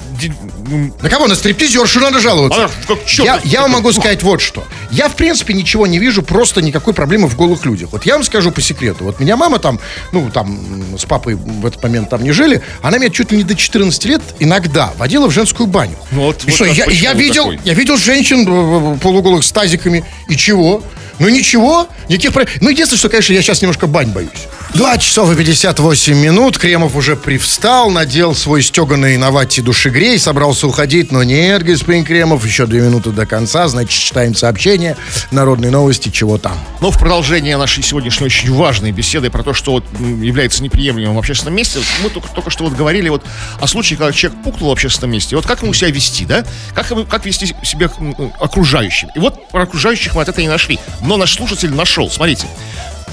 ну, 0.68 0.92
На 1.00 1.08
кого? 1.10 1.28
На 1.28 1.34
стриптизершу 1.36 2.00
надо 2.00 2.18
жаловаться. 2.20 2.64
Она 2.64 2.70
как 2.88 3.04
черт 3.06 3.26
я, 3.26 3.40
я 3.44 3.62
вам 3.62 3.70
могу 3.72 3.92
сказать 3.92 4.22
вот 4.24 4.40
что. 4.40 4.64
Я, 4.90 5.08
в 5.08 5.14
принципе, 5.14 5.54
ничего 5.54 5.86
не 5.86 5.98
вижу, 6.00 6.22
просто 6.22 6.60
никакой 6.62 6.92
проблемы 6.92 7.28
в 7.28 7.36
голых 7.36 7.64
людях. 7.64 7.90
Вот 7.92 8.04
я 8.04 8.14
вам 8.14 8.24
скажу 8.24 8.50
по 8.50 8.60
секрету. 8.60 9.04
Вот 9.04 9.20
меня 9.20 9.36
мама 9.36 9.58
там, 9.60 9.78
ну, 10.12 10.28
там, 10.32 10.58
с 10.98 11.04
папой 11.04 11.34
в 11.34 11.64
этот 11.66 11.82
момент 11.82 12.10
там 12.10 12.22
не 12.24 12.32
жили, 12.32 12.62
она 12.82 12.98
меня 12.98 13.10
чуть 13.10 13.30
ли 13.30 13.38
не 13.38 13.44
до 13.44 13.54
14 13.54 14.04
лет 14.06 14.22
иногда 14.40 14.92
водила 14.98 15.28
в 15.28 15.30
женскую 15.30 15.66
баню. 15.68 15.96
Ну, 16.10 16.22
вот- 16.22 16.42
И 16.42 16.46
вот 16.46 16.54
что, 16.54 16.64
я, 16.64 16.86
я 16.86 17.12
видел, 17.12 17.44
такой? 17.44 17.60
я 17.64 17.74
видел 17.74 17.96
женщин 17.96 18.40
э, 18.48 18.94
э, 18.96 18.98
полуголых 18.98 19.44
с 19.44 19.52
тазиками. 19.52 20.04
И 20.28 20.36
чего? 20.36 20.82
Ну 21.18 21.28
ничего, 21.28 21.88
никаких 22.08 22.32
проблем. 22.32 22.54
Ну 22.60 22.68
единственное, 22.70 22.98
что, 22.98 23.08
конечно, 23.08 23.32
я 23.32 23.42
сейчас 23.42 23.62
немножко 23.62 23.86
бань 23.86 24.08
боюсь. 24.08 24.46
2 24.74 24.98
часов 24.98 25.32
и 25.32 25.36
58 25.36 26.14
минут. 26.14 26.58
Кремов 26.58 26.96
уже 26.96 27.16
привстал, 27.16 27.90
надел 27.90 28.34
свой 28.34 28.62
стеганый 28.62 29.16
на 29.16 29.30
вате 29.30 29.62
душегрей, 29.62 30.18
собрался 30.18 30.66
уходить. 30.66 31.12
Но 31.12 31.22
нет, 31.22 31.62
господин 31.62 32.04
Кремов, 32.04 32.44
еще 32.44 32.66
две 32.66 32.80
минуты 32.80 33.10
до 33.10 33.26
конца. 33.26 33.68
Значит, 33.68 34.02
читаем 34.02 34.34
сообщение. 34.34 34.96
Народные 35.30 35.70
новости, 35.70 36.10
чего 36.10 36.36
там. 36.36 36.58
Но 36.80 36.90
в 36.90 36.98
продолжение 36.98 37.56
нашей 37.56 37.82
сегодняшней 37.82 38.26
очень 38.26 38.52
важной 38.52 38.92
беседы 38.92 39.30
про 39.30 39.42
то, 39.42 39.54
что 39.54 39.72
вот 39.72 39.84
является 40.00 40.62
неприемлемым 40.62 41.16
в 41.16 41.18
общественном 41.18 41.54
месте, 41.54 41.78
мы 42.02 42.10
только, 42.10 42.28
только 42.28 42.50
что 42.50 42.64
вот 42.64 42.74
говорили 42.74 43.08
вот 43.08 43.24
о 43.60 43.66
случае, 43.66 43.98
когда 43.98 44.12
человек 44.12 44.42
пукнул 44.42 44.70
в 44.70 44.72
общественном 44.72 45.12
месте. 45.12 45.36
Вот 45.36 45.46
как 45.46 45.62
ему 45.62 45.72
себя 45.72 45.90
вести, 45.90 46.26
да? 46.26 46.44
Как, 46.74 46.88
как 47.08 47.24
вести 47.24 47.54
себя 47.62 47.90
окружающим? 48.40 49.08
И 49.14 49.18
вот 49.20 49.48
про 49.48 49.62
окружающих 49.62 50.14
мы 50.14 50.22
от 50.22 50.28
этого 50.28 50.42
не 50.42 50.48
нашли. 50.48 50.78
Но 51.02 51.16
наш 51.16 51.34
слушатель 51.34 51.72
нашел. 51.72 52.10
Смотрите. 52.10 52.46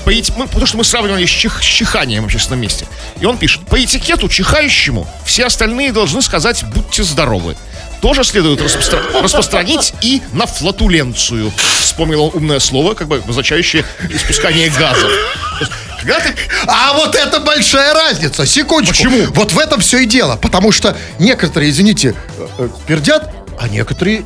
По 0.05 0.09
эти- 0.09 0.31
мы- 0.35 0.47
потому 0.47 0.65
что 0.65 0.77
мы 0.77 0.83
сравнивали 0.83 1.25
с, 1.25 1.29
чих- 1.29 1.61
с 1.61 1.65
чиханием 1.65 2.23
в 2.23 2.25
общественном 2.25 2.61
месте. 2.61 2.85
И 3.19 3.25
он 3.25 3.37
пишет, 3.37 3.65
по 3.67 3.81
этикету 3.81 4.27
чихающему 4.27 5.07
все 5.25 5.45
остальные 5.45 5.91
должны 5.93 6.21
сказать 6.21 6.63
«будьте 6.73 7.03
здоровы». 7.03 7.55
Тоже 8.01 8.25
следует 8.25 8.59
распостра- 8.59 9.21
распространить 9.21 9.93
и 10.01 10.21
на 10.33 10.45
флатуленцию. 10.45 11.53
Вспомнил 11.79 12.23
он 12.25 12.31
умное 12.33 12.59
слово, 12.59 12.95
как 12.95 13.07
бы 13.07 13.17
обозначающее 13.17 13.85
испускание 14.09 14.65
есть, 14.65 15.71
Когда 16.01 16.19
ты 16.19 16.35
А 16.67 16.93
вот 16.95 17.15
это 17.15 17.39
большая 17.39 17.93
разница. 17.93 18.45
Секундочку. 18.45 19.05
Почему? 19.05 19.27
Вот 19.33 19.53
в 19.53 19.59
этом 19.59 19.79
все 19.79 19.99
и 19.99 20.05
дело. 20.05 20.35
Потому 20.35 20.73
что 20.73 20.97
некоторые, 21.17 21.71
извините, 21.71 22.13
э, 22.37 22.47
э, 22.57 22.69
пердят, 22.87 23.33
а 23.57 23.69
некоторые 23.69 24.25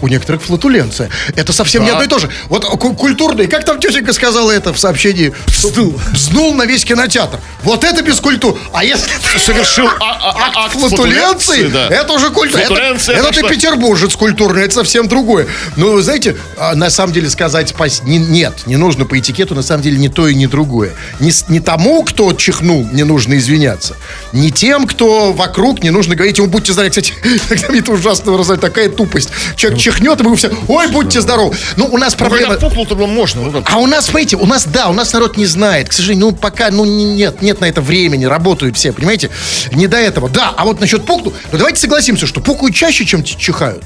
у 0.00 0.08
некоторых 0.08 0.42
флатуленция. 0.42 1.10
Это 1.36 1.52
совсем 1.52 1.82
не 1.82 1.88
Да. 1.88 1.94
одно 1.94 2.04
и 2.04 2.08
то 2.08 2.18
же. 2.18 2.28
Вот 2.48 2.64
ку- 2.64 2.94
культурный, 2.94 3.46
как 3.46 3.64
там 3.64 3.78
тетенька 3.80 4.12
сказала 4.12 4.50
это 4.50 4.72
в 4.72 4.78
сообщении? 4.78 5.32
Бзнул. 5.46 5.98
Бзнул 6.12 6.54
на 6.54 6.64
весь 6.66 6.84
кинотеатр. 6.84 7.38
Вот 7.62 7.84
это 7.84 8.02
без 8.02 8.20
культуры. 8.20 8.58
А 8.72 8.84
если 8.84 9.08
совершил 9.38 9.86
а- 10.00 10.30
а- 10.30 10.64
акт 10.66 10.72
флатуленции, 10.72 11.68
да. 11.68 11.88
это 11.88 12.12
уже 12.12 12.30
культура. 12.30 12.60
Это, 12.60 13.32
ты 13.32 13.42
петербуржец 13.48 14.14
культурный, 14.16 14.62
это 14.64 14.74
совсем 14.74 15.08
другое. 15.08 15.46
Но 15.76 15.92
вы 15.92 16.02
знаете, 16.02 16.36
а, 16.56 16.74
на 16.74 16.90
самом 16.90 17.12
деле 17.12 17.28
сказать 17.30 17.74
не- 18.04 18.18
нет, 18.18 18.66
не 18.66 18.76
нужно 18.76 19.04
по 19.04 19.18
этикету, 19.18 19.54
на 19.54 19.62
самом 19.62 19.82
деле 19.82 19.98
не 19.98 20.08
то 20.08 20.28
и 20.28 20.34
не 20.34 20.46
другое. 20.46 20.92
Не, 21.20 21.32
не 21.48 21.60
тому, 21.60 22.02
кто 22.02 22.32
чихнул, 22.32 22.86
не 22.92 23.04
нужно 23.04 23.36
извиняться. 23.38 23.96
Не 24.32 24.50
тем, 24.50 24.86
кто 24.86 25.32
вокруг, 25.32 25.82
не 25.82 25.90
нужно 25.90 26.14
говорить 26.14 26.38
ему 26.38 26.48
будьте 26.48 26.72
здоровы. 26.72 26.90
Кстати, 26.90 27.12
когда 27.48 27.68
мне 27.68 27.80
это 27.80 27.92
ужасно 27.92 28.32
выражает, 28.32 28.60
такая 28.60 28.88
тупость. 28.88 29.30
Человек 29.56 29.80
чихнет, 29.88 30.20
и 30.20 30.22
мы 30.22 30.36
все, 30.36 30.50
ой, 30.68 30.88
будьте 30.88 31.20
здоровы. 31.20 31.56
Ну, 31.76 31.86
у 31.86 31.98
нас 31.98 32.12
Ну, 32.12 32.18
проблема... 32.18 32.48
Когда 32.54 32.66
пухнул, 32.66 32.86
то 32.86 32.94
было 32.94 33.06
можно. 33.06 33.42
Ну, 33.42 33.62
А 33.66 33.78
у 33.78 33.86
нас, 33.86 34.06
смотрите, 34.06 34.36
у 34.36 34.46
нас, 34.46 34.64
да, 34.66 34.88
у 34.88 34.92
нас 34.92 35.12
народ 35.12 35.36
не 35.36 35.46
знает. 35.46 35.88
К 35.88 35.92
сожалению, 35.92 36.26
ну, 36.26 36.32
пока, 36.32 36.70
ну, 36.70 36.84
не- 36.84 37.04
нет, 37.14 37.42
нет 37.42 37.60
на 37.60 37.66
это 37.66 37.80
времени, 37.80 38.24
работают 38.24 38.76
все, 38.76 38.92
понимаете? 38.92 39.30
Не 39.72 39.86
до 39.86 39.96
этого. 39.96 40.28
Да, 40.28 40.52
а 40.56 40.64
вот 40.64 40.80
насчет 40.80 41.04
пукну, 41.04 41.32
ну, 41.52 41.58
давайте 41.58 41.80
согласимся, 41.80 42.26
что 42.26 42.40
пукают 42.40 42.74
чаще, 42.74 43.04
чем 43.04 43.22
чихают. 43.24 43.82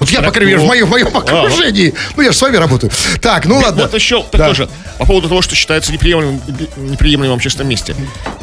Вот 0.00 0.08
я, 0.10 0.22
по 0.22 0.30
крайней 0.32 0.52
мере, 0.54 0.64
в 0.64 0.66
моем, 0.66 0.86
в 0.86 0.90
моем 0.90 1.08
окружении. 1.08 1.94
Ну, 2.16 2.22
я 2.22 2.32
же 2.32 2.36
с 2.38 2.42
вами 2.42 2.56
работаю. 2.56 2.90
Так, 3.20 3.44
ну 3.46 3.58
ладно. 3.58 3.82
Вот 3.82 3.94
еще 3.94 4.22
так 4.24 4.38
Да. 4.40 4.48
тоже 4.48 4.68
по 4.98 5.06
поводу 5.06 5.28
того, 5.28 5.42
что 5.42 5.54
считается 5.54 5.92
неприемлемым, 5.92 6.40
неприемлемым 6.76 7.36
в 7.36 7.36
общественном 7.36 7.68
месте. 7.68 7.94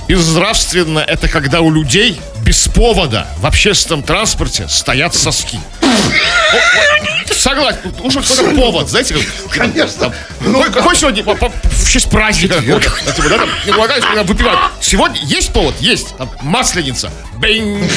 Безнравственно 0.08 1.00
это 1.00 1.28
когда 1.28 1.62
у 1.62 1.72
людей 1.72 2.22
без 2.44 2.68
повода 2.68 3.28
в 3.40 3.46
общественном 3.46 4.04
транспорте 4.04 4.68
стоят 4.70 5.14
соски. 5.16 5.60
Согласен, 7.36 7.94
нужен 8.04 8.24
какой-то 8.24 8.56
повод, 8.56 8.90
знаете, 8.90 9.16
как- 9.16 9.24
Конечно. 9.58 10.14
Ну, 10.42 10.62
какой, 10.72 10.96
сегодня 10.96 11.24
в 11.24 11.90
честь 11.90 12.10
праздника 12.10 12.62
типа, 12.62 13.30
да, 13.30 13.38
там, 13.38 13.50
не 13.66 13.72
полагаюсь, 13.72 14.04
когда 14.04 14.24
выпивают. 14.24 14.60
Сегодня 14.82 15.20
есть 15.24 15.52
повод? 15.54 15.76
Есть. 15.80 16.16
Там, 16.18 16.30
масленица. 16.42 17.12
Бэнь. 17.36 17.90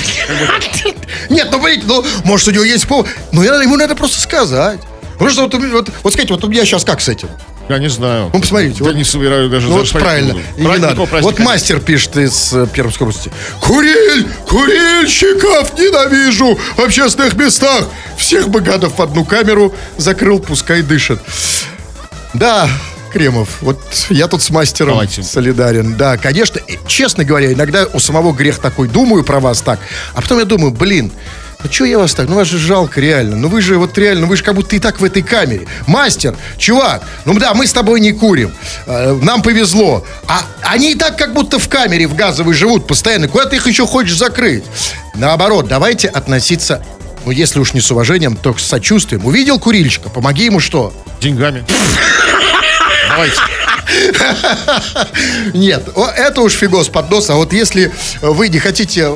Нет, 1.29 1.49
ну, 1.51 1.59
смотрите, 1.59 1.83
ну, 1.87 2.05
может, 2.25 2.49
у 2.49 2.51
него 2.51 2.65
есть 2.65 2.87
повод. 2.87 3.09
Ну, 3.33 3.43
я- 3.43 3.61
ему 3.63 3.77
надо 3.77 3.95
просто 3.95 4.21
сказать. 4.21 4.81
Потому 5.13 5.31
что 5.31 5.43
вот, 5.43 5.55
вот, 5.55 5.91
вот 6.03 6.13
скажите, 6.13 6.35
вот 6.35 6.45
у 6.45 6.49
меня 6.49 6.65
сейчас 6.65 6.85
как 6.85 7.01
с 7.01 7.09
этим? 7.09 7.29
Я 7.69 7.79
не 7.79 7.89
знаю. 7.89 8.31
Ну, 8.33 8.41
посмотрите, 8.41 8.79
Я 8.81 8.87
вот- 8.87 8.97
не 8.97 9.05
собираю 9.05 9.49
даже 9.49 9.69
Ну, 9.69 9.79
вот 9.79 9.91
правильно, 9.91 10.35
не 10.57 10.67
надо. 10.67 10.95
Вот 11.21 11.39
мастер 11.39 11.79
пишет 11.81 12.17
из 12.17 12.53
э, 12.53 12.67
Пермской 12.73 13.07
области. 13.07 13.31
Куриль, 13.61 14.27
курильщиков 14.49 15.79
ненавижу 15.79 16.59
в 16.77 16.81
общественных 16.81 17.35
местах. 17.35 17.85
Всех 18.17 18.49
бы 18.49 18.61
гадов 18.61 18.99
в 18.99 19.03
одну 19.03 19.25
камеру 19.25 19.73
закрыл, 19.97 20.41
пускай 20.41 20.83
дышат. 20.83 21.21
Да, 22.35 22.69
Кремов, 23.13 23.49
вот 23.61 23.81
я 24.09 24.27
тут 24.29 24.43
с 24.43 24.51
мастером 24.51 24.91
Давайте. 24.93 25.23
солидарен. 25.23 25.97
Да, 25.97 26.17
конечно, 26.17 26.59
и, 26.59 26.79
честно 26.87 27.25
говоря, 27.25 27.53
иногда 27.53 27.87
у 27.93 27.99
самого 28.01 28.33
грех 28.33 28.59
такой, 28.59 28.89
думаю 28.89 29.25
про 29.25 29.41
вас 29.41 29.61
так, 29.63 29.81
а 30.15 30.21
потом 30.23 30.39
я 30.39 30.45
думаю, 30.45 30.71
блин, 30.73 31.11
ну 31.63 31.71
что 31.71 31.85
я 31.85 31.99
вас 31.99 32.15
так? 32.15 32.29
Ну 32.29 32.37
вас 32.37 32.49
же 32.49 32.59
жалко 32.59 33.01
реально. 33.01 33.37
Ну 33.37 33.49
вы 33.49 33.61
же 33.61 33.79
вот 33.79 33.97
реально, 33.99 34.27
вы 34.27 34.37
же 34.37 34.43
как 34.45 34.55
будто 34.55 34.77
и 34.77 34.79
так 34.79 35.01
в 35.01 35.05
этой 35.05 35.23
камере. 35.23 35.67
Мастер, 35.87 36.37
чувак, 36.59 37.03
ну 37.25 37.39
да, 37.39 37.55
мы 37.55 37.67
с 37.67 37.73
тобой 37.73 38.01
не 38.01 38.13
курим. 38.13 38.53
Э, 38.87 39.19
Нам 39.23 39.43
повезло. 39.43 40.05
А 40.27 40.43
они 40.63 40.93
и 40.93 40.95
так 40.95 41.17
как 41.19 41.35
будто 41.35 41.59
в 41.59 41.69
камере 41.69 42.07
в 42.07 42.15
газовой 42.15 42.55
живут 42.55 42.87
постоянно. 42.87 43.29
Куда 43.29 43.47
ты 43.47 43.57
их 43.57 43.67
еще 43.67 43.87
хочешь 43.87 44.17
закрыть? 44.17 44.65
Наоборот, 45.15 45.69
давайте 45.69 46.09
относиться, 46.09 46.83
ну 47.25 47.31
если 47.33 47.59
уж 47.61 47.75
не 47.75 47.81
с 47.81 47.91
уважением, 47.91 48.37
то 48.37 48.57
с 48.57 48.63
сочувствием. 48.63 49.25
Увидел 49.27 49.59
курильщика, 49.59 50.09
помоги 50.09 50.45
ему 50.47 50.61
что? 50.61 50.93
Деньгами. 51.21 51.65
Давайте. 53.11 53.37
Нет, 55.55 55.89
это 56.17 56.41
уж 56.43 56.53
фигос 56.53 56.89
под 56.89 57.11
нос. 57.11 57.31
А 57.31 57.35
вот 57.35 57.53
если 57.53 57.93
вы 58.21 58.49
не 58.49 58.59
хотите, 58.59 59.11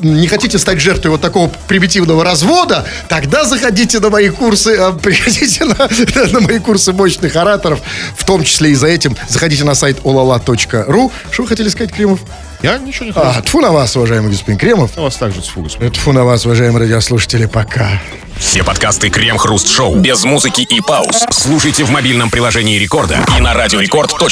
не 0.00 0.26
хотите 0.26 0.58
стать 0.58 0.80
жертвой 0.80 1.12
вот 1.12 1.20
такого 1.20 1.50
примитивного 1.66 2.24
развода, 2.24 2.86
тогда 3.08 3.44
заходите 3.44 4.00
на 4.00 4.10
мои 4.10 4.28
курсы, 4.30 4.72
э, 4.72 4.92
приходите 5.02 5.64
на, 5.64 5.88
на 6.32 6.40
мои 6.40 6.58
курсы 6.58 6.92
мощных 6.92 7.36
ораторов, 7.36 7.80
в 8.16 8.24
том 8.24 8.44
числе 8.44 8.70
и 8.70 8.74
за 8.74 8.88
этим. 8.88 9.16
Заходите 9.28 9.64
на 9.64 9.74
сайт 9.74 9.98
olala.ru. 10.04 11.12
Что 11.30 11.42
вы 11.42 11.48
хотели 11.48 11.68
сказать, 11.68 11.92
Кремов? 11.92 12.20
Я 12.62 12.78
ничего 12.78 13.06
не 13.06 13.12
хочу. 13.12 13.26
А, 13.26 13.42
тьфу 13.42 13.60
на 13.60 13.70
вас, 13.72 13.96
уважаемый 13.96 14.30
господин 14.30 14.58
Кремов. 14.58 14.90
У 14.96 15.02
вас 15.02 15.16
также 15.16 15.42
с 15.42 15.48
фугасом. 15.48 15.90
Тьфу 15.90 16.12
на 16.12 16.24
вас, 16.24 16.44
уважаемые 16.46 16.82
радиослушатели, 16.82 17.46
пока. 17.46 18.00
Все 18.38 18.62
подкасты 18.62 19.10
Крем-Хруст 19.10 19.68
Шоу 19.68 19.96
без 19.96 20.24
музыки 20.24 20.62
и 20.62 20.80
пауз. 20.80 21.24
Слушайте 21.30 21.84
в 21.84 21.90
мобильном 21.90 22.30
приложении 22.30 22.78
Рекорда 22.78 23.18
и 23.36 23.40
на 23.40 23.52
радиорекорд.ру. 23.54 24.28